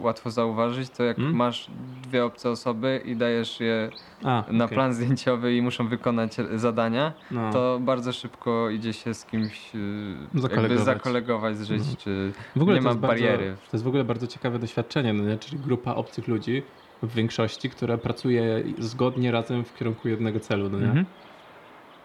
łatwo 0.00 0.30
zauważyć, 0.30 0.90
to 0.90 1.04
jak 1.04 1.16
Hmm? 1.16 1.36
masz 1.36 1.70
dwie 2.02 2.24
obce 2.24 2.50
osoby 2.50 3.02
i 3.04 3.16
dajesz 3.16 3.60
je 3.60 3.90
A, 4.24 4.44
na 4.50 4.64
okej. 4.64 4.74
plan 4.74 4.94
zdjęciowy 4.94 5.56
i 5.56 5.62
muszą 5.62 5.88
wykonać 5.88 6.36
zadania, 6.54 7.12
no. 7.30 7.52
to 7.52 7.78
bardzo 7.82 8.12
szybko 8.12 8.70
idzie 8.70 8.92
się 8.92 9.14
z 9.14 9.24
kimś 9.24 9.74
y, 9.74 9.78
jakby 10.24 10.40
Zakolegować. 10.40 10.84
zakolegować, 10.84 11.58
zżyć, 11.58 11.78
Mhm. 11.80 11.96
czy 11.96 12.32
w 12.56 12.62
ogóle 12.62 12.76
nie 12.76 12.82
ma 12.82 12.90
jest 12.90 13.00
bardzo, 13.00 13.24
bariery. 13.24 13.56
To 13.70 13.76
jest 13.76 13.84
w 13.84 13.88
ogóle 13.88 14.04
bardzo 14.04 14.26
ciekawe 14.26 14.58
doświadczenie, 14.58 15.12
no 15.12 15.24
nie? 15.24 15.38
czyli 15.38 15.58
grupa 15.58 15.94
obcych 15.94 16.28
ludzi 16.28 16.62
w 17.06 17.14
większości, 17.14 17.70
która 17.70 17.98
pracuje 17.98 18.62
zgodnie 18.78 19.30
razem 19.32 19.64
w 19.64 19.74
kierunku 19.74 20.08
jednego 20.08 20.40
celu, 20.40 20.70
no 20.70 20.78
nie? 20.78 20.86
Mhm. 20.86 21.06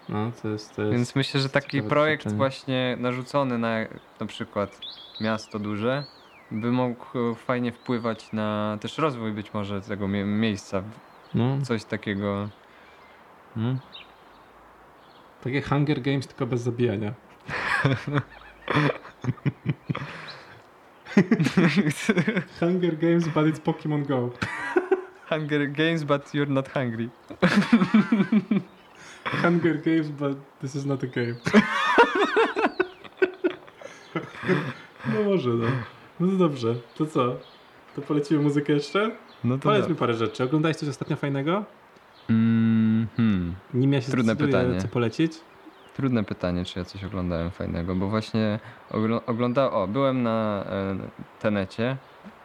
No, 0.10 0.32
to 0.42 0.48
jest, 0.48 0.76
to 0.76 0.82
jest... 0.82 0.94
Więc 0.94 1.16
myślę, 1.16 1.40
że 1.40 1.50
taki 1.50 1.84
projekt 1.84 2.32
właśnie 2.32 2.98
narzucony 3.00 3.58
na 3.58 3.78
na 4.20 4.26
przykład 4.26 4.80
miasto 5.22 5.60
duże 5.60 6.04
by 6.52 6.72
mógł 6.72 7.36
fajnie 7.36 7.72
wpływać 7.72 8.32
na 8.34 8.78
też 8.82 8.98
rozwój 8.98 9.32
być 9.32 9.54
może 9.54 9.82
tego 9.82 10.08
mie- 10.08 10.26
miejsca. 10.26 10.84
no, 11.34 11.58
Coś 11.64 11.84
takiego. 11.86 12.50
Hmm? 13.56 13.80
takie 15.44 15.62
Hunger 15.62 16.02
Games, 16.02 16.28
tylko 16.28 16.46
bez 16.46 16.62
zabijania. 16.62 17.14
Hunger 22.60 22.96
Games, 22.96 23.28
but 23.28 23.48
it's 23.48 23.60
Pokemon 23.60 24.06
Go. 24.08 24.32
Hunger 25.30 25.66
Games, 25.68 26.04
but 26.04 26.34
you're 26.34 26.50
not 26.52 26.68
hungry. 26.68 27.10
Hunger 29.26 29.76
Games, 29.76 30.10
but 30.10 30.38
this 30.62 30.76
is 30.76 30.86
not 30.86 31.04
a 31.04 31.08
game. 31.08 31.36
No 35.14 35.24
może, 35.24 35.50
no. 35.50 35.68
No 36.20 36.28
to 36.28 36.38
dobrze. 36.38 36.76
To 36.98 37.06
co? 37.06 37.36
To 37.96 38.02
polecimy 38.02 38.42
muzykę 38.44 38.74
jeszcze? 38.74 39.12
No 39.44 39.58
to 39.58 39.64
Poleć 39.64 39.90
mi 39.90 39.96
parę 39.96 40.14
rzeczy. 40.14 40.44
Oglądałeś 40.44 40.78
coś 40.78 40.90
ostatnio 40.90 41.16
fajnego? 41.16 41.64
Mm, 42.30 43.08
hmm. 43.18 43.56
Nim 43.74 43.94
ja 43.94 44.02
się 44.02 44.12
Trudne 44.12 44.36
pytanie. 44.36 44.82
co 44.82 44.88
polecić? 44.88 45.34
Trudne 45.96 46.24
pytanie, 46.24 46.66
czy 46.66 46.80
ja 46.80 46.86
coś 46.86 47.04
oglądałem 47.04 47.52
fajnego, 47.52 47.96
bo 47.96 48.08
właśnie 48.08 48.60
ogl- 48.92 49.22
oglądałem, 49.28 49.74
o, 49.74 49.88
byłem 49.88 50.24
na 50.24 50.64
e, 50.70 50.96
Tenecie, 51.40 51.98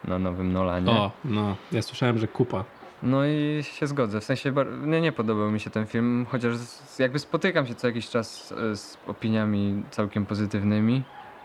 na 0.04 0.18
nowym 0.18 0.52
Nolanie. 0.52 0.90
O, 0.90 1.10
no. 1.24 1.56
Ja 1.72 1.82
słyszałem, 1.82 2.18
że 2.18 2.28
kupa. 2.28 2.64
No 3.02 3.26
i 3.26 3.60
się 3.62 3.86
zgodzę, 3.86 4.20
w 4.20 4.24
sensie 4.24 4.52
nie, 4.84 5.00
nie 5.00 5.12
podobał 5.12 5.50
mi 5.50 5.60
się 5.60 5.70
ten 5.70 5.86
film, 5.86 6.26
chociaż 6.30 6.56
z, 6.56 6.98
jakby 6.98 7.18
spotykam 7.18 7.66
się 7.66 7.74
co 7.74 7.86
jakiś 7.86 8.08
czas 8.08 8.52
e, 8.72 8.76
z 8.76 8.98
opiniami 9.06 9.82
całkiem 9.90 10.26
pozytywnymi. 10.26 11.02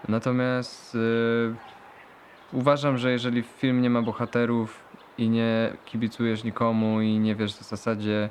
Natomiast 0.10 0.95
e, 0.95 2.58
uważam, 2.58 2.97
że 2.97 3.12
jeżeli 3.12 3.43
film 3.43 3.82
nie 3.82 3.89
ma 3.89 4.02
bohaterów 4.02 4.80
i 5.18 5.30
nie 5.30 5.74
kibicujesz 5.86 6.43
nikomu 6.43 7.02
i 7.02 7.20
nie 7.20 7.36
wiesz 7.36 7.54
w 7.56 7.64
zasadzie 7.64 8.30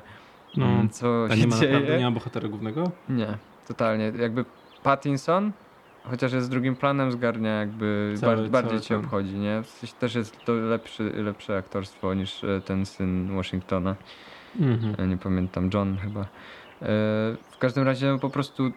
No. 0.57 0.67
co 0.91 1.25
A 1.29 1.35
się 1.35 1.41
nie 1.41 1.47
ma 1.47 1.55
dzieje. 1.57 1.71
naprawdę, 1.73 1.97
nie 1.99 2.05
ma 2.05 2.11
bohatera 2.11 2.49
głównego? 2.49 2.91
Nie, 3.09 3.37
totalnie. 3.67 4.11
Jakby 4.19 4.45
Pattinson, 4.83 5.51
chociaż 6.09 6.33
jest 6.33 6.49
drugim 6.49 6.75
planem, 6.75 7.11
zgarnia 7.11 7.59
jakby 7.59 8.13
Cały- 8.17 8.35
bar- 8.35 8.49
bardziej 8.49 8.81
cię 8.81 8.97
obchodzi, 8.97 9.33
nie? 9.33 9.61
W 9.63 9.69
sensie 9.69 9.95
też 9.99 10.15
jest 10.15 10.45
to 10.45 10.53
lepszy, 10.53 11.03
lepsze 11.03 11.57
aktorstwo 11.57 12.13
niż 12.13 12.43
e, 12.43 12.61
ten 12.65 12.85
syn 12.85 13.35
Washingtona. 13.35 13.95
Mhm. 14.59 15.09
Nie 15.09 15.17
pamiętam, 15.17 15.69
John 15.73 15.97
chyba. 15.97 16.21
E, 16.21 16.25
W 17.51 17.57
każdym 17.59 17.83
razie 17.83 18.17
po 18.21 18.29
prostu 18.29 18.71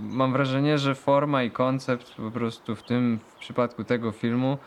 mam 0.00 0.32
wrażenie, 0.32 0.78
że 0.78 0.94
forma 0.94 1.42
i 1.42 1.50
koncept 1.50 2.14
po 2.14 2.30
prostu 2.30 2.74
w 2.76 2.82
tym 2.82 3.18
w 3.28 3.34
przypadku 3.38 3.84
tego 3.84 4.12
filmu 4.12 4.58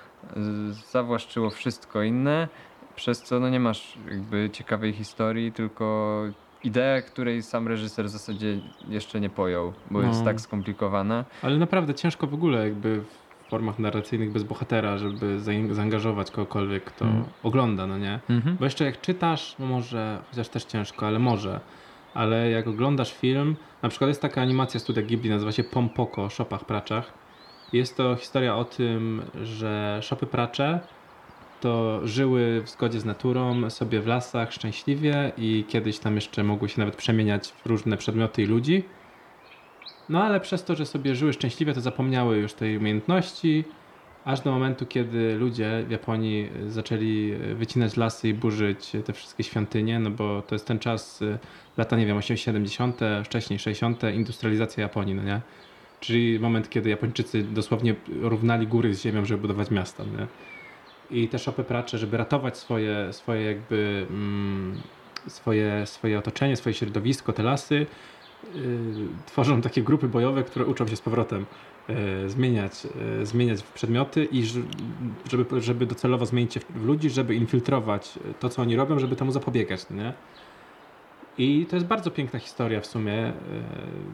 zawłaszczyło 0.92 1.50
wszystko 1.50 2.04
inne, 2.04 2.48
przez 2.96 3.22
co 3.24 3.40
no 3.40 3.50
nie 3.50 3.60
masz 3.60 3.98
jakby 4.12 4.50
ciekawej 4.54 4.94
historii, 4.94 5.52
tylko 5.52 6.22
ideę, 6.64 7.01
której 7.01 7.43
sam 7.43 7.68
reżyser 7.68 8.05
w 8.05 8.10
zasadzie 8.10 8.57
jeszcze 8.89 9.20
nie 9.20 9.30
pojął, 9.30 9.74
bo 9.91 10.01
jest 10.01 10.20
No. 10.20 10.26
tak 10.26 10.41
skomplikowana. 10.41 11.26
Ale 11.41 11.57
naprawdę 11.57 11.93
ciężko 11.93 12.28
w 12.28 12.34
ogóle 12.34 12.64
jakby 12.64 13.01
w 13.01 13.49
formach 13.49 13.80
narracyjnych 13.80 14.32
bez 14.32 14.43
bohatera, 14.43 14.97
żeby 14.97 15.39
zaangażować 15.72 16.32
kogokolwiek, 16.32 16.84
kto 16.84 17.05
Mhm. 17.05 17.24
ogląda, 17.43 17.88
no 17.88 17.97
nie? 17.97 18.20
Bo 18.60 18.66
jeszcze 18.66 18.86
jak 18.86 19.01
czytasz, 19.01 19.55
no 19.60 19.66
może, 19.66 20.22
chociaż 20.30 20.49
też 20.49 20.64
ciężko, 20.66 21.07
ale 21.07 21.20
może. 21.20 21.60
Ale 22.14 22.49
jak 22.49 22.68
oglądasz 22.68 23.14
film, 23.14 23.55
na 23.82 23.89
przykład 23.89 24.07
jest 24.07 24.22
taka 24.22 24.41
animacja 24.41 24.80
studia 24.80 25.01
Ghibli, 25.03 25.30
nazywa 25.30 25.51
się 25.51 25.64
Pompoko 25.64 26.24
o 26.24 26.30
szopach 26.30 26.66
praczach. 26.66 27.14
Jest 27.74 27.97
to 27.97 28.16
historia 28.16 28.55
o 28.55 28.66
tym, 28.66 29.22
że 29.43 29.99
szopy 30.01 30.26
pracze 30.26 30.80
to 31.60 32.07
żyły 32.07 32.62
w 32.62 32.70
zgodzie 32.70 32.99
z 32.99 33.05
naturą, 33.05 33.70
sobie 33.70 34.01
w 34.01 34.07
lasach 34.07 34.53
szczęśliwie 34.53 35.32
i 35.38 35.66
kiedyś 35.68 35.99
tam 35.99 36.16
jeszcze 36.16 36.43
mogły 36.43 36.70
się 36.70 36.80
nawet 36.80 36.95
przemieniać 36.95 37.47
w 37.47 37.66
różne 37.66 37.97
przedmioty 37.97 38.43
i 38.43 38.45
ludzi. 38.45 38.84
No 40.10 40.24
ale 40.24 40.39
przez 40.39 40.64
to, 40.64 40.76
że 40.76 40.86
sobie 40.86 41.16
żyły 41.16 41.34
szczęśliwie, 41.34 41.74
to 41.74 41.82
zapomniały 41.82 42.38
już 42.38 42.53
tej 42.53 42.78
umiejętności, 42.78 43.64
aż 44.26 44.41
do 44.41 44.51
momentu, 44.51 44.86
kiedy 44.86 45.36
ludzie 45.36 45.84
w 45.88 45.91
Japonii 45.91 46.49
zaczęli 46.68 47.34
wycinać 47.55 47.97
lasy 47.97 48.30
i 48.30 48.34
burzyć 48.34 48.91
te 49.05 49.14
wszystkie 49.14 49.43
świątynie, 49.43 49.99
no 49.99 50.10
bo 50.10 50.41
to 50.41 50.55
jest 50.55 50.68
ten 50.68 50.80
czas, 50.80 51.22
y, 51.22 51.38
lata, 51.78 51.97
nie 51.97 52.05
wiem, 52.05 52.18
80., 52.18 52.45
70., 52.45 52.99
wcześniej 53.26 53.60
60., 53.60 54.03
industrializacja 54.14 54.82
Japonii, 54.82 55.16
no 55.16 55.24
nie? 55.24 55.41
Czyli 55.99 56.39
moment, 56.39 56.70
kiedy 56.70 56.89
Japończycy 56.89 57.43
dosłownie 57.43 57.95
równali 58.22 58.68
góry 58.68 58.93
z 58.93 59.03
ziemią, 59.03 59.26
żeby 59.26 59.41
budować 59.41 59.72
miasta, 59.72 60.03
nie? 60.03 60.28
I 61.12 61.28
te 61.28 61.39
szopy 61.39 61.64
pracze, 61.64 61.97
żeby 61.97 62.18
ratować 62.18 62.57
swoje, 62.57 63.14
swoje 63.14 63.41
jakby 63.43 64.07
mm, 64.10 64.82
swoje, 65.28 65.86
swoje 65.86 66.20
otoczenie, 66.20 66.55
swoje 66.55 66.74
środowisko, 66.74 67.34
te 67.34 67.43
lasy, 67.43 67.86
yy, 68.53 68.62
tworzą 69.26 69.62
takie 69.62 69.82
grupy 69.82 70.07
bojowe, 70.07 70.43
które 70.43 70.66
uczą 70.66 70.88
się 70.88 70.95
z 70.95 71.01
powrotem 71.01 71.45
yy, 71.88 72.30
zmieniać, 72.30 72.88
yy, 73.20 73.26
zmieniać 73.26 73.64
przedmioty 73.64 74.26
i 74.32 74.43
żeby, 75.32 75.62
żeby 75.62 75.86
docelowo 75.86 76.26
zmienić 76.26 76.53
się 76.53 76.60
w, 76.60 76.86
ludzi, 76.86 77.10
żeby 77.10 77.36
infiltrować 77.36 78.20
to, 78.39 78.49
co 78.49 78.62
oni 78.62 78.76
robią, 78.76 78.99
żeby 78.99 79.16
temu 79.16 79.32
zapobiegać, 79.32 79.89
nie? 79.89 80.14
I 81.38 81.66
to 81.70 81.76
jest 81.76 81.88
bardzo 81.88 82.12
piękna 82.12 82.39
historia 82.39 82.82
w 82.82 82.86
sumie, 82.86 83.14
yy, 83.14 83.34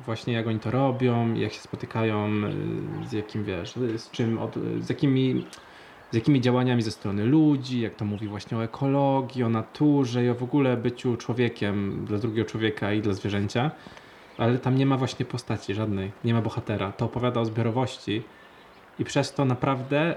właśnie 0.06 0.34
jak 0.34 0.48
oni 0.48 0.60
to 0.60 0.72
robią, 0.72 1.34
jak 1.34 1.54
się 1.54 1.62
spotykają, 1.62 2.32
yy, 2.32 3.08
z 3.10 3.12
jakim, 3.12 3.44
wiesz, 3.44 3.74
z 3.98 4.12
czym, 4.12 4.40
od, 4.40 4.56
z 4.80 4.90
jakimi 4.90 5.46
z 6.16 6.18
jakimi 6.18 6.42
działaniami 6.42 6.82
ze 6.82 6.92
strony 6.92 7.26
ludzi, 7.26 7.82
jak 7.82 7.96
to 7.96 8.06
mówi 8.06 8.28
właśnie 8.28 8.58
o 8.58 8.64
ekologii, 8.64 9.44
o 9.44 9.50
naturze 9.50 10.26
i 10.26 10.30
o 10.30 10.36
w 10.36 10.44
ogóle 10.44 10.78
byciu 10.78 11.18
człowiekiem 11.18 12.06
dla 12.06 12.18
drugiego 12.18 12.50
człowieka 12.50 12.94
i 12.94 13.02
dla 13.02 13.14
zwierzęcia. 13.14 13.72
Ale 14.38 14.58
tam 14.58 14.78
nie 14.78 14.86
ma 14.86 14.98
właśnie 14.98 15.26
postaci 15.26 15.74
żadnej, 15.74 16.12
nie 16.24 16.34
ma 16.34 16.42
bohatera. 16.42 16.92
To 16.92 17.06
opowiada 17.06 17.42
o 17.42 17.46
zbiorowości 17.46 18.24
i 19.00 19.04
przez 19.04 19.34
to 19.34 19.46
naprawdę 19.46 20.16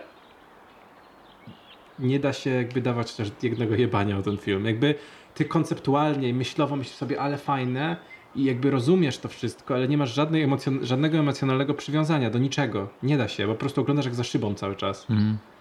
nie 1.98 2.18
da 2.20 2.32
się 2.32 2.50
jakby 2.50 2.80
dawać 2.80 3.14
też 3.14 3.32
jednego 3.42 3.74
jebania 3.74 4.18
o 4.18 4.22
ten 4.22 4.36
film. 4.36 4.64
Jakby 4.64 4.94
ty 5.34 5.44
konceptualnie 5.44 6.28
i 6.28 6.34
myślowo 6.34 6.76
myślisz 6.76 6.96
sobie, 6.96 7.20
ale 7.20 7.38
fajne 7.38 7.96
i 8.36 8.44
jakby 8.44 8.70
rozumiesz 8.70 9.18
to 9.18 9.28
wszystko, 9.28 9.74
ale 9.74 9.88
nie 9.88 9.98
masz 9.98 10.14
żadnej 10.14 10.48
emocjon- 10.48 10.84
żadnego 10.84 11.18
emocjonalnego 11.18 11.74
przywiązania 11.74 12.30
do 12.30 12.38
niczego. 12.38 12.88
Nie 13.02 13.16
da 13.16 13.28
się, 13.28 13.46
po 13.46 13.54
prostu 13.54 13.80
oglądasz 13.80 14.04
jak 14.04 14.14
za 14.14 14.24
szybą 14.24 14.54
cały 14.54 14.76
czas. 14.76 15.06
I, 15.10 15.57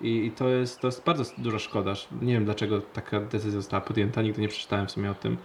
I 0.00 0.32
to 0.36 0.48
jest, 0.48 0.80
to 0.80 0.88
jest 0.88 1.04
bardzo 1.04 1.24
duża 1.38 1.58
szkoda. 1.58 1.92
Nie 2.22 2.32
wiem 2.32 2.44
dlaczego 2.44 2.80
taka 2.80 3.20
decyzja 3.20 3.60
została 3.60 3.80
podjęta, 3.80 4.22
nigdy 4.22 4.42
nie 4.42 4.48
przeczytałem 4.48 4.86
w 4.86 4.90
sumie 4.90 5.10
o 5.10 5.14
tym. 5.14 5.36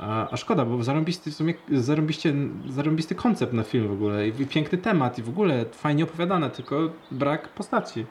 A, 0.00 0.30
a 0.30 0.36
szkoda, 0.36 0.64
bo 0.64 0.82
zarąbisty, 0.82 1.30
w 1.30 1.34
sumie, 1.34 1.54
zarąbiście, 1.72 2.34
zarąbisty 2.68 3.14
koncept 3.14 3.52
na 3.52 3.62
film 3.62 3.88
w 3.88 3.92
ogóle 3.92 4.28
i, 4.28 4.42
i 4.42 4.46
piękny 4.46 4.78
temat 4.78 5.18
i 5.18 5.22
w 5.22 5.28
ogóle 5.28 5.64
fajnie 5.72 6.04
opowiadane, 6.04 6.50
tylko 6.50 6.90
brak 7.10 7.48
postaci. 7.48 8.06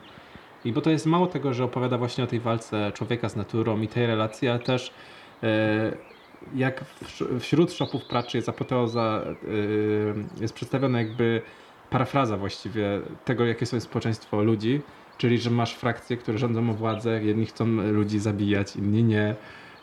I 0.65 0.71
bo 0.71 0.81
to 0.81 0.89
jest 0.89 1.05
mało 1.05 1.27
tego, 1.27 1.53
że 1.53 1.63
opowiada 1.63 1.97
właśnie 1.97 2.23
o 2.23 2.27
tej 2.27 2.39
walce 2.39 2.91
człowieka 2.91 3.29
z 3.29 3.35
naturą 3.35 3.81
i 3.81 3.87
tej 3.87 4.07
relacji, 4.07 4.47
ale 4.47 4.59
też 4.59 4.93
e, 5.43 5.97
jak 6.55 6.83
w, 6.83 7.39
wśród 7.39 7.73
shopów 7.73 8.05
pracy 8.05 8.37
jest 8.37 8.49
apoteoza, 8.49 9.23
e, 9.25 10.41
jest 10.41 10.53
przedstawiona 10.53 10.99
jakby 10.99 11.41
parafraza 11.89 12.37
właściwie 12.37 13.01
tego, 13.25 13.45
jakie 13.45 13.65
są 13.65 13.79
społeczeństwo 13.79 14.43
ludzi, 14.43 14.81
Czyli, 15.17 15.37
że 15.37 15.49
masz 15.49 15.75
frakcje, 15.75 16.17
które 16.17 16.37
rządzą 16.37 16.69
o 16.69 16.73
władzę, 16.73 17.23
jedni 17.23 17.45
chcą 17.45 17.65
ludzi 17.65 18.19
zabijać, 18.19 18.75
inni 18.75 19.03
nie. 19.03 19.35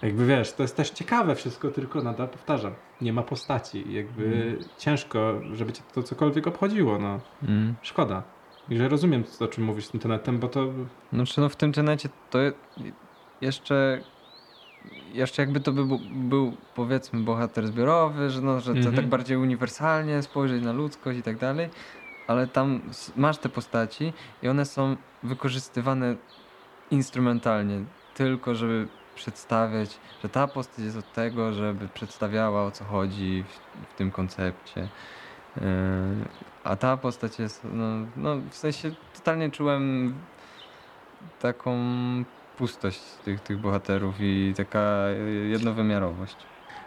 Jakby 0.03 0.27
wiesz, 0.27 0.53
to 0.53 0.63
jest 0.63 0.77
też 0.77 0.91
ciekawe 0.91 1.35
wszystko, 1.35 1.71
tylko 1.71 2.03
nadal 2.03 2.29
powtarzam, 2.29 2.73
nie 3.01 3.13
ma 3.13 3.23
postaci. 3.23 3.85
Jakby 3.93 4.25
Mm. 4.25 4.57
ciężko, 4.79 5.35
żeby 5.53 5.73
cię 5.73 5.83
to 5.95 6.03
cokolwiek 6.03 6.47
obchodziło, 6.47 6.99
no. 6.99 7.21
Szkoda. 7.83 8.23
I 8.71 8.77
że 8.77 8.89
rozumiem, 8.89 9.25
o 9.41 9.47
czym 9.47 9.65
mówisz 9.65 9.85
z 9.87 9.91
tym 9.91 10.01
tematem, 10.01 10.39
bo 10.39 10.49
to... 10.49 10.67
Znaczy 11.13 11.41
no 11.41 11.49
w 11.49 11.57
tym 11.57 11.73
tenecie 11.73 12.09
to 12.31 12.39
je- 12.41 12.53
jeszcze 13.41 14.01
jeszcze 15.13 15.43
jakby 15.43 15.61
to 15.61 15.73
by 15.73 15.85
był, 15.87 15.99
był 16.15 16.57
powiedzmy 16.75 17.21
bohater 17.21 17.67
zbiorowy, 17.67 18.31
że, 18.31 18.41
no, 18.41 18.61
że 18.61 18.73
to 18.73 18.79
Mhm. 18.79 18.97
tak 18.97 19.07
bardziej 19.07 19.37
uniwersalnie 19.37 20.23
spojrzeć 20.23 20.63
na 20.63 20.73
ludzkość 20.73 21.19
i 21.19 21.23
tak 21.23 21.37
dalej, 21.39 21.69
ale 22.27 22.47
tam 22.47 22.81
masz 23.17 23.39
te 23.39 23.49
postaci 23.49 24.13
i 24.43 24.49
one 24.49 24.65
są 24.65 24.97
wykorzystywane 25.23 26.17
instrumentalnie, 26.91 27.85
tylko 28.15 28.55
żeby 28.55 28.89
przedstawiać, 29.15 29.99
że 30.23 30.29
ta 30.29 30.47
postać 30.47 30.85
jest 30.85 30.97
od 30.97 31.13
tego, 31.13 31.53
żeby 31.53 31.89
przedstawiała 31.89 32.65
o 32.65 32.71
co 32.71 32.85
chodzi 32.85 33.45
w, 33.49 33.93
w 33.93 33.95
tym 33.95 34.11
koncepcie. 34.11 34.89
Yy, 35.57 35.63
a 36.65 36.77
ta 36.77 36.97
postać 36.97 37.39
jest, 37.39 37.67
no, 37.73 38.07
no 38.17 38.37
w 38.51 38.57
sensie 38.57 38.91
totalnie 39.15 39.51
czułem 39.51 40.15
taką 41.41 41.79
pustość 42.59 43.01
tych, 43.25 43.41
tych 43.41 43.59
bohaterów 43.59 44.15
i 44.21 44.55
taka 44.57 45.05
jednowymiarowość. 45.51 46.37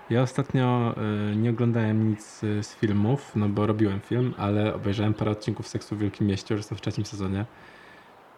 Ja 0.09 0.21
ostatnio 0.21 0.95
y, 1.31 1.35
nie 1.35 1.49
oglądałem 1.49 2.09
nic 2.09 2.43
y, 2.43 2.63
z 2.63 2.75
filmów, 2.75 3.31
no 3.35 3.49
bo 3.49 3.67
robiłem 3.67 3.99
film, 3.99 4.33
ale 4.37 4.75
obejrzałem 4.75 5.13
parę 5.13 5.31
odcinków 5.31 5.67
Seksu 5.67 5.95
w 5.95 5.99
Wielkim 5.99 6.27
Mieście, 6.27 6.55
już 6.55 6.59
jestem 6.59 6.77
w 6.77 6.81
trzecim 6.81 7.05
sezonie. 7.05 7.45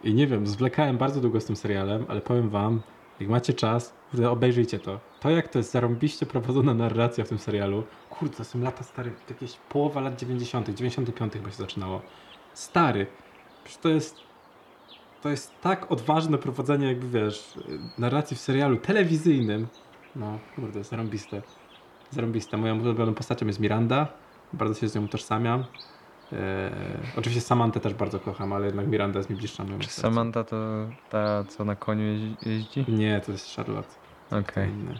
I 0.03 0.13
nie 0.13 0.27
wiem, 0.27 0.47
zwlekałem 0.47 0.97
bardzo 0.97 1.21
długo 1.21 1.41
z 1.41 1.45
tym 1.45 1.55
serialem, 1.55 2.05
ale 2.07 2.21
powiem 2.21 2.49
wam, 2.49 2.81
jak 3.19 3.29
macie 3.29 3.53
czas, 3.53 3.93
obejrzyjcie 4.29 4.79
to. 4.79 4.99
To 5.19 5.29
jak 5.29 5.47
to 5.47 5.59
jest 5.59 5.71
zarąbiście 5.71 6.25
prowadzona 6.25 6.73
narracja 6.73 7.23
w 7.23 7.29
tym 7.29 7.39
serialu. 7.39 7.83
Kurde, 8.09 8.37
to 8.37 8.43
są 8.43 8.59
lata 8.59 8.83
stare, 8.83 9.11
jakieś 9.29 9.57
połowa 9.69 10.01
lat 10.01 10.19
90., 10.19 10.69
95 10.69 11.33
chyba 11.33 11.49
się 11.49 11.57
zaczynało. 11.57 12.01
Stary. 12.53 13.07
Przecież 13.63 13.81
to 13.81 13.89
jest 13.89 14.15
to 15.21 15.29
jest 15.29 15.51
tak 15.61 15.91
odważne 15.91 16.37
prowadzenie 16.37 16.87
jakby 16.87 17.19
wiesz, 17.19 17.53
narracji 17.97 18.37
w 18.37 18.39
serialu 18.39 18.77
telewizyjnym. 18.77 19.67
No, 20.15 20.39
kurde, 20.55 20.83
zarąbiste. 20.83 21.41
Zarąbiste. 22.11 22.57
Moją 22.57 22.79
ulubioną 22.81 23.13
postacią 23.13 23.47
jest 23.47 23.59
Miranda. 23.59 24.07
Bardzo 24.53 24.79
się 24.79 24.87
z 24.89 24.95
nią 24.95 25.03
utożsamiam. 25.05 25.59
Eee, 26.33 26.37
oczywiście 27.17 27.41
Samantę 27.41 27.79
też 27.79 27.93
bardzo 27.93 28.19
kocham, 28.19 28.53
ale 28.53 28.65
jednak 28.65 28.87
Miranda 28.87 29.19
jest 29.19 29.29
mi 29.29 29.35
bliższa 29.35 29.63
Czy 29.63 29.71
sercu. 29.71 30.01
Samantha 30.01 30.43
to 30.43 30.55
ta, 31.09 31.43
co 31.43 31.65
na 31.65 31.75
koniu 31.75 32.03
jeździ-? 32.45 32.85
Nie, 32.91 33.21
to 33.25 33.31
jest 33.31 33.55
Charlotte. 33.55 33.89
Okej. 34.31 34.69
Inny. 34.69 34.99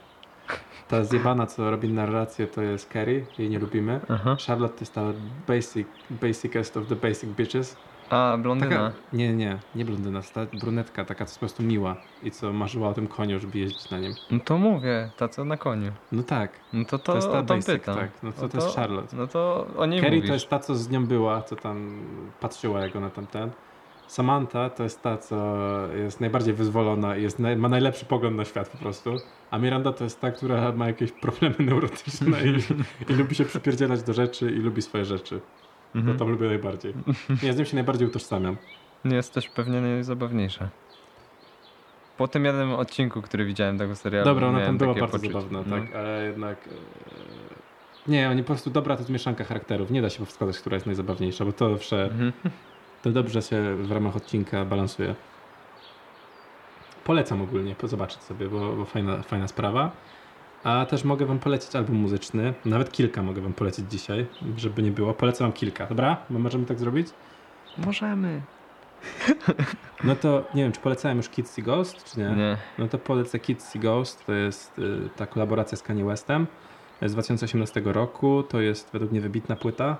Ta 0.88 1.04
zjebana, 1.04 1.48
co 1.48 1.72
robi 1.72 1.90
narrację, 1.90 2.48
to 2.48 2.62
jest 2.62 2.92
Carrie. 2.94 3.26
Jej 3.38 3.50
nie 3.50 3.60
lubimy. 3.60 4.00
Aha. 4.10 4.38
Charlotte 4.48 4.74
to 4.76 4.80
jest 4.80 4.94
ta 4.94 5.02
basic, 5.48 5.88
basicest 6.10 6.78
of 6.78 6.88
the 6.88 6.96
basic 6.96 7.30
bitches. 7.30 7.78
A, 8.10 8.38
blondyna. 8.38 8.70
Taka, 8.76 8.92
nie, 9.14 9.34
nie, 9.34 9.60
nie 9.76 9.86
blondyna, 9.86 10.22
ta 10.34 10.46
brunetka, 10.46 11.06
taka 11.06 11.26
co 11.26 11.30
jest 11.30 11.36
po 11.36 11.40
prostu 11.40 11.64
miła 11.64 11.96
i 12.24 12.32
co 12.32 12.54
marzyła 12.54 12.90
o 12.90 12.94
tym 12.94 13.08
koniu, 13.08 13.40
żeby 13.40 13.60
jeździć 13.60 13.90
na 13.90 14.00
nim. 14.00 14.14
No 14.32 14.40
to 14.46 14.58
mówię, 14.58 15.10
ta 15.18 15.28
co 15.28 15.46
na 15.46 15.58
koniu. 15.58 15.92
No 16.12 16.24
tak, 16.24 16.52
No 16.74 16.86
to 16.86 17.00
to, 17.00 17.06
to, 17.06 17.16
jest 17.16 17.32
ta 17.32 17.40
o 17.40 17.44
basic, 17.44 17.66
pytam. 17.66 17.96
tak. 17.98 18.10
No 18.24 18.32
to, 18.32 18.42
No 18.42 18.50
to 18.50 18.58
jest 18.58 18.76
Charlotte. 18.76 19.18
No 19.18 19.28
to 19.28 19.68
o 19.78 19.86
niej 19.86 20.02
Carrie 20.02 20.16
mówisz. 20.16 20.28
to 20.30 20.34
jest 20.34 20.50
ta, 20.50 20.60
co 20.60 20.76
z 20.76 20.90
nią 20.90 21.06
była, 21.06 21.42
co 21.42 21.56
tam 21.56 22.00
patrzyła 22.40 22.82
jak 22.82 22.96
ona 22.96 23.10
tam 23.10 23.28
ten. 23.28 23.50
Samantha 24.08 24.70
to 24.70 24.84
jest 24.84 25.02
ta, 25.02 25.18
co 25.18 25.36
jest 25.96 26.20
najbardziej 26.22 26.54
wyzwolona 26.54 27.18
i 27.18 27.22
jest 27.24 27.40
ma 27.58 27.70
najlepszy 27.70 28.06
pogląd 28.06 28.36
na 28.38 28.46
świat 28.46 28.70
po 28.70 28.78
prostu. 28.78 29.14
A 29.52 29.58
Miranda 29.58 29.94
to 29.94 30.04
jest 30.04 30.22
ta, 30.22 30.32
która 30.32 30.72
ma 30.72 30.88
jakieś 30.88 31.12
problemy 31.12 31.56
neurotyczne 31.70 32.38
i, 32.44 32.58
i 33.12 33.16
lubi 33.16 33.36
się 33.36 33.46
przypierdzielać 33.46 34.04
do 34.04 34.14
rzeczy 34.14 34.52
i 34.52 34.56
lubi 34.56 34.82
swoje 34.82 35.06
rzeczy. 35.06 35.42
Mhm. 35.96 36.14
To 36.18 36.20
tam 36.26 36.32
lubię 36.34 36.48
najbardziej. 36.48 36.94
Nie, 37.44 37.54
z 37.54 37.58
nim 37.58 37.66
się 37.66 37.76
najbardziej 37.76 38.08
utożsamiam. 38.08 38.58
Nie 39.06 39.16
jest 39.16 39.34
też 39.34 39.50
pewnie 39.50 39.82
najzabawniejsza. 39.82 40.70
Po 42.18 42.28
tym 42.28 42.46
jednym 42.46 42.72
odcinku, 42.74 43.22
który 43.22 43.46
widziałem 43.46 43.78
tego 43.78 43.96
serialu. 43.96 44.26
Dobra, 44.26 44.48
ona 44.48 44.66
tam 44.66 44.78
była 44.78 44.94
bardzo 44.94 45.08
poczucie. 45.18 45.34
zabawna, 45.34 45.64
No. 45.68 45.78
tak, 45.78 45.96
ale 45.96 46.24
jednak... 46.26 46.58
e, 46.68 46.72
Nie, 48.12 48.30
oni 48.30 48.42
po 48.44 48.48
prostu 48.48 48.70
dobra 48.70 48.96
to 48.96 49.00
jest 49.02 49.10
mieszanka 49.12 49.44
charakterów. 49.44 49.92
Nie 49.92 50.02
da 50.02 50.10
się 50.10 50.26
wskazać, 50.26 50.60
która 50.60 50.74
jest 50.76 50.86
najzabawniejsza, 50.86 51.46
bo 51.46 51.52
to 51.52 51.78
wsze, 51.78 52.04
Mhm. 52.04 52.32
to 53.04 53.12
dobrze 53.12 53.42
się 53.42 53.76
w 53.76 53.92
ramach 53.92 54.16
odcinka 54.16 54.66
balansuje. 54.66 55.16
Polecam 57.04 57.42
ogólnie, 57.42 57.76
po- 57.76 57.88
zobaczyć 57.88 58.22
sobie, 58.24 58.48
bo, 58.50 58.76
bo 58.76 58.86
fajna, 58.86 59.22
fajna 59.22 59.48
sprawa. 59.48 59.92
A 60.64 60.86
też 60.86 61.04
mogę 61.04 61.26
wam 61.26 61.40
polecić 61.40 61.76
album 61.76 61.96
muzyczny. 61.96 62.54
Nawet 62.66 62.92
kilka 62.92 63.24
mogę 63.24 63.42
wam 63.42 63.54
polecić 63.54 63.92
dzisiaj, 63.92 64.26
żeby 64.58 64.84
nie 64.84 64.92
było. 64.92 65.14
Polecam 65.14 65.48
wam 65.48 65.54
kilka, 65.54 65.88
dobra? 65.88 66.18
Bo 66.30 66.40
możemy 66.40 66.66
tak 66.66 66.80
zrobić? 66.80 67.08
Możemy. 67.78 68.42
No 70.04 70.16
to 70.16 70.48
nie 70.54 70.64
wiem, 70.64 70.72
czy 70.72 70.80
polecałem 70.80 71.18
już 71.18 71.30
Kids 71.30 71.60
Ghost, 71.60 72.04
czy 72.04 72.20
nie? 72.20 72.30
Nie. 72.30 72.58
No 72.78 72.88
to 72.88 72.98
polecę 72.98 73.40
Kids 73.40 73.78
Ghost, 73.78 74.26
to 74.26 74.34
jest 74.34 74.80
y, 74.80 75.10
ta 75.16 75.26
kolaboracja 75.26 75.78
z 75.78 75.82
Kanye 75.84 76.06
Westem 76.06 76.48
z 77.02 77.14
2018 77.14 77.82
roku. 77.86 78.44
To 78.44 78.62
jest 78.62 78.90
według 78.94 79.12
mnie 79.12 79.22
wybitna 79.22 79.56
płyta. 79.56 79.98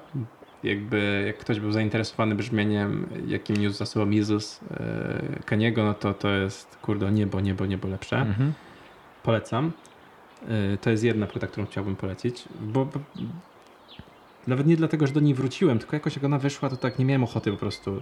Jakby 0.64 1.24
jak 1.28 1.38
ktoś 1.38 1.60
był 1.60 1.72
zainteresowany 1.72 2.36
brzmieniem, 2.36 3.10
jakim 3.28 3.58
niósł 3.58 3.78
za 3.78 3.86
sobą 3.86 4.10
Jezus 4.10 4.62
y, 4.62 5.44
Kaniego, 5.46 5.84
no 5.84 5.94
to 5.94 6.14
to 6.14 6.30
jest 6.30 6.78
kurde 6.82 7.12
niebo, 7.12 7.42
niebo, 7.42 7.66
niebo 7.66 7.88
lepsze. 7.88 8.18
Mhm. 8.18 8.54
Polecam. 9.24 9.72
Y, 10.44 10.78
To 10.82 10.90
jest 10.90 11.04
jedna 11.04 11.28
płyta, 11.28 11.48
którą 11.48 11.66
chciałbym 11.66 11.96
polecić, 11.96 12.44
bo, 12.62 12.86
bo 12.86 13.00
nawet 14.48 14.68
nie 14.68 14.76
dlatego, 14.78 15.08
że 15.08 15.14
do 15.14 15.20
niej 15.20 15.34
wróciłem, 15.34 15.80
tylko 15.80 15.96
jakoś 15.96 16.16
jak 16.16 16.26
ona 16.26 16.38
wyszła, 16.40 16.70
to 16.70 16.78
tak 16.78 17.00
nie 17.00 17.06
miałem 17.06 17.24
ochoty 17.24 17.52
po 17.52 17.58
prostu 17.58 18.02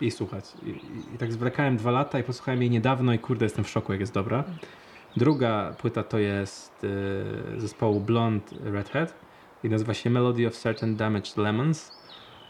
jej 0.00 0.10
słuchać. 0.10 0.44
I, 0.62 0.68
i, 0.68 1.14
i 1.14 1.18
tak 1.18 1.32
zwlekałem 1.32 1.76
dwa 1.76 1.90
lata 1.90 2.18
i 2.18 2.22
posłuchałem 2.22 2.60
jej 2.60 2.70
niedawno 2.70 3.12
i 3.12 3.18
kurde, 3.18 3.44
jestem 3.44 3.64
w 3.64 3.68
szoku, 3.68 3.92
jak 3.92 4.00
jest 4.00 4.14
dobra. 4.14 4.44
Druga 5.16 5.74
płyta 5.78 6.02
to 6.02 6.18
jest 6.18 6.84
y, 6.84 7.60
zespołu 7.60 8.00
Blonde 8.00 8.46
Redhead 8.64 9.14
i 9.64 9.68
nazywa 9.68 9.94
się 9.94 10.10
Melody 10.10 10.46
of 10.46 10.56
Certain 10.56 10.96
Damaged 10.96 11.36
Lemons. 11.36 11.92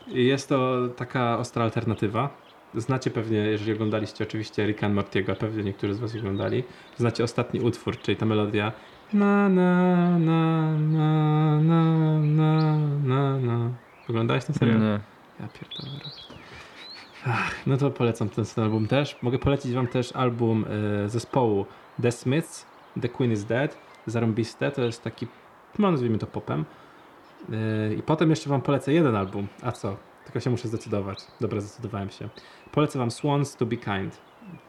I 0.08 0.26
jest 0.26 0.48
to 0.48 0.88
taka 0.96 1.38
ostra 1.38 1.64
alternatywa. 1.64 2.30
Znacie 2.74 3.10
pewnie, 3.10 3.38
jeżeli 3.38 3.72
oglądaliście 3.72 4.24
oczywiście 4.24 4.66
Ricka 4.66 4.86
and 4.86 4.94
Mortiego, 4.94 5.36
pewnie 5.36 5.64
niektórzy 5.64 5.94
z 5.94 5.98
was 5.98 6.16
oglądali, 6.16 6.64
znacie 6.96 7.24
ostatni 7.24 7.60
utwór, 7.60 7.98
czyli 7.98 8.16
ta 8.16 8.26
melodia 8.26 8.72
na 9.12 9.48
na 9.48 10.18
na 10.18 10.72
na 10.78 11.60
na 11.60 12.18
na 12.20 12.78
na 13.04 13.38
na. 13.38 13.70
Oglądałeś 14.08 14.44
ten 14.44 14.54
serial? 14.54 14.80
Nie. 14.80 15.00
Ja 15.40 15.48
pierdolę. 15.48 16.00
Ach, 17.26 17.66
no 17.66 17.76
to 17.76 17.90
polecam 17.90 18.28
ten, 18.28 18.44
ten 18.44 18.64
album 18.64 18.86
też. 18.86 19.16
Mogę 19.22 19.38
polecić 19.38 19.72
wam 19.72 19.86
też 19.86 20.12
album 20.12 20.64
e, 21.04 21.08
zespołu 21.08 21.66
The 22.02 22.12
Smiths, 22.12 22.66
The 23.00 23.08
Queen 23.08 23.32
is 23.32 23.44
Dead. 23.44 23.78
Zarąbiste, 24.06 24.70
to 24.70 24.82
jest 24.82 25.02
taki, 25.02 25.26
no 25.78 25.90
nazwijmy 25.90 26.18
to 26.18 26.26
popem. 26.26 26.64
E, 27.52 27.94
I 27.94 28.02
potem 28.02 28.30
jeszcze 28.30 28.50
wam 28.50 28.62
polecę 28.62 28.92
jeden 28.92 29.16
album. 29.16 29.46
A 29.62 29.72
co? 29.72 29.96
Tylko 30.30 30.40
się 30.44 30.50
muszę 30.50 30.68
zdecydować. 30.68 31.18
Dobra, 31.40 31.60
zdecydowałem 31.60 32.10
się. 32.10 32.28
Polecę 32.72 32.98
wam 32.98 33.10
Swans 33.10 33.56
to 33.56 33.66
be 33.66 33.76
Kind. 33.76 34.20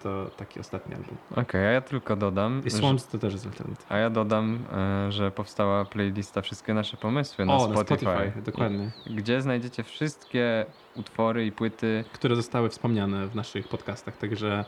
To 0.03 0.29
taki 0.37 0.59
ostatni 0.59 0.95
album. 0.95 1.17
Okej, 1.35 1.67
a 1.67 1.71
ja 1.71 1.81
tylko 1.81 2.15
dodam. 2.15 2.61
I 2.65 2.69
że- 2.69 2.77
Swans 2.77 3.07
to 3.07 3.17
też 3.19 3.33
jest 3.33 3.45
alternatywa. 3.45 3.95
A 3.95 3.97
ja 3.97 4.09
dodam, 4.09 4.59
e, 5.07 5.11
że 5.11 5.31
powstała 5.31 5.85
playlista 5.85 6.41
Wszystkie 6.41 6.73
nasze 6.73 6.97
pomysły 6.97 7.45
na 7.45 7.53
O, 7.55 7.59
Spotify. 7.59 8.05
na 8.05 8.11
Spotify, 8.11 8.41
dokładnie. 8.41 8.91
Gdzie 9.15 9.41
znajdziecie 9.41 9.83
wszystkie 9.83 10.65
utwory 10.95 11.45
i 11.45 11.51
płyty. 11.51 12.03
które 12.13 12.35
zostały 12.35 12.69
wspomniane 12.69 13.27
w 13.27 13.35
naszych 13.35 13.67
podcastach. 13.67 14.17
Także 14.17 14.65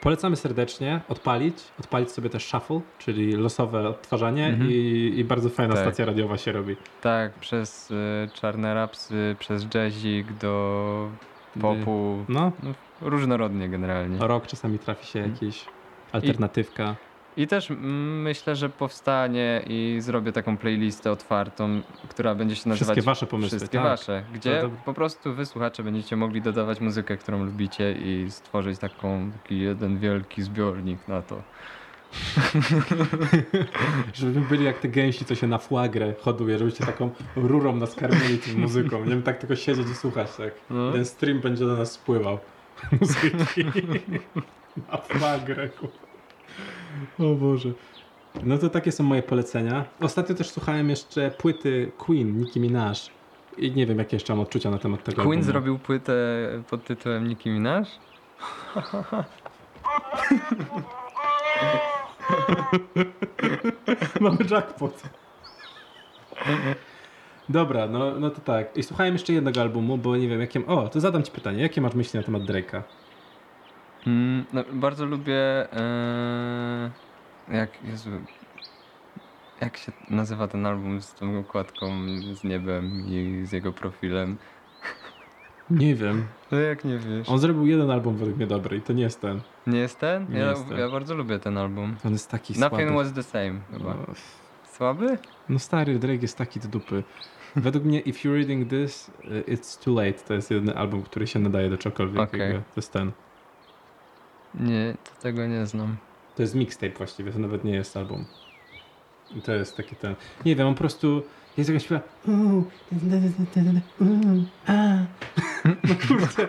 polecamy 0.00 0.36
serdecznie 0.36 1.00
odpalić, 1.08 1.56
odpalić 1.80 2.10
sobie 2.10 2.30
też 2.30 2.44
shuffle, 2.46 2.80
czyli 2.98 3.32
losowe 3.32 3.88
odtwarzanie 3.88 4.46
Mhm. 4.46 4.70
i, 4.70 5.12
i 5.16 5.24
bardzo 5.24 5.48
fajna 5.48 5.74
Tak. 5.74 5.84
stacja 5.84 6.04
radiowa 6.04 6.38
się 6.38 6.52
robi. 6.52 6.76
Tak, 7.00 7.32
przez 7.32 7.90
e, 7.90 8.28
czarne 8.34 8.74
rapsy, 8.74 9.36
przez 9.38 9.66
jazzik 9.74 10.32
do 10.32 11.08
popu. 11.60 12.24
No, 12.28 12.52
Różnorodnie 13.00 13.68
generalnie. 13.68 14.18
rok 14.20 14.46
czasami 14.46 14.78
trafi 14.78 15.06
się 15.06 15.18
Mhm. 15.18 15.34
jakiś 15.34 15.64
alternatywka. 16.12 16.84
I 16.84 17.13
też 17.48 17.70
mm, 17.70 18.22
myślę, 18.22 18.56
że 18.56 18.68
powstanie 18.68 19.62
i 19.66 19.96
zrobię 20.00 20.32
taką 20.32 20.56
playlistę 20.56 21.10
otwartą, 21.10 21.82
która 22.08 22.34
będzie 22.34 22.56
się 22.56 22.68
nazywać 22.68 22.86
Wszystkie 22.86 23.02
wasze 23.02 23.26
pomysły. 23.26 23.58
Wszystkie 23.58 23.78
tak. 23.78 23.86
wasze, 23.86 24.24
gdzie 24.34 24.60
No 24.62 24.70
po 24.84 24.94
prostu 24.94 25.34
wy 25.34 25.46
słuchacze 25.46 25.82
będziecie 25.82 26.16
mogli 26.16 26.42
dodawać 26.42 26.80
muzykę, 26.80 27.16
którą 27.16 27.44
lubicie 27.44 27.92
i 27.92 28.30
stworzyć 28.30 28.78
taką, 28.78 29.32
taki 29.32 29.60
jeden 29.60 29.98
wielki 29.98 30.42
zbiornik 30.42 31.08
na 31.08 31.22
to. 31.22 31.42
Żeby 34.14 34.40
byli 34.40 34.64
jak 34.64 34.78
te 34.78 34.88
gęsi, 34.88 35.24
co 35.24 35.34
się 35.34 35.46
na 35.46 35.58
fłagrę 35.58 36.14
hoduje, 36.20 36.58
żebyście 36.58 36.86
taką 36.86 37.10
rurą 37.36 37.76
nas 37.76 37.94
karmili 37.94 38.38
tym 38.38 38.60
muzyką. 38.60 39.04
Nie 39.04 39.10
wiem, 39.10 39.22
tak 39.22 39.38
tylko 39.38 39.56
siedzieć 39.56 39.88
i 39.88 39.94
słuchać, 39.94 40.36
tak. 40.36 40.52
No. 40.70 40.92
Ten 40.92 41.04
stream 41.04 41.40
będzie 41.40 41.66
do 41.66 41.76
nas 41.76 41.92
spływał. 41.92 42.38
Muzyki. 43.00 43.64
na 44.92 44.96
fłagrę. 44.96 45.68
kurwa. 45.68 46.03
O 47.18 47.34
Boże. 47.34 47.68
No 48.42 48.58
to 48.58 48.70
takie 48.70 48.92
są 48.92 49.04
moje 49.04 49.22
polecenia. 49.22 49.84
Ostatnio 50.00 50.34
też 50.34 50.50
słuchałem 50.50 50.90
jeszcze 50.90 51.30
płyty 51.30 51.92
Queen, 51.98 52.38
Nicki 52.40 52.60
Minaj. 52.60 52.94
I 53.58 53.72
nie 53.72 53.86
wiem, 53.86 53.98
jakie 53.98 54.16
jeszcze 54.16 54.32
mam 54.32 54.40
odczucia 54.40 54.70
na 54.70 54.78
temat 54.78 55.04
tego 55.04 55.16
Queen 55.16 55.28
albumu. 55.28 55.44
zrobił 55.44 55.78
płytę 55.78 56.12
pod 56.70 56.84
tytułem 56.84 57.28
Nicki 57.28 57.50
Minaj? 57.50 57.82
Mamy 64.20 64.36
jackpot. 64.50 65.02
Dobra, 67.48 67.86
no, 67.86 68.20
no 68.20 68.30
to 68.30 68.40
tak. 68.40 68.76
I 68.76 68.82
słuchałem 68.82 69.12
jeszcze 69.12 69.32
jednego 69.32 69.60
albumu, 69.60 69.98
bo 69.98 70.16
nie 70.16 70.28
wiem, 70.28 70.40
jakie... 70.40 70.66
O, 70.66 70.88
to 70.88 71.00
zadam 71.00 71.22
ci 71.22 71.32
pytanie. 71.32 71.62
Jakie 71.62 71.80
masz 71.80 71.94
myśli 71.94 72.18
na 72.18 72.24
temat 72.26 72.42
Drake'a? 72.42 72.82
Mm, 74.06 74.44
no, 74.52 74.64
bardzo 74.72 75.06
lubię. 75.06 75.72
E, 75.72 76.90
jak 77.52 77.84
Jezu, 77.84 78.10
Jak 79.60 79.76
się 79.76 79.92
nazywa 80.10 80.48
ten 80.48 80.66
album 80.66 81.02
z 81.02 81.14
tą 81.14 81.38
okładką 81.38 81.90
z 82.34 82.44
niebem 82.44 83.04
i 83.08 83.40
z 83.46 83.52
jego 83.52 83.72
profilem? 83.72 84.36
Nie 85.70 85.94
wiem. 85.94 86.26
No 86.50 86.58
jak 86.60 86.84
nie 86.84 86.98
wiesz? 86.98 87.28
On 87.28 87.38
zrobił 87.38 87.66
jeden 87.66 87.90
album 87.90 88.16
według 88.16 88.36
mnie 88.36 88.46
dobry 88.46 88.76
i 88.76 88.80
to 88.80 88.92
nie 88.92 89.02
jest 89.02 89.20
ten. 89.20 89.40
Nie 89.66 89.78
jest 89.78 89.98
ten? 89.98 90.26
Nie 90.30 90.38
ja, 90.38 90.50
jest 90.50 90.68
ten. 90.68 90.78
ja 90.78 90.88
bardzo 90.90 91.14
lubię 91.14 91.38
ten 91.38 91.58
album. 91.58 91.96
On 92.04 92.12
jest 92.12 92.30
taki 92.30 92.52
Nothing 92.60 92.80
słaby. 92.90 92.94
was 92.94 93.12
the 93.12 93.22
same 93.22 93.60
chyba. 93.72 93.94
No, 93.94 94.06
Słaby? 94.72 95.18
no 95.48 95.58
stary, 95.58 95.98
Drake 95.98 96.22
jest 96.22 96.38
taki 96.38 96.60
do 96.60 96.68
dupy. 96.68 97.02
Według 97.56 97.84
mnie 97.84 98.00
If 98.00 98.28
You're 98.28 98.34
Reading 98.36 98.70
This, 98.70 99.10
y, 99.24 99.44
It's 99.54 99.84
Too 99.84 99.94
Late. 99.94 100.12
To 100.18 100.34
jest 100.34 100.50
jedyny 100.50 100.76
album, 100.76 101.02
który 101.02 101.26
się 101.26 101.38
nadaje 101.38 101.70
do 101.70 101.78
czegokolwiek. 101.78 102.32
Jakby. 102.32 102.52
To 102.58 102.76
jest 102.76 102.92
ten. 102.92 103.12
Nie, 104.60 104.94
to 105.04 105.22
tego 105.22 105.46
nie 105.46 105.66
znam. 105.66 105.96
To 106.36 106.42
jest 106.42 106.54
mixtape 106.54 106.92
właściwie, 106.92 107.32
to 107.32 107.38
nawet 107.38 107.64
nie 107.64 107.74
jest 107.74 107.96
album. 107.96 108.24
I 109.36 109.42
to 109.42 109.52
jest 109.52 109.76
taki 109.76 109.96
ten... 109.96 110.14
Nie 110.44 110.56
wiem, 110.56 110.68
on 110.68 110.74
po 110.74 110.78
prostu... 110.78 111.22
Jest 111.56 111.70
jakaś 111.70 111.84
śpiewa... 111.84 112.00
No 115.84 115.94
kurde. 116.08 116.48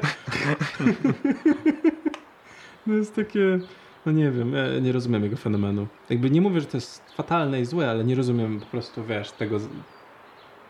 No 2.88 2.94
jest 2.94 3.16
takie... 3.16 3.60
No 4.06 4.12
nie 4.12 4.32
wiem, 4.32 4.54
ja 4.54 4.80
nie 4.80 4.92
rozumiem 4.92 5.24
jego 5.24 5.38
fenomenu. 5.38 5.88
Jakby 6.10 6.30
nie 6.30 6.42
mówię, 6.42 6.62
że 6.62 6.68
to 6.68 6.78
jest 6.78 7.04
fatalne 7.16 7.62
i 7.62 7.66
złe, 7.66 7.90
ale 7.90 8.04
nie 8.04 8.16
rozumiem 8.16 8.60
po 8.60 8.66
prostu, 8.66 9.04
wiesz, 9.04 9.32
tego, 9.32 9.60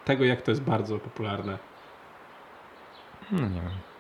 tego 0.06 0.24
jak 0.24 0.42
to 0.42 0.52
jest 0.52 0.62
bardzo 0.62 1.00
popularne. 1.00 1.58
No 3.32 3.42
nie 3.42 3.62
wiem. 3.62 3.95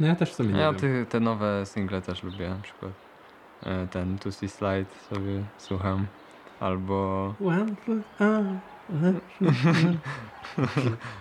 No 0.00 0.06
ja 0.06 0.16
też 0.16 0.30
w 0.30 0.34
sumie 0.34 0.52
nie 0.52 0.60
Ja 0.60 0.72
wiem. 0.72 0.80
ty, 0.80 1.06
te 1.08 1.20
nowe 1.20 1.66
single 1.66 2.02
też 2.02 2.22
lubię, 2.22 2.48
na 2.50 2.56
przykład 2.62 2.92
e, 3.62 3.86
ten 3.86 4.18
Tusty 4.18 4.48
Slide 4.48 4.90
sobie 5.10 5.42
słucham, 5.58 6.06
albo. 6.60 7.34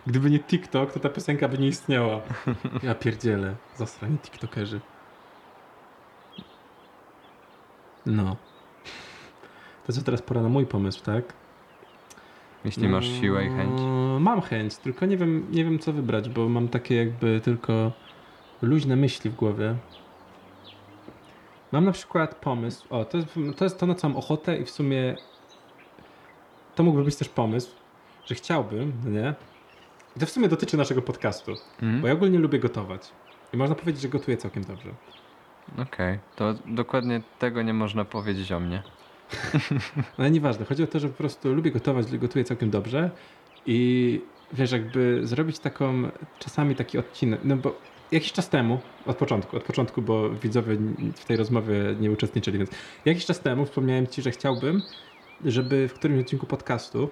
Gdyby 0.07 0.29
nie 0.29 0.39
TikTok, 0.39 0.91
to 0.93 0.99
ta 0.99 1.09
piosenka 1.09 1.47
by 1.47 1.57
nie 1.57 1.67
istniała. 1.67 2.21
Ja 2.83 2.95
pierdzielę. 2.95 3.55
Zasrani 3.75 4.17
TikTokerzy. 4.17 4.79
No. 8.05 8.35
To 9.87 9.93
co 9.93 10.01
teraz 10.01 10.21
pora 10.21 10.41
na 10.41 10.49
mój 10.49 10.65
pomysł, 10.65 11.03
tak? 11.03 11.23
jeśli 12.65 12.87
masz 12.87 13.07
siłę 13.07 13.45
i 13.45 13.49
chęć. 13.49 13.79
Mm, 13.79 14.21
Mam 14.21 14.41
chęć, 14.41 14.77
tylko 14.77 15.05
nie 15.05 15.17
wiem, 15.17 15.47
nie 15.51 15.63
wiem 15.63 15.79
co 15.79 15.93
wybrać, 15.93 16.29
bo 16.29 16.49
mam 16.49 16.67
takie 16.67 16.95
jakby 16.95 17.41
tylko 17.43 17.91
luźne 18.61 18.95
myśli 18.95 19.29
w 19.29 19.35
głowie. 19.35 19.75
Mam 21.71 21.85
na 21.85 21.91
przykład 21.91 22.35
pomysł, 22.35 22.85
o 22.89 23.05
to 23.05 23.17
jest 23.17 23.29
to, 23.57 23.63
jest 23.65 23.79
to 23.79 23.85
na 23.85 23.95
co 23.95 24.09
mam 24.09 24.17
ochotę 24.17 24.57
i 24.57 24.65
w 24.65 24.69
sumie 24.69 25.15
to 26.75 26.83
mógłby 26.83 27.03
być 27.03 27.15
też 27.15 27.29
pomysł, 27.29 27.71
że 28.25 28.35
chciałbym, 28.35 28.93
no 29.03 29.09
nie? 29.09 29.33
I 30.17 30.19
to 30.19 30.25
w 30.25 30.29
sumie 30.29 30.47
dotyczy 30.49 30.77
naszego 30.77 31.01
podcastu, 31.01 31.51
Mhm. 31.81 32.01
bo 32.01 32.07
ja 32.07 32.13
ogólnie 32.13 32.39
lubię 32.39 32.59
gotować. 32.59 33.01
I 33.53 33.57
można 33.57 33.75
powiedzieć, 33.75 34.01
że 34.01 34.09
gotuję 34.09 34.37
całkiem 34.37 34.63
dobrze. 34.63 34.89
Okej, 35.77 36.19
to 36.35 36.53
dokładnie 36.65 37.21
tego 37.39 37.61
nie 37.61 37.73
można 37.73 38.05
powiedzieć 38.05 38.51
o 38.51 38.59
mnie. 38.59 38.83
No 39.73 39.79
ale 40.17 40.31
nieważne, 40.31 40.65
chodzi 40.65 40.83
o 40.83 40.87
to, 40.87 40.99
że 40.99 41.07
po 41.09 41.17
prostu 41.17 41.53
lubię 41.53 41.71
gotować, 41.71 42.17
gotuję 42.17 42.45
całkiem 42.45 42.69
dobrze 42.69 43.09
i 43.65 44.21
wiesz, 44.53 44.71
jakby 44.71 45.19
zrobić 45.27 45.59
taką, 45.59 46.09
czasami 46.39 46.75
taki 46.75 46.97
odcinek, 46.97 47.39
no 47.43 47.57
bo 47.57 47.75
jakiś 48.11 48.31
czas 48.31 48.49
temu, 48.49 48.79
od 49.05 49.17
początku, 49.17 49.57
od 49.57 49.63
początku, 49.63 50.01
bo 50.01 50.29
widzowie 50.29 50.77
w 51.15 51.25
tej 51.25 51.37
rozmowie 51.37 51.75
nie 51.99 52.11
uczestniczyli, 52.11 52.57
więc 52.57 52.69
jakiś 53.05 53.25
czas 53.25 53.39
temu 53.39 53.65
wspomniałem 53.65 54.07
Ci, 54.07 54.21
że 54.21 54.31
chciałbym, 54.31 54.81
żeby 55.45 55.87
w 55.87 55.93
którymś 55.93 56.21
odcinku 56.21 56.45
podcastu 56.45 57.09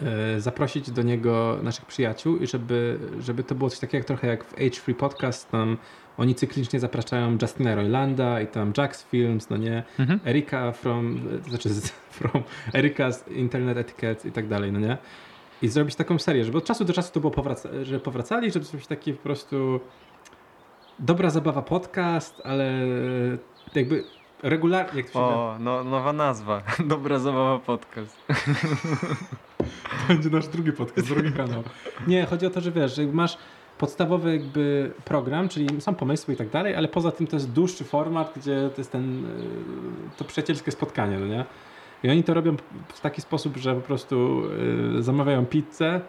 e, 0.00 0.40
zaprosić 0.40 0.90
do 0.90 1.02
niego 1.02 1.58
naszych 1.62 1.84
przyjaciół 1.86 2.36
i 2.36 2.46
żeby, 2.46 2.98
żeby 3.20 3.44
to 3.44 3.54
było 3.54 3.70
coś 3.70 3.78
takiego 3.78 4.06
trochę 4.06 4.26
jak 4.26 4.44
w 4.44 4.56
H3 4.56 4.94
Podcast, 4.94 5.50
tam 5.50 5.76
oni 6.18 6.34
cyklicznie 6.34 6.80
zapraszają 6.80 7.38
Justina 7.42 7.74
Roylanda 7.74 8.40
i 8.40 8.46
tam 8.46 8.72
Jax 8.76 9.04
Films, 9.04 9.50
no 9.50 9.56
nie, 9.56 9.82
Mhm. 9.98 10.20
Erika 10.26 10.72
from, 10.72 11.20
to 11.44 11.50
znaczy 11.50 11.68
from 12.18 12.42
Erika 12.74 13.12
z 13.12 13.28
Internet 13.28 13.78
Etiquette 13.78 14.28
i 14.28 14.32
tak 14.32 14.48
dalej, 14.48 14.72
no 14.72 14.80
nie? 14.80 14.96
I 15.64 15.68
zrobić 15.68 15.94
taką 15.94 16.18
serię, 16.18 16.44
żeby 16.44 16.58
od 16.58 16.64
czasu 16.64 16.84
do 16.84 16.92
czasu 16.92 17.12
to 17.12 17.20
było 17.20 17.30
powraca, 17.30 17.68
że 17.82 18.00
powracali, 18.00 18.50
żeby 18.50 18.64
zrobić 18.64 18.86
taki 18.86 19.12
po 19.12 19.22
prostu 19.22 19.80
dobra 20.98 21.30
zabawa 21.30 21.62
podcast, 21.62 22.42
ale 22.44 22.72
jakby 23.74 24.04
regularnie, 24.42 25.00
jak 25.00 25.10
to 25.10 25.20
O, 25.20 25.56
no, 25.60 25.84
nowa 25.84 26.12
nazwa. 26.12 26.62
Dobra 26.94 27.18
zabawa 27.18 27.58
podcast. 27.58 28.16
będzie 30.08 30.30
nasz 30.30 30.48
drugi 30.48 30.72
podcast, 30.72 31.08
drugi 31.08 31.32
kanał. 31.32 31.62
Nie, 32.06 32.26
chodzi 32.26 32.46
o 32.46 32.50
to, 32.50 32.60
że 32.60 32.72
wiesz, 32.72 32.96
że 32.96 33.06
masz 33.06 33.38
podstawowy 33.78 34.32
jakby 34.32 34.92
program, 35.04 35.48
czyli 35.48 35.80
są 35.80 35.94
pomysły 35.94 36.34
i 36.34 36.36
tak 36.36 36.48
dalej, 36.48 36.74
ale 36.74 36.88
poza 36.88 37.12
tym 37.12 37.26
to 37.26 37.36
jest 37.36 37.52
dłuższy 37.52 37.84
format, 37.84 38.32
gdzie 38.36 38.70
to 38.74 38.80
jest 38.80 38.92
ten, 38.92 39.24
y, 39.24 39.28
to 40.16 40.24
przyjacielskie 40.24 40.72
spotkanie, 40.72 41.18
no 41.18 41.26
nie? 41.26 41.44
I 42.04 42.10
oni 42.10 42.24
to 42.24 42.34
robią 42.34 42.56
w 42.88 43.00
taki 43.00 43.20
sposób, 43.20 43.56
że 43.56 43.74
po 43.74 43.80
prostu 43.80 44.42
y, 44.98 45.02
zamawiają 45.02 45.46
pizzę, 45.46 46.00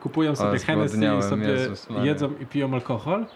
kupują 0.00 0.36
sobie 0.36 0.58
Hennessy 0.58 0.98
i 1.18 1.22
sobie 1.22 1.46
Jezus 1.48 1.88
jedzą 2.02 2.32
i 2.40 2.46
piją 2.46 2.74
alkohol. 2.74 3.26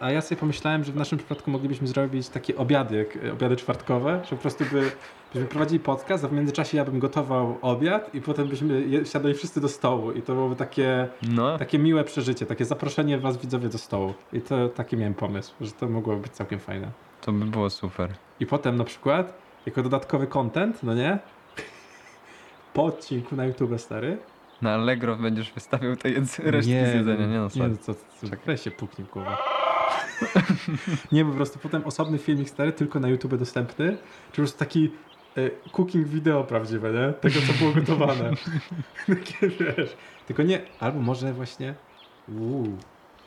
A 0.00 0.10
ja 0.10 0.20
sobie 0.20 0.40
pomyślałem, 0.40 0.84
że 0.84 0.92
w 0.92 0.96
naszym 0.96 1.18
przypadku 1.18 1.50
moglibyśmy 1.50 1.86
zrobić 1.86 2.28
takie 2.28 2.56
obiady, 2.56 2.96
jak 2.96 3.32
obiady 3.32 3.56
czwartkowe, 3.56 4.20
że 4.24 4.36
po 4.36 4.42
prostu 4.42 4.64
by, 4.72 4.90
byśmy 5.34 5.48
prowadzili 5.48 5.80
podcast, 5.80 6.24
a 6.24 6.28
w 6.28 6.32
międzyczasie 6.32 6.76
ja 6.76 6.84
bym 6.84 6.98
gotował 6.98 7.58
obiad 7.62 8.14
i 8.14 8.20
potem 8.20 8.48
byśmy 8.48 8.80
je, 8.80 9.06
siadali 9.06 9.34
wszyscy 9.34 9.60
do 9.60 9.68
stołu 9.68 10.12
i 10.12 10.22
to 10.22 10.34
byłoby 10.34 10.56
takie, 10.56 11.08
No, 11.34 11.58
takie 11.58 11.78
miłe 11.78 12.04
przeżycie, 12.04 12.46
takie 12.46 12.64
zaproszenie 12.64 13.18
was 13.18 13.36
widzowie 13.36 13.68
do 13.68 13.78
stołu. 13.78 14.14
I 14.32 14.40
to 14.40 14.68
taki 14.68 14.96
miałem 14.96 15.14
pomysł, 15.14 15.54
że 15.60 15.72
to 15.72 15.88
mogłoby 15.88 16.20
być 16.22 16.32
całkiem 16.32 16.58
fajne. 16.58 16.90
to 17.20 17.32
by 17.32 17.44
było 17.44 17.70
super. 17.70 18.10
I 18.40 18.46
potem 18.46 18.76
na 18.76 18.84
przykład, 18.84 19.41
jako 19.66 19.82
dodatkowy 19.82 20.26
content, 20.26 20.82
no 20.82 20.94
nie? 20.94 21.18
Po 22.74 22.84
odcinku 22.84 23.36
na 23.36 23.44
YouTube 23.46 23.80
stary. 23.80 24.18
Na 24.62 24.74
Allegro 24.74 25.16
będziesz 25.16 25.52
wystawiał 25.52 25.96
te 25.96 26.08
jedz- 26.10 26.38
resztki 26.38 26.72
z 26.72 26.94
jedzenia, 26.94 27.26
nie 27.26 27.38
no, 27.38 27.44
Nie, 27.44 27.50
sorry. 27.50 27.68
no 27.70 27.76
co, 27.76 27.94
co, 28.46 28.56
się 28.56 28.70
puknij 28.70 29.06
w 29.06 29.10
głowę. 29.10 29.36
nie, 31.12 31.24
po 31.24 31.32
prostu 31.32 31.58
potem 31.58 31.84
osobny 31.84 32.18
filmik 32.18 32.48
stary, 32.48 32.72
tylko 32.72 33.00
na 33.00 33.08
YouTube 33.08 33.36
dostępny, 33.36 33.96
czy 33.96 34.30
po 34.30 34.36
prostu 34.36 34.58
taki 34.58 34.90
e, 35.36 35.50
cooking 35.72 36.06
video 36.06 36.44
prawdziwe, 36.44 36.92
nie? 36.92 37.12
Tego, 37.12 37.40
co 37.46 37.52
było 37.52 37.72
gotowane. 37.72 38.30
Takie, 39.06 39.48
wiesz. 39.48 39.96
Tylko 40.26 40.42
nie, 40.42 40.60
albo 40.80 41.00
może 41.00 41.32
właśnie 41.32 41.74
uuu, 42.28 42.76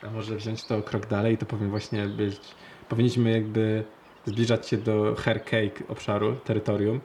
a 0.02 0.10
może 0.10 0.36
wziąć 0.36 0.64
to 0.64 0.82
krok 0.82 1.06
dalej 1.06 1.34
i 1.34 1.38
to 1.38 1.46
powiem 1.46 1.70
właśnie 1.70 2.06
być, 2.06 2.40
powinniśmy 2.88 3.30
jakby 3.30 3.84
zbliżać 4.26 4.68
się 4.68 4.76
do 4.76 5.14
hair 5.14 5.44
cake 5.44 5.88
obszaru, 5.88 6.36
terytorium. 6.36 7.00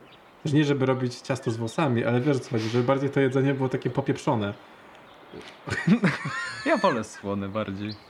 Że 0.45 0.57
nie, 0.57 0.65
żeby 0.65 0.86
robić 0.86 1.15
ciasto 1.15 1.51
z 1.51 1.57
włosami, 1.57 2.05
ale 2.05 2.22
wiesz 2.22 2.39
co 2.39 2.49
chodzi, 2.49 2.69
żeby 2.69 2.84
bardziej 2.84 3.09
to 3.09 3.19
jedzenie 3.19 3.53
było 3.53 3.69
takie 3.69 3.89
popieprzone. 3.89 4.53
Ja 6.65 6.78
wolę 6.78 7.03
słone 7.03 7.49
bardziej. 7.49 7.93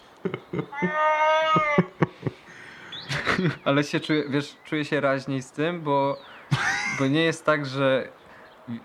Ale 3.66 3.84
się 3.84 3.99
czuję, 3.99 4.24
wiesz, 4.30 4.55
czuję 4.66 4.86
się 4.86 5.01
raźniej 5.01 5.41
z 5.41 5.51
tym, 5.51 5.82
bo, 5.82 6.18
bo 6.99 7.07
nie 7.07 7.24
jest 7.24 7.45
tak, 7.45 7.66
że 7.66 8.09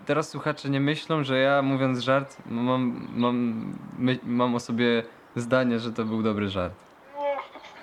teraz 0.05 0.29
słuchacze 0.29 0.69
nie 0.69 0.79
myślą, 0.79 1.23
że 1.23 1.39
ja 1.39 1.61
mówiąc 1.61 1.99
żart 1.99 2.37
mam, 2.45 3.07
mam, 3.15 3.77
mam 4.23 4.55
o 4.55 4.59
sobie 4.59 5.03
zdanie, 5.35 5.79
że 5.79 5.93
to 5.93 6.05
był 6.05 6.23
dobry 6.23 6.49
żart. 6.49 6.86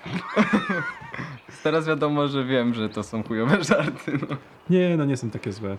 Teraz 1.63 1.87
wiadomo, 1.87 2.27
że 2.27 2.43
wiem, 2.45 2.73
że 2.73 2.89
to 2.89 3.03
są 3.03 3.23
chujowe 3.23 3.63
żarty. 3.63 4.11
No. 4.29 4.37
Nie, 4.69 4.97
no 4.97 5.05
nie 5.05 5.17
są 5.17 5.29
takie 5.29 5.51
złe. 5.51 5.77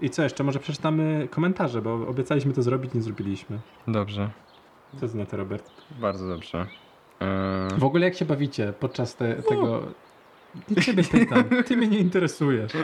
I 0.00 0.10
co 0.10 0.22
jeszcze? 0.22 0.44
Może 0.44 0.58
przeczytamy 0.58 1.28
komentarze, 1.30 1.82
bo 1.82 1.92
obiecaliśmy 1.94 2.52
to 2.52 2.62
zrobić, 2.62 2.94
nie 2.94 3.02
zrobiliśmy. 3.02 3.58
Dobrze, 3.88 4.30
Co 5.00 5.08
ty 5.08 5.16
na 5.16 5.26
to, 5.26 5.36
Robert? 5.36 5.70
bardzo 6.00 6.28
dobrze. 6.28 6.66
Eee, 7.20 7.28
W 7.78 7.84
ogóle 7.84 8.04
jak 8.06 8.14
się 8.14 8.24
bawicie 8.24 8.72
podczas 8.80 9.16
te, 9.16 9.34
tego... 9.42 9.82
Nie 10.70 10.82
ciebie 10.82 11.04
pytam, 11.04 11.44
ty 11.66 11.76
mnie 11.76 11.86
nie 11.88 11.98
interesujesz. 11.98 12.72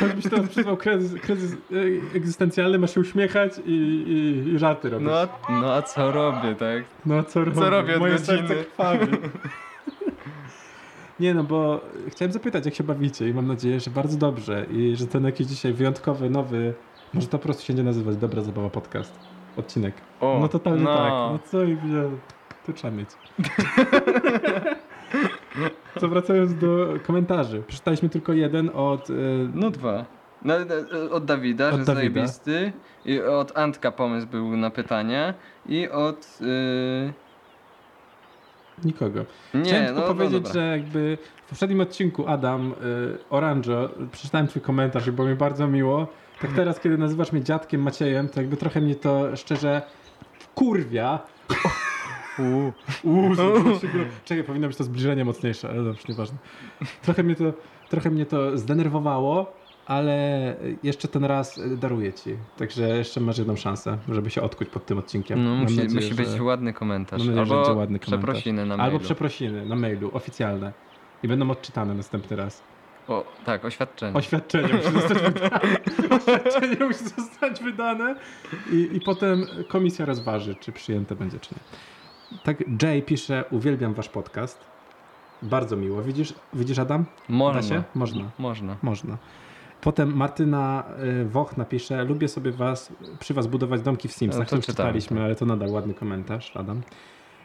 Choćbyś 0.00 0.24
teraz 0.30 0.48
przyzwał 0.48 0.76
kryzys, 0.76 1.20
kryzys 1.20 1.52
e, 1.52 1.56
egzystencjalny, 2.16 2.78
masz 2.78 2.94
się 2.94 3.00
uśmiechać 3.00 3.52
i, 3.66 3.70
i, 3.70 4.48
i 4.54 4.58
żarty 4.58 4.90
robić. 4.90 5.08
no, 5.08 5.14
a- 5.20 5.28
no 5.60 5.72
a 5.74 5.82
co 5.82 6.12
robię, 6.12 6.54
tak? 6.54 6.84
No 7.06 7.14
a 7.18 7.22
co, 7.22 7.44
robię? 7.44 7.60
robię 7.70 7.94
od 7.94 8.00
Moje 8.00 8.12
godziny? 8.12 8.38
serce 8.38 8.54
krwawi. 8.64 9.06
Nie 11.20 11.34
no, 11.34 11.44
bo 11.44 11.80
chciałem 12.08 12.32
zapytać, 12.32 12.64
jak 12.64 12.74
się 12.74 12.84
bawicie 12.84 13.28
i 13.28 13.34
mam 13.34 13.46
nadzieję, 13.46 13.80
że 13.80 13.90
bardzo 13.90 14.18
dobrze 14.18 14.66
i 14.70 14.96
że 14.96 15.06
ten 15.06 15.24
jakiś 15.24 15.46
dzisiaj 15.46 15.72
wyjątkowy, 15.72 16.30
nowy, 16.30 16.74
może 17.14 17.26
to 17.26 17.38
po 17.38 17.44
prostu 17.44 17.62
się 17.64 17.74
nazywać 17.74 18.16
Dobra 18.16 18.42
Zabawa 18.42 18.70
Podcast. 18.70 19.12
Odcinek. 19.56 19.94
O, 20.20 20.38
no 20.40 20.48
totalnie 20.48 20.82
no. 20.84 20.96
tak. 20.96 21.10
No 21.10 21.38
co 21.50 21.62
i 21.64 21.76
wziął. 21.76 22.10
To 22.66 22.72
trzeba 22.72 22.96
mieć. 22.96 23.08
Co 26.00 26.08
wracając 26.08 26.54
do 26.54 26.94
komentarzy. 27.06 27.62
Przeczytaliśmy 27.66 28.08
tylko 28.08 28.32
jeden 28.32 28.70
od... 28.74 29.10
y, 29.10 29.14
No 29.54 29.70
dwa. 29.70 30.04
No, 30.44 30.54
e, 30.60 30.64
od 31.10 31.24
Dawida, 31.24 31.68
Od 31.68 31.78
że 31.78 31.84
Dawida. 31.84 31.94
zajebisty. 31.94 32.72
I 33.04 33.20
od 33.20 33.58
Antka 33.58 33.90
pomysł 33.92 34.26
był 34.26 34.56
na 34.56 34.70
pytania. 34.70 35.34
I 35.66 35.88
od... 35.88 36.38
Yy... 36.40 37.12
Nikogo. 38.84 39.24
Nie, 39.54 39.62
Chciałem 39.64 39.84
no, 39.84 39.90
tylko 39.92 40.08
no 40.08 40.14
powiedzieć, 40.14 40.42
dobra. 40.42 40.52
że 40.52 40.66
jakby 40.66 41.18
w 41.46 41.48
poprzednim 41.48 41.80
odcinku 41.80 42.24
Adam 42.28 42.72
y, 42.72 42.74
Oranjo, 43.30 43.88
przeczytałem 44.12 44.46
twój 44.46 44.62
komentarz 44.62 45.06
i 45.06 45.12
było 45.12 45.28
mi 45.28 45.34
bardzo 45.34 45.66
miło. 45.68 46.06
Tak 46.40 46.52
teraz, 46.52 46.80
kiedy 46.80 46.98
nazywasz 46.98 47.32
mnie 47.32 47.42
dziadkiem 47.42 47.82
Maciejem, 47.82 48.28
to 48.28 48.40
jakby 48.40 48.56
trochę 48.56 48.80
mnie 48.80 48.94
to 48.94 49.36
szczerze 49.36 49.82
kurwia. 50.54 51.18
Uuu. 52.38 52.72
Uuu. 53.04 53.34
Czekaj, 54.24 54.44
powinno 54.44 54.68
być 54.68 54.76
to 54.76 54.84
zbliżenie 54.84 55.24
mocniejsze, 55.24 55.68
ale 55.68 55.84
dobrze, 55.84 56.02
nieważne. 56.08 56.38
Trochę 57.02 57.22
mnie 57.22 57.34
to, 57.36 57.44
trochę 57.88 58.10
mnie 58.10 58.26
to 58.26 58.58
zdenerwowało, 58.58 59.52
ale 59.86 60.56
jeszcze 60.82 61.08
ten 61.08 61.24
raz 61.24 61.60
daruję 61.76 62.12
ci. 62.12 62.36
Także 62.58 62.88
jeszcze 62.88 63.20
masz 63.20 63.38
jedną 63.38 63.56
szansę, 63.56 63.98
żeby 64.08 64.30
się 64.30 64.42
odkuć 64.42 64.68
pod 64.68 64.86
tym 64.86 64.98
odcinkiem. 64.98 65.44
No 65.44 65.54
musi, 65.54 65.76
nadzieję, 65.76 65.94
musi 65.94 66.14
być 66.14 66.28
że- 66.28 66.42
ładny 66.42 66.72
komentarz. 66.72 67.20
Nadzieję, 67.20 67.40
Albo 67.40 67.54
będzie 67.56 67.72
ładny 67.72 67.98
komentarz. 67.98 68.08
przeprosiny 68.20 68.66
na 68.66 68.76
mailu. 68.76 68.82
Albo 68.92 69.04
przeprosiny 69.04 69.66
na 69.66 69.76
mailu, 69.76 70.10
oficjalne. 70.12 70.72
I 71.22 71.28
będą 71.28 71.50
odczytane 71.50 71.94
następny 71.94 72.36
raz. 72.36 72.62
O, 73.08 73.24
tak, 73.44 73.64
oświadczenie. 73.64 74.14
Oświadczenie 74.18 74.68
musi 74.74 74.92
zostać 74.92 75.22
wydane. 75.22 75.60
Oświadczenie 76.16 76.76
musi 76.86 77.04
zostać 77.04 77.62
wydane 77.62 78.16
i, 78.72 78.88
i 78.92 79.00
potem 79.00 79.46
komisja 79.68 80.04
rozważy, 80.04 80.54
czy 80.54 80.72
przyjęte 80.72 81.14
będzie, 81.14 81.38
czy 81.40 81.54
nie. 81.54 81.60
Tak, 82.44 82.64
Jay 82.82 83.02
pisze, 83.02 83.44
uwielbiam 83.50 83.94
wasz 83.94 84.08
podcast. 84.08 84.58
Bardzo 85.42 85.76
miło. 85.76 86.02
Widzisz, 86.02 86.34
widzisz 86.54 86.78
Adam? 86.78 87.04
Można. 87.28 87.62
Się? 87.62 87.82
Można. 87.94 88.30
Można. 88.38 88.76
Można. 88.82 89.18
Potem 89.80 90.16
Martyna 90.16 90.84
y, 91.22 91.24
Woch 91.24 91.56
napisze, 91.56 92.04
lubię 92.04 92.28
sobie 92.28 92.52
was, 92.52 92.92
przy 93.18 93.34
was 93.34 93.46
budować 93.46 93.82
domki 93.82 94.08
w 94.08 94.12
Sims. 94.12 94.38
No, 94.38 94.44
to 94.44 94.58
czytaliśmy, 94.58 95.16
tak. 95.16 95.24
ale 95.24 95.34
to 95.34 95.46
nadal 95.46 95.70
ładny 95.70 95.94
komentarz, 95.94 96.56
Adam. 96.56 96.82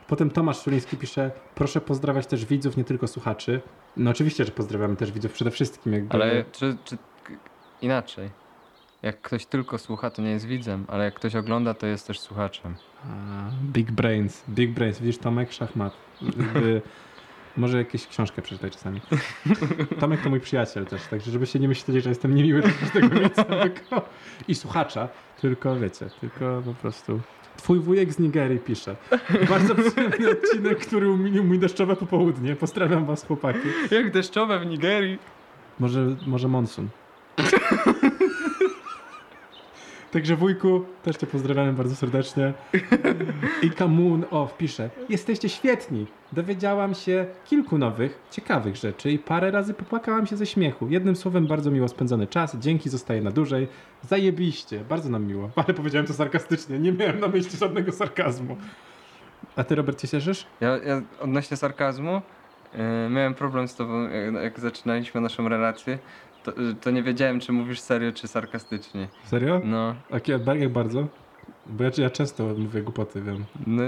Potem 0.08 0.30
Tomasz 0.30 0.62
Szuliński 0.62 0.98
pisze, 0.98 1.32
proszę 1.56 1.82
pozdrawiać 1.82 2.28
też 2.28 2.46
widzów, 2.46 2.78
nie 2.78 2.84
tylko 2.84 3.08
słuchaczy. 3.08 3.62
No 3.98 4.12
oczywiście, 4.12 4.46
że 4.46 4.52
pozdrawiamy 4.52 4.96
też 4.96 5.12
widzów 5.12 5.34
przede 5.34 5.52
wszystkim. 5.52 5.94
Jakby... 5.94 6.14
Ale 6.14 6.46
czy, 6.52 6.78
czy 6.86 6.98
inaczej? 7.82 8.30
Jak 9.06 9.22
ktoś 9.22 9.46
tylko 9.46 9.78
słucha, 9.78 10.10
to 10.10 10.22
nie 10.22 10.32
jest 10.32 10.46
widzem, 10.46 10.86
ale 10.88 11.06
jak 11.06 11.14
ktoś 11.14 11.36
ogląda, 11.36 11.74
to 11.74 11.88
jest 11.88 12.08
też 12.08 12.20
słuchaczem. 12.20 12.76
Big 13.64 13.92
Brains, 13.92 14.44
Big 14.50 14.72
Brains. 14.72 15.00
Widzisz, 15.00 15.18
Tomek, 15.18 15.52
szachmat. 15.52 15.94
Jakby, 16.22 16.82
może 17.58 17.78
jakieś 17.78 18.08
książkę 18.08 18.42
przeczytaj 18.42 18.72
czasami. 18.72 19.02
Tomek 20.00 20.22
to 20.22 20.30
mój 20.30 20.40
przyjaciel 20.40 20.86
też, 20.86 21.02
także 21.08 21.32
żebyście 21.32 21.60
nie 21.60 21.68
myśleli, 21.68 22.02
że 22.02 22.10
jestem 22.10 22.36
niemiły 22.36 22.62
do 22.62 22.68
każdego 22.80 23.20
widza 23.20 23.44
tylko, 23.44 24.10
i 24.48 24.56
słuchacza, 24.56 25.08
tylko 25.42 25.76
wiecie, 25.76 26.06
tylko 26.22 26.62
po 26.66 26.74
prostu... 26.74 27.22
Twój 27.58 27.80
wujek 27.80 28.14
z 28.14 28.20
Nigerii 28.20 28.60
pisze. 28.60 28.96
Bardzo 29.50 29.76
przyjemny 29.76 30.30
odcinek, 30.30 30.80
który 30.80 31.10
umilił 31.10 31.44
mój 31.44 31.60
deszczowe 31.60 31.96
popołudnie. 31.96 32.56
Pozdrawiam 32.56 33.06
was, 33.06 33.26
chłopaki. 33.26 33.68
Jak 33.92 34.12
deszczowe 34.12 34.60
w 34.60 34.66
Nigerii. 34.66 35.20
Może, 35.80 36.16
może 36.26 36.48
monsun. 36.48 36.90
Także 40.16 40.36
wujku, 40.36 40.86
też 41.04 41.18
cię 41.18 41.28
pozdrawiamy 41.28 41.74
bardzo 41.74 41.96
serdecznie. 41.96 42.54
I 43.64 43.70
Kamun 43.70 44.26
Off 44.32 44.58
pisze, 44.58 44.90
jesteście 45.10 45.50
świetni. 45.50 46.06
Dowiedziałam 46.32 46.94
się 46.94 47.26
kilku 47.46 47.78
nowych, 47.78 48.20
ciekawych 48.32 48.76
rzeczy 48.76 49.12
i 49.12 49.20
parę 49.20 49.52
razy 49.52 49.74
popłakałam 49.74 50.28
się 50.28 50.38
ze 50.38 50.46
śmiechu. 50.46 50.88
Jednym 50.90 51.16
słowem, 51.16 51.48
bardzo 51.48 51.72
miło 51.72 51.88
spędzony 51.88 52.28
czas. 52.28 52.56
Dzięki, 52.56 52.90
zostaje 52.90 53.22
na 53.22 53.32
dłużej. 53.32 53.68
Zajebiście, 54.02 54.80
bardzo 54.80 55.10
nam 55.10 55.26
miło. 55.26 55.50
Ale 55.66 55.74
powiedziałem 55.74 56.08
to 56.08 56.14
sarkastycznie, 56.14 56.80
nie 56.80 56.92
miałem 56.92 57.20
na 57.20 57.28
myśli 57.28 57.58
żadnego 57.58 57.92
sarkazmu. 57.92 58.58
A 59.56 59.64
ty, 59.64 59.76
Robert, 59.76 60.02
się 60.02 60.08
cieszysz? 60.08 60.48
Ja, 60.62 60.78
ja 60.78 61.02
odnośnie 61.20 61.58
sarkazmu 61.58 62.22
yy, 62.74 63.10
miałem 63.10 63.34
problem 63.34 63.68
z 63.68 63.76
tobą, 63.76 64.10
jak, 64.10 64.44
jak 64.44 64.60
zaczynaliśmy 64.60 65.22
naszą 65.22 65.50
relację. 65.50 66.00
To, 66.46 66.52
to 66.82 66.92
nie 66.92 67.04
wiedziałem, 67.04 67.40
czy 67.40 67.52
mówisz 67.52 67.80
serio, 67.80 68.12
czy 68.12 68.28
sarkastycznie. 68.28 69.08
Serio? 69.24 69.62
No, 69.64 69.96
A 70.12 70.14
jak 70.14 70.28
jak 70.28 70.70
bardzo? 70.72 71.08
Bo 71.66 71.84
ja, 71.84 71.90
ja 71.98 72.10
często 72.10 72.44
mówię 72.44 72.82
głupoty, 72.82 73.22
wiem. 73.22 73.46
no, 73.68 73.84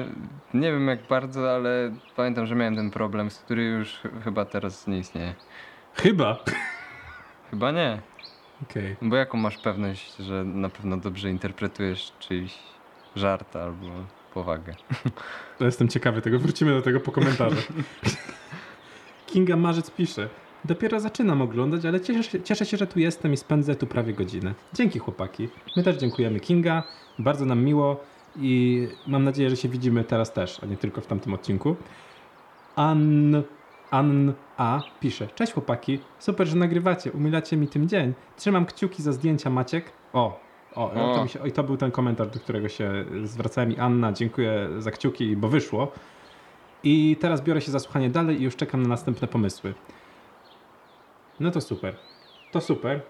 nie 0.54 0.72
wiem 0.72 0.88
jak 0.88 1.08
bardzo, 1.08 1.56
ale 1.56 1.92
pamiętam, 2.16 2.46
że 2.46 2.56
miałem 2.56 2.76
ten 2.76 2.92
problem, 2.92 3.32
z 3.32 3.40
który 3.40 3.64
już 3.66 3.90
ch- 3.94 4.24
chyba 4.24 4.46
teraz 4.46 4.88
nie 4.88 4.98
istnieje. 5.00 5.36
Chyba. 5.94 6.44
Chyba 7.52 7.72
nie. 7.72 8.02
Okej. 8.64 8.96
Bo 9.02 9.16
jaką 9.16 9.38
masz 9.38 9.58
pewność, 9.58 10.16
że 10.16 10.44
na 10.44 10.70
pewno 10.70 10.98
dobrze 10.98 11.30
interpretujesz 11.30 12.12
czyjś 12.20 12.60
żart 13.16 13.56
albo 13.56 13.88
powagę? 14.34 14.74
To 15.58 15.66
jestem 15.66 15.88
ciekawy 15.88 16.22
tego. 16.22 16.40
Wrócimy 16.40 16.72
do 16.72 16.82
tego 16.82 17.00
po 17.00 17.12
komentarzach. 17.12 17.68
Kinga 19.28 19.56
Marzec 19.56 19.92
pisze. 19.92 20.30
Dopiero 20.66 21.00
zaczynam 21.00 21.42
oglądać, 21.42 21.86
ale 21.86 22.02
cieszę 22.02 22.24
się, 22.24 22.42
cieszę 22.42 22.66
się, 22.66 22.78
że 22.78 22.88
tu 22.88 23.00
jestem 23.00 23.34
i 23.34 23.38
spędzę 23.38 23.76
tu 23.76 23.88
prawie 23.88 24.14
godzinę. 24.14 24.54
Dzięki 24.74 25.00
chłopaki. 25.00 25.50
My 25.76 25.84
też 25.84 25.98
dziękujemy 25.98 26.40
Kinga. 26.40 26.84
Bardzo 27.20 27.46
nam 27.46 27.64
miło 27.64 28.00
i 28.36 28.88
mam 29.08 29.24
nadzieję, 29.24 29.50
że 29.50 29.58
się 29.58 29.70
widzimy 29.70 30.04
teraz 30.04 30.34
też, 30.34 30.64
a 30.64 30.66
nie 30.66 30.78
tylko 30.78 31.02
w 31.02 31.08
tamtym 31.08 31.34
odcinku. 31.34 31.76
Ann, 32.76 33.44
Ann 33.92 34.34
A 34.58 34.82
pisze. 35.00 35.28
Cześć 35.36 35.54
chłopaki. 35.54 36.00
Super, 36.20 36.48
że 36.48 36.56
nagrywacie. 36.58 37.12
Umilacie 37.12 37.58
mi 37.58 37.68
tym 37.68 37.90
dzień. 37.90 38.14
Trzymam 38.38 38.66
kciuki 38.66 39.04
za 39.04 39.12
zdjęcia 39.12 39.50
Maciek. 39.50 39.92
O, 40.14 40.40
o, 40.76 40.92
O. 40.92 41.16
To, 41.16 41.28
się, 41.28 41.42
o 41.42 41.46
i 41.46 41.52
to 41.52 41.64
był 41.64 41.78
ten 41.78 41.92
komentarz, 41.92 42.28
do 42.28 42.40
którego 42.40 42.70
się 42.70 43.06
zwracałem 43.24 43.72
i 43.72 43.80
Anna, 43.80 44.12
dziękuję 44.12 44.70
za 44.78 44.92
kciuki, 44.92 45.36
bo 45.36 45.48
wyszło. 45.48 45.92
I 46.84 47.18
teraz 47.20 47.42
biorę 47.42 47.62
się 47.62 47.72
za 47.72 47.80
słuchanie 47.80 48.10
dalej 48.10 48.40
i 48.40 48.44
już 48.44 48.56
czekam 48.56 48.82
na 48.82 48.88
następne 48.88 49.28
pomysły. 49.28 49.74
No 51.40 51.52
to 51.52 51.62
super. 51.62 51.96
To 52.52 52.62
super. 52.62 53.02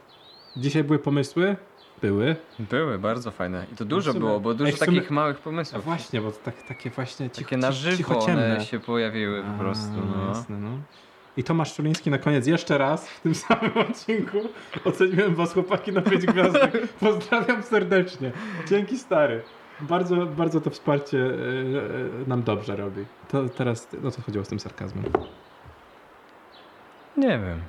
Dzisiaj 0.58 0.84
były 0.84 1.00
pomysły? 1.00 1.56
Były. 2.02 2.36
Były 2.60 3.00
bardzo 3.00 3.32
fajne. 3.32 3.66
I 3.74 3.76
to 3.76 3.86
dużo 3.86 4.12
w 4.12 4.14
sumie- 4.16 4.20
było, 4.26 4.40
bo 4.40 4.54
dużo 4.54 4.72
sumie- 4.72 4.80
takich 4.80 5.12
małych 5.12 5.40
pomysłów. 5.40 5.84
właśnie, 5.86 6.22
bo 6.22 6.32
to 6.32 6.38
tak, 6.44 6.64
takie 6.64 6.90
właśnie 6.90 7.30
cicho, 7.30 7.44
Takie 7.46 7.58
na 7.58 7.72
żywo 7.72 7.98
cichociemne. 7.98 8.56
one 8.56 8.66
się 8.66 8.80
pojawiły 8.80 9.44
po 9.44 9.64
prostu. 9.64 9.94
No. 10.18 10.28
Jasne, 10.28 10.58
no. 10.60 10.70
I 11.38 11.44
Tomasz 11.44 11.74
Szuliński 11.76 12.10
na 12.10 12.18
koniec 12.18 12.48
jeszcze 12.48 12.78
raz 12.78 13.10
w 13.10 13.22
tym 13.22 13.36
samym 13.46 13.78
odcinku 13.78 14.38
oceniłem 14.86 15.36
was 15.36 15.54
chłopaki 15.54 15.92
na 15.92 16.02
5 16.02 16.26
gwiazdek. 16.26 16.88
Pozdrawiam 17.00 17.64
serdecznie. 17.64 18.32
Dzięki 18.68 18.98
stary. 18.98 19.42
Bardzo, 19.82 20.16
bardzo 20.26 20.62
to 20.62 20.70
wsparcie 20.70 21.18
e, 21.20 21.30
e, 22.26 22.28
nam 22.28 22.44
dobrze 22.44 22.76
robi. 22.76 23.06
To 23.32 23.50
teraz, 23.50 23.88
no 24.04 24.12
co 24.12 24.22
chodziło 24.22 24.46
z 24.46 24.48
tym 24.48 24.60
sarkazmem? 24.60 25.06
Nie 27.18 27.28
wiem. 27.40 27.62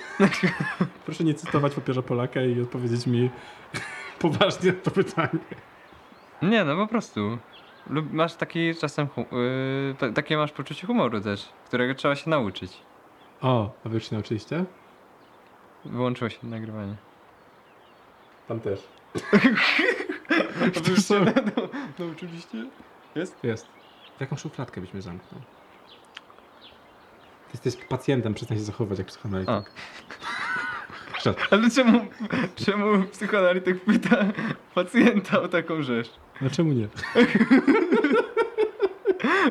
Proszę 1.04 1.24
nie 1.24 1.34
cytować 1.34 1.74
papieża 1.74 2.02
Polaka 2.02 2.42
i 2.42 2.60
odpowiedzieć 2.60 3.06
mi 3.06 3.30
poważnie 4.18 4.72
na 4.72 4.78
to 4.78 4.90
pytanie. 4.90 5.38
Nie, 6.42 6.64
no 6.64 6.76
po 6.76 6.86
prostu. 6.86 7.38
Lub 7.90 8.12
masz 8.12 8.34
taki 8.34 8.74
czasem. 8.74 9.08
Yy, 9.16 9.94
ta- 9.98 10.12
takie 10.12 10.36
masz 10.36 10.52
poczucie 10.52 10.86
humoru 10.86 11.20
też, 11.20 11.48
którego 11.66 11.94
trzeba 11.94 12.14
się 12.16 12.30
nauczyć. 12.30 12.72
O, 13.40 13.70
a 13.84 13.88
wy 13.88 13.94
już 13.94 14.08
się 14.08 14.14
nauczyliście? 14.16 14.64
Wyłączyło 15.84 16.30
się 16.30 16.38
nagrywanie. 16.46 16.94
Tam 18.48 18.60
też. 18.60 18.80
A 20.76 20.80
wy 20.80 20.90
już 20.90 21.06
się 21.08 21.20
na- 21.20 21.32
nauczyliście? 21.98 22.66
Jest? 23.14 23.44
Jest. 23.44 23.66
W 24.16 24.20
jaką 24.20 24.36
szufladkę 24.36 24.80
byśmy 24.80 25.02
zamknął? 25.02 25.40
Jesteś 27.52 27.76
pacjentem, 27.76 28.34
przestań 28.34 28.58
się 28.58 28.64
zachowywać 28.64 28.98
jak 28.98 29.06
psychoanalityk. 29.06 29.72
Ale 31.50 31.70
czemu, 31.70 32.00
czemu 32.56 33.02
psychoanalityk 33.04 33.84
pyta 33.84 34.24
pacjenta 34.74 35.42
o 35.42 35.48
taką 35.48 35.82
rzecz? 35.82 36.10
No 36.40 36.50
czemu 36.50 36.72
nie? 36.72 36.88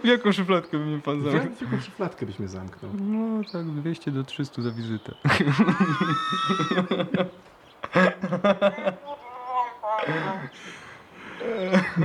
W 0.04 0.06
jaką 0.08 0.32
szufladkę 0.32 0.78
by 0.78 0.86
mnie 0.86 1.00
pan 1.00 1.22
zamknął? 1.22 1.56
w 1.56 1.62
jaką 1.62 1.82
szufladkę 1.82 2.26
byśmy 2.26 2.48
zamknął? 2.48 2.92
No 3.00 3.44
tak, 3.52 3.66
200 3.66 4.12
do 4.12 4.24
300 4.24 4.62
za 4.62 4.72
wizytę. 4.72 5.16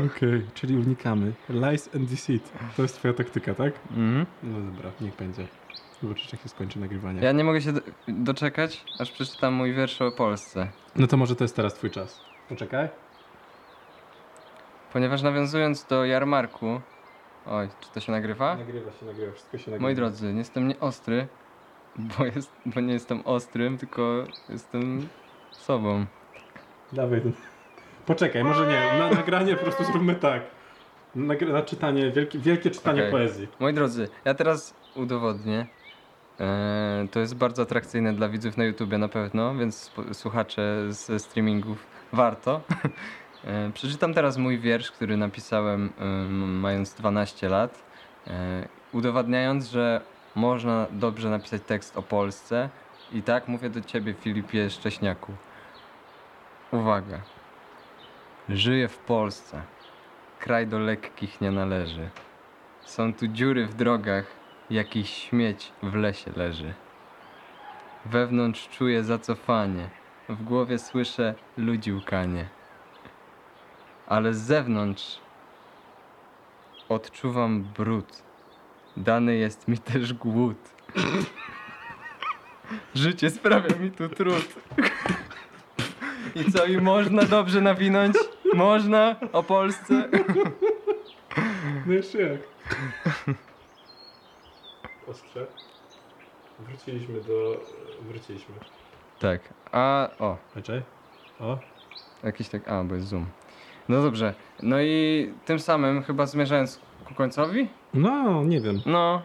Okej, 0.06 0.42
czyli 0.54 0.76
unikamy. 0.76 1.32
Lies 1.48 1.90
and 1.94 2.10
deceit. 2.10 2.52
To 2.76 2.82
jest 2.82 2.94
twoja 2.94 3.14
taktyka, 3.14 3.54
tak? 3.54 3.72
Mhm. 3.90 4.26
No 4.42 4.60
dobra, 4.72 4.90
niech 5.00 5.16
będzie. 5.16 5.46
Zobaczysz, 6.02 6.32
jak 6.32 6.42
się 6.42 6.48
skończy 6.48 6.78
nagrywanie. 6.80 7.20
Ja 7.22 7.32
nie 7.32 7.44
mogę 7.44 7.60
się 7.62 7.72
do- 7.72 7.80
doczekać, 8.08 8.84
aż 9.00 9.12
przeczytam 9.12 9.54
mój 9.54 9.72
wiersz 9.74 10.02
o 10.02 10.10
Polsce. 10.12 10.68
No 10.96 11.06
to 11.06 11.16
może 11.16 11.36
to 11.36 11.44
jest 11.44 11.56
teraz 11.56 11.74
twój 11.74 11.90
czas. 11.90 12.20
Poczekaj. 12.48 12.88
Ponieważ 14.92 15.22
nawiązując 15.22 15.84
do 15.84 16.04
jarmarku. 16.04 16.80
Oj, 17.46 17.68
czy 17.80 17.90
to 17.90 18.00
się 18.00 18.12
nagrywa? 18.12 18.56
Nagrywa 18.56 18.92
się, 18.92 19.06
nagrywa, 19.06 19.32
wszystko 19.32 19.58
się 19.58 19.70
nagrywa. 19.70 19.82
Moi 19.82 19.94
drodzy, 19.94 20.32
nie 20.32 20.38
jestem 20.38 20.68
nie 20.68 20.80
ostry, 20.80 21.26
bo, 21.96 22.24
jest, 22.24 22.52
bo 22.66 22.80
nie 22.80 22.92
jestem 22.92 23.22
ostrym, 23.24 23.78
tylko 23.78 24.24
jestem 24.48 25.08
sobą. 25.50 26.06
Dawaj 26.92 27.20
ten. 27.20 27.32
Poczekaj, 28.06 28.44
może 28.44 28.66
nie. 28.66 28.98
Na 28.98 29.10
nagranie 29.10 29.56
po 29.56 29.62
prostu 29.62 29.84
zróbmy 29.84 30.14
tak. 30.14 30.42
Nagr- 31.16 31.52
na 31.52 31.62
czytanie, 31.62 32.10
wielkie, 32.10 32.38
wielkie 32.38 32.70
czytanie 32.70 33.00
Okej. 33.00 33.12
poezji. 33.12 33.48
Moi 33.60 33.72
drodzy, 33.74 34.08
ja 34.24 34.34
teraz 34.34 34.74
udowodnię. 34.96 35.66
Eee, 36.40 37.08
to 37.08 37.20
jest 37.20 37.36
bardzo 37.36 37.62
atrakcyjne 37.62 38.12
dla 38.12 38.28
widzów 38.28 38.56
na 38.56 38.64
YouTubie 38.64 38.98
na 38.98 39.08
pewno, 39.08 39.54
więc 39.54 39.90
słuchacze 40.12 40.86
ze 40.88 41.18
streamingów 41.18 41.86
warto. 42.12 42.60
Eee, 43.46 43.72
przeczytam 43.72 44.14
teraz 44.14 44.36
mój 44.36 44.58
wiersz, 44.58 44.90
który 44.90 45.16
napisałem 45.16 45.92
em, 45.98 46.60
mając 46.60 46.94
12 46.94 47.48
lat. 47.48 47.82
E, 48.26 48.68
udowadniając, 48.92 49.70
że 49.70 50.00
można 50.34 50.86
dobrze 50.90 51.30
napisać 51.30 51.62
tekst 51.62 51.96
o 51.96 52.02
Polsce. 52.02 52.68
I 53.12 53.22
tak 53.22 53.48
mówię 53.48 53.70
do 53.70 53.80
ciebie, 53.80 54.14
Filipie 54.14 54.70
Szcześniaku. 54.70 55.32
Uwaga. 56.72 57.20
Żyję 58.48 58.88
w 58.88 58.98
Polsce. 58.98 59.62
Kraj 60.38 60.66
do 60.66 60.78
lekkich 60.78 61.40
nie 61.40 61.50
należy. 61.50 62.10
Są 62.84 63.14
tu 63.14 63.28
dziury 63.28 63.66
w 63.66 63.74
drogach, 63.74 64.26
jakiś 64.70 65.10
śmieć 65.10 65.72
w 65.82 65.94
lesie 65.94 66.30
leży. 66.36 66.74
Wewnątrz 68.04 68.68
czuję 68.68 69.04
zacofanie, 69.04 69.88
w 70.28 70.42
głowie 70.42 70.78
słyszę 70.78 71.34
ludzi 71.56 71.92
łkanie. 71.92 72.48
Ale 74.06 74.34
z 74.34 74.38
zewnątrz 74.38 75.20
odczuwam 76.88 77.62
brud. 77.62 78.22
Dany 78.96 79.36
jest 79.36 79.68
mi 79.68 79.78
też 79.78 80.12
głód. 80.12 80.58
Życie 82.94 83.30
sprawia 83.30 83.76
mi 83.76 83.90
tu 83.90 84.08
trud. 84.08 84.54
I 86.34 86.52
co, 86.52 86.66
i 86.66 86.80
można 86.80 87.22
dobrze 87.22 87.60
nawinąć? 87.60 88.16
Można 88.54 89.16
o 89.32 89.42
Polsce? 89.42 90.08
No 91.86 91.92
jeszcze 91.92 92.22
jak? 92.22 92.40
Ostrze. 95.10 95.46
Wróciliśmy 96.60 97.20
do... 97.20 97.60
Wróciliśmy. 98.10 98.54
Tak, 99.20 99.40
a 99.72 100.08
o, 100.18 100.36
Czekaj. 100.54 100.82
O. 101.40 101.58
jakiś 102.24 102.48
tak, 102.48 102.68
a, 102.68 102.84
bo 102.84 102.94
jest 102.94 103.06
zoom. 103.08 103.26
No 103.88 104.02
dobrze, 104.02 104.34
no 104.62 104.80
i 104.80 105.32
tym 105.44 105.58
samym 105.60 106.02
chyba 106.02 106.26
zmierzając 106.26 106.80
ku 107.08 107.14
końcowi, 107.14 107.68
No, 107.94 108.44
nie 108.44 108.60
wiem. 108.60 108.80
no, 108.86 109.22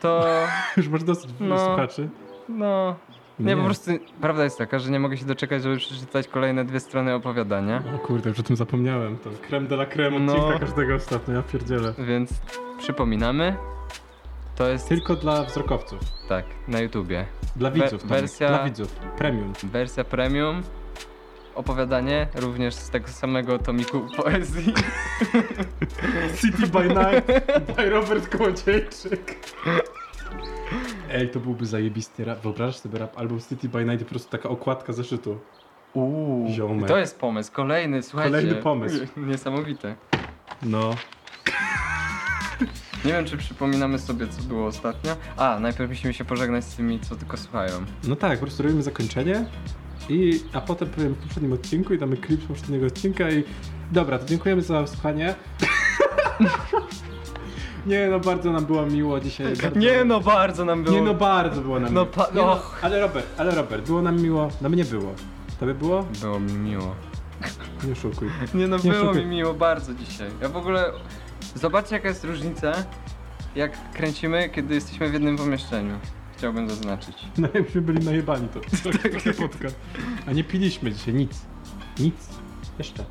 to, 0.00 0.24
Już 0.76 0.88
masz 0.88 1.04
dosyć 1.04 1.30
No. 1.40 1.58
słuchaczy. 1.58 2.08
no, 2.48 2.96
nie, 3.38 3.56
po 3.56 3.62
prostu 3.64 3.90
prawda 4.20 4.44
jest 4.44 4.58
taka, 4.58 4.78
że 4.78 4.90
nie 4.90 5.00
mogę 5.00 5.16
się 5.16 5.24
doczekać, 5.26 5.62
żeby 5.62 5.76
przeczytać 5.76 6.28
kolejne 6.28 6.64
dwie 6.64 6.80
strony 6.80 7.14
opowiadania, 7.14 7.82
O 7.96 7.98
kurde, 7.98 8.28
już 8.30 8.40
o 8.40 8.42
tym 8.42 8.56
zapomniałem. 8.56 9.18
To 9.18 9.30
creme 9.48 9.68
de 9.68 9.74
la 9.74 9.86
creme 9.86 10.18
No. 10.18 10.32
odcinka 10.32 10.58
każdego 10.58 10.94
ostatnio, 10.94 11.34
ja 11.34 11.42
pierdzielę. 11.42 11.94
więc 11.98 12.30
przypominamy, 12.78 13.56
to 14.56 14.68
jest, 14.68 14.88
Tylko 14.88 15.16
dla 15.16 15.42
wzrokowców. 15.44 16.00
tak, 16.28 16.44
na 16.68 16.80
YouTubie, 16.80 17.26
Dla 17.56 17.70
widzów. 17.70 18.02
Tomek. 18.02 18.22
wersja- 18.24 18.48
Dla 18.48 18.64
widzów. 18.64 18.92
Premium. 18.92 19.52
wersja 19.62 20.04
premium, 20.04 20.62
opowiadanie 21.54 22.28
również 22.34 22.74
z 22.74 22.90
tego 22.90 23.08
samego 23.08 23.58
tomiku 23.58 24.00
poezji. 24.16 24.74
City 26.40 26.66
by 26.66 26.88
Night 26.88 27.26
by 27.76 27.90
Robert 27.90 28.36
Kołodziejczyk. 28.36 29.36
Ej, 31.12 31.30
to 31.30 31.40
byłby 31.40 31.66
zajebisty 31.66 32.24
rap. 32.24 32.40
Wyobrażasz 32.42 32.76
sobie 32.76 32.98
rap 32.98 33.18
album 33.18 33.40
City 33.48 33.68
by 33.68 33.84
Night 33.84 34.04
po 34.04 34.10
prostu 34.10 34.30
taka 34.30 34.48
okładka 34.48 34.92
zeszytu. 34.92 35.38
Uuu, 35.94 36.52
Ziomek. 36.52 36.88
to 36.88 36.98
jest 36.98 37.20
pomysł, 37.20 37.52
kolejny, 37.52 38.02
słuchajcie. 38.02 38.30
Kolejny 38.36 38.54
pomysł. 38.62 39.06
Niesamowite. 39.16 39.96
No. 40.62 40.90
Nie 43.06 43.12
wiem, 43.12 43.24
czy 43.24 43.36
przypominamy 43.36 43.98
sobie, 43.98 44.28
co 44.28 44.42
było 44.42 44.66
ostatnio. 44.66 45.16
A, 45.36 45.60
najpierw 45.60 45.90
musimy 45.90 46.14
się 46.14 46.24
pożegnać 46.24 46.64
z 46.64 46.74
tymi, 46.76 47.00
co 47.00 47.16
tylko 47.16 47.36
słuchają. 47.36 47.72
No 48.08 48.16
tak, 48.16 48.38
po 48.38 48.46
prostu 48.46 48.62
robimy 48.62 48.82
zakończenie. 48.82 49.44
I, 50.08 50.40
a 50.52 50.60
potem 50.60 50.88
powiem 50.88 51.14
w 51.14 51.18
poprzednim 51.18 51.52
odcinku 51.52 51.94
i 51.94 51.98
damy 51.98 52.16
klip 52.16 52.42
z 52.42 52.46
poprzedniego 52.46 52.86
odcinka 52.86 53.30
i 53.30 53.44
dobra, 53.92 54.18
to 54.18 54.26
dziękujemy 54.26 54.62
za 54.62 54.86
słuchanie. 54.86 55.34
Nie 57.86 58.08
no, 58.08 58.20
bardzo 58.20 58.52
nam 58.52 58.66
było 58.66 58.86
miło 58.86 59.20
dzisiaj. 59.20 59.56
Bardzo... 59.62 59.78
Nie 59.78 60.04
no, 60.04 60.20
bardzo 60.20 60.64
nam 60.64 60.84
było. 60.84 60.96
Nie 60.96 61.02
no, 61.02 61.14
bardzo 61.14 61.60
było 61.60 61.80
nam 61.80 61.94
No 61.94 62.04
miło. 62.04 62.26
Nie 62.34 62.42
no, 62.42 62.60
ale 62.82 63.00
Robert, 63.00 63.26
ale 63.38 63.54
Robert, 63.54 63.86
było 63.86 64.02
nam 64.02 64.22
miło. 64.22 64.48
No 64.60 64.68
mnie 64.68 64.84
było. 64.84 65.12
Tobie 65.60 65.74
było? 65.74 66.02
Było 66.20 66.40
mi 66.40 66.52
miło. 66.52 66.94
Nie 67.86 67.92
oszukuj. 67.92 68.28
Nie 68.54 68.68
no, 68.68 68.76
Nie 68.76 68.92
było 68.92 69.06
szukaj. 69.06 69.24
mi 69.24 69.30
miło 69.30 69.54
bardzo 69.54 69.94
dzisiaj. 69.94 70.28
Ja 70.42 70.48
w 70.48 70.56
ogóle... 70.56 70.84
Zobaczcie, 71.56 71.94
jaka 71.94 72.08
jest 72.08 72.24
różnica, 72.24 72.72
jak 73.54 73.90
kręcimy, 73.92 74.48
kiedy 74.48 74.74
jesteśmy 74.74 75.10
w 75.10 75.12
jednym 75.12 75.36
pomieszczeniu. 75.36 75.98
Chciałbym 76.36 76.68
zaznaczyć. 76.68 77.16
No 77.38 77.48
jakbyśmy 77.54 77.80
byli 77.80 78.04
najebani 78.04 78.48
to. 78.48 78.60
Tak. 79.02 79.36
podcast. 79.36 79.76
A 80.26 80.32
nie 80.32 80.44
piliśmy 80.44 80.92
dzisiaj 80.92 81.14
nic. 81.14 81.42
Nic. 81.98 82.14
Jeszcze. 82.78 83.04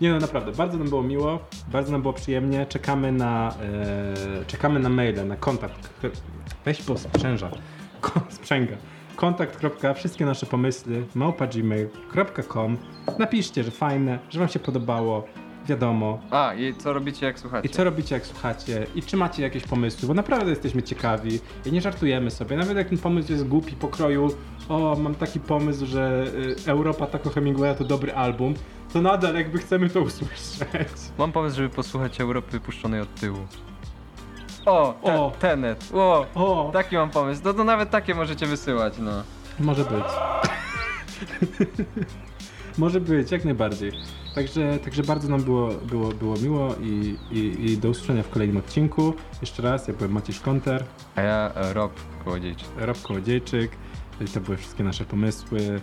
Nie 0.00 0.10
no, 0.10 0.18
naprawdę, 0.18 0.52
bardzo 0.52 0.78
nam 0.78 0.88
było 0.88 1.02
miło, 1.02 1.38
bardzo 1.68 1.92
nam 1.92 2.02
było 2.02 2.14
przyjemnie. 2.14 2.66
Czekamy 2.66 3.12
na, 3.12 3.54
e, 4.40 4.44
czekamy 4.46 4.80
na 4.80 4.88
maile, 4.88 5.28
na 5.28 5.36
kontakt. 5.36 5.90
Weź 6.64 6.82
po 6.82 6.98
sprzęża. 6.98 7.50
Ko, 8.00 8.20
sprzęga. 8.30 8.76
Kontakt. 9.16 9.58
Wszystkie 9.94 10.26
nasze 10.26 10.46
pomysły 10.46 11.04
małpa.gmail.com 11.14 12.76
Napiszcie, 13.18 13.64
że 13.64 13.70
fajne, 13.70 14.18
że 14.30 14.38
wam 14.38 14.48
się 14.48 14.58
podobało. 14.58 15.24
Wiadomo, 15.66 16.20
A, 16.30 16.54
i 16.54 16.74
co 16.74 16.92
robicie, 16.92 17.26
jak 17.26 17.38
słuchacie? 17.38 17.68
i 17.68 17.70
co 17.70 17.84
robicie, 17.84 18.14
jak 18.14 18.26
słuchacie? 18.26 18.86
I 18.94 19.02
czy 19.02 19.16
macie 19.16 19.42
jakieś 19.42 19.62
pomysły? 19.62 20.08
Bo 20.08 20.14
naprawdę 20.14 20.50
jesteśmy 20.50 20.82
ciekawi 20.82 21.40
i 21.66 21.72
nie 21.72 21.80
żartujemy 21.80 22.30
sobie. 22.30 22.56
Nawet 22.56 22.76
jak 22.76 22.88
ten 22.88 22.98
pomysł 22.98 23.32
jest 23.32 23.48
głupi 23.48 23.76
pokroju, 23.76 24.28
o, 24.68 24.96
mam 25.00 25.14
taki 25.14 25.40
pomysł, 25.40 25.86
że 25.86 26.24
y, 26.66 26.70
Europa 26.70 27.06
Taco 27.06 27.30
Hemingwaya 27.30 27.74
to 27.74 27.84
dobry 27.84 28.14
album, 28.14 28.54
to 28.92 29.00
nadal 29.02 29.34
jakby 29.34 29.58
chcemy 29.58 29.90
to 29.90 30.00
usłyszeć. 30.00 30.60
Mam 31.18 31.32
pomysł, 31.32 31.56
żeby 31.56 31.68
posłuchać 31.68 32.20
Europy 32.20 32.60
puszczonej 32.60 33.00
od 33.00 33.14
tyłu. 33.14 33.38
O, 34.66 34.94
te, 35.04 35.20
O. 35.20 35.32
Tenet. 35.40 35.88
O, 35.94 36.26
O, 36.34 36.70
taki 36.72 36.96
mam 36.96 37.10
pomysł. 37.10 37.42
No 37.44 37.54
to 37.54 37.64
nawet 37.64 37.90
takie 37.90 38.14
możecie 38.14 38.46
wysyłać, 38.46 38.94
no. 38.98 39.22
może 39.60 39.84
być. 39.84 40.04
może 42.78 43.00
być, 43.00 43.30
jak 43.30 43.44
najbardziej. 43.44 43.92
Także, 44.34 44.78
także 44.78 45.02
bardzo 45.02 45.28
nam 45.28 45.42
było, 45.42 45.68
było, 45.68 46.08
było 46.08 46.36
miło 46.36 46.74
i, 46.80 47.16
i, 47.30 47.70
i 47.70 47.78
do 47.78 47.88
usłyszenia 47.88 48.22
w 48.22 48.30
kolejnym 48.30 48.56
odcinku. 48.56 49.14
Jeszcze 49.40 49.62
raz, 49.62 49.88
ja 49.88 49.94
byłem 49.94 50.12
Maciej 50.12 50.34
Szkonter. 50.34 50.84
A 51.16 51.20
ja 51.20 51.52
e, 51.54 51.72
Rob 51.72 51.92
Kołodziejczyk. 52.24 52.68
Rob 52.76 53.02
Kołodziejczyk. 53.02 53.70
To 54.34 54.40
były 54.40 54.56
wszystkie 54.56 54.84
nasze 54.84 55.04
pomysły. 55.04 55.80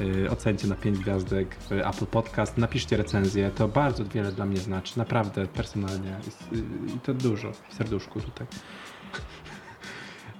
Yy, 0.00 0.30
Ocencie 0.30 0.66
na 0.68 0.74
5 0.74 0.98
gwiazdek 0.98 1.54
w 1.54 1.72
Apple 1.72 2.06
Podcast. 2.06 2.58
Napiszcie 2.58 2.96
recenzję. 2.96 3.50
To 3.50 3.68
bardzo 3.68 4.04
wiele 4.04 4.32
dla 4.32 4.44
mnie 4.46 4.56
znaczy. 4.56 4.98
Naprawdę, 4.98 5.46
personalnie. 5.46 6.16
Yy, 6.52 6.58
I 6.96 7.00
to 7.00 7.14
dużo. 7.14 7.52
W 7.68 7.74
serduszku 7.74 8.20
tutaj. 8.20 8.46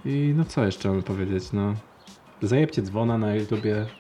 I 0.05 0.34
no 0.36 0.44
co 0.44 0.64
jeszcze 0.64 0.88
mamy 0.88 1.03
powiedzieć? 1.03 1.53
No, 1.53 1.74
zajebcie 2.42 2.82
dzwona 2.82 3.18
na 3.18 3.34
YouTubie. 3.34 3.86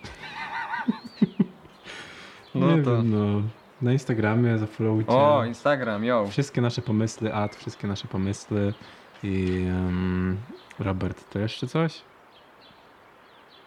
No 2.54 2.76
Nie 2.76 2.82
to- 2.82 2.96
wiem, 2.96 3.10
no. 3.10 3.42
Na 3.82 3.92
Instagramie 3.92 4.58
zafollowujcie. 4.58 5.10
O, 5.12 5.44
Instagram, 5.44 6.04
yo. 6.04 6.26
Wszystkie 6.26 6.60
nasze 6.60 6.82
pomysły, 6.82 7.34
ad, 7.34 7.56
wszystkie 7.56 7.88
nasze 7.88 8.08
pomysły. 8.08 8.74
I 9.22 9.64
em, 9.68 10.36
Robert, 10.78 11.30
to 11.30 11.38
jeszcze 11.38 11.66
coś? 11.66 12.02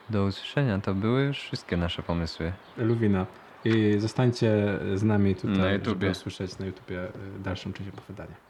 Do 0.09 0.25
usłyszenia, 0.25 0.79
to 0.79 0.93
były 0.93 1.23
już 1.23 1.39
wszystkie 1.39 1.77
nasze 1.77 2.03
pomysły. 2.03 2.53
Luwina. 2.77 3.25
I 3.65 3.99
zostańcie 3.99 4.79
z 4.95 5.03
nami 5.03 5.35
tutaj, 5.35 5.79
Na 5.79 5.85
żeby 5.85 6.09
usłyszeć 6.09 6.59
na 6.59 6.65
YouTubie 6.65 7.03
y, 7.03 7.09
dalszą 7.43 7.73
część 7.73 7.89
opowiadania. 7.89 8.44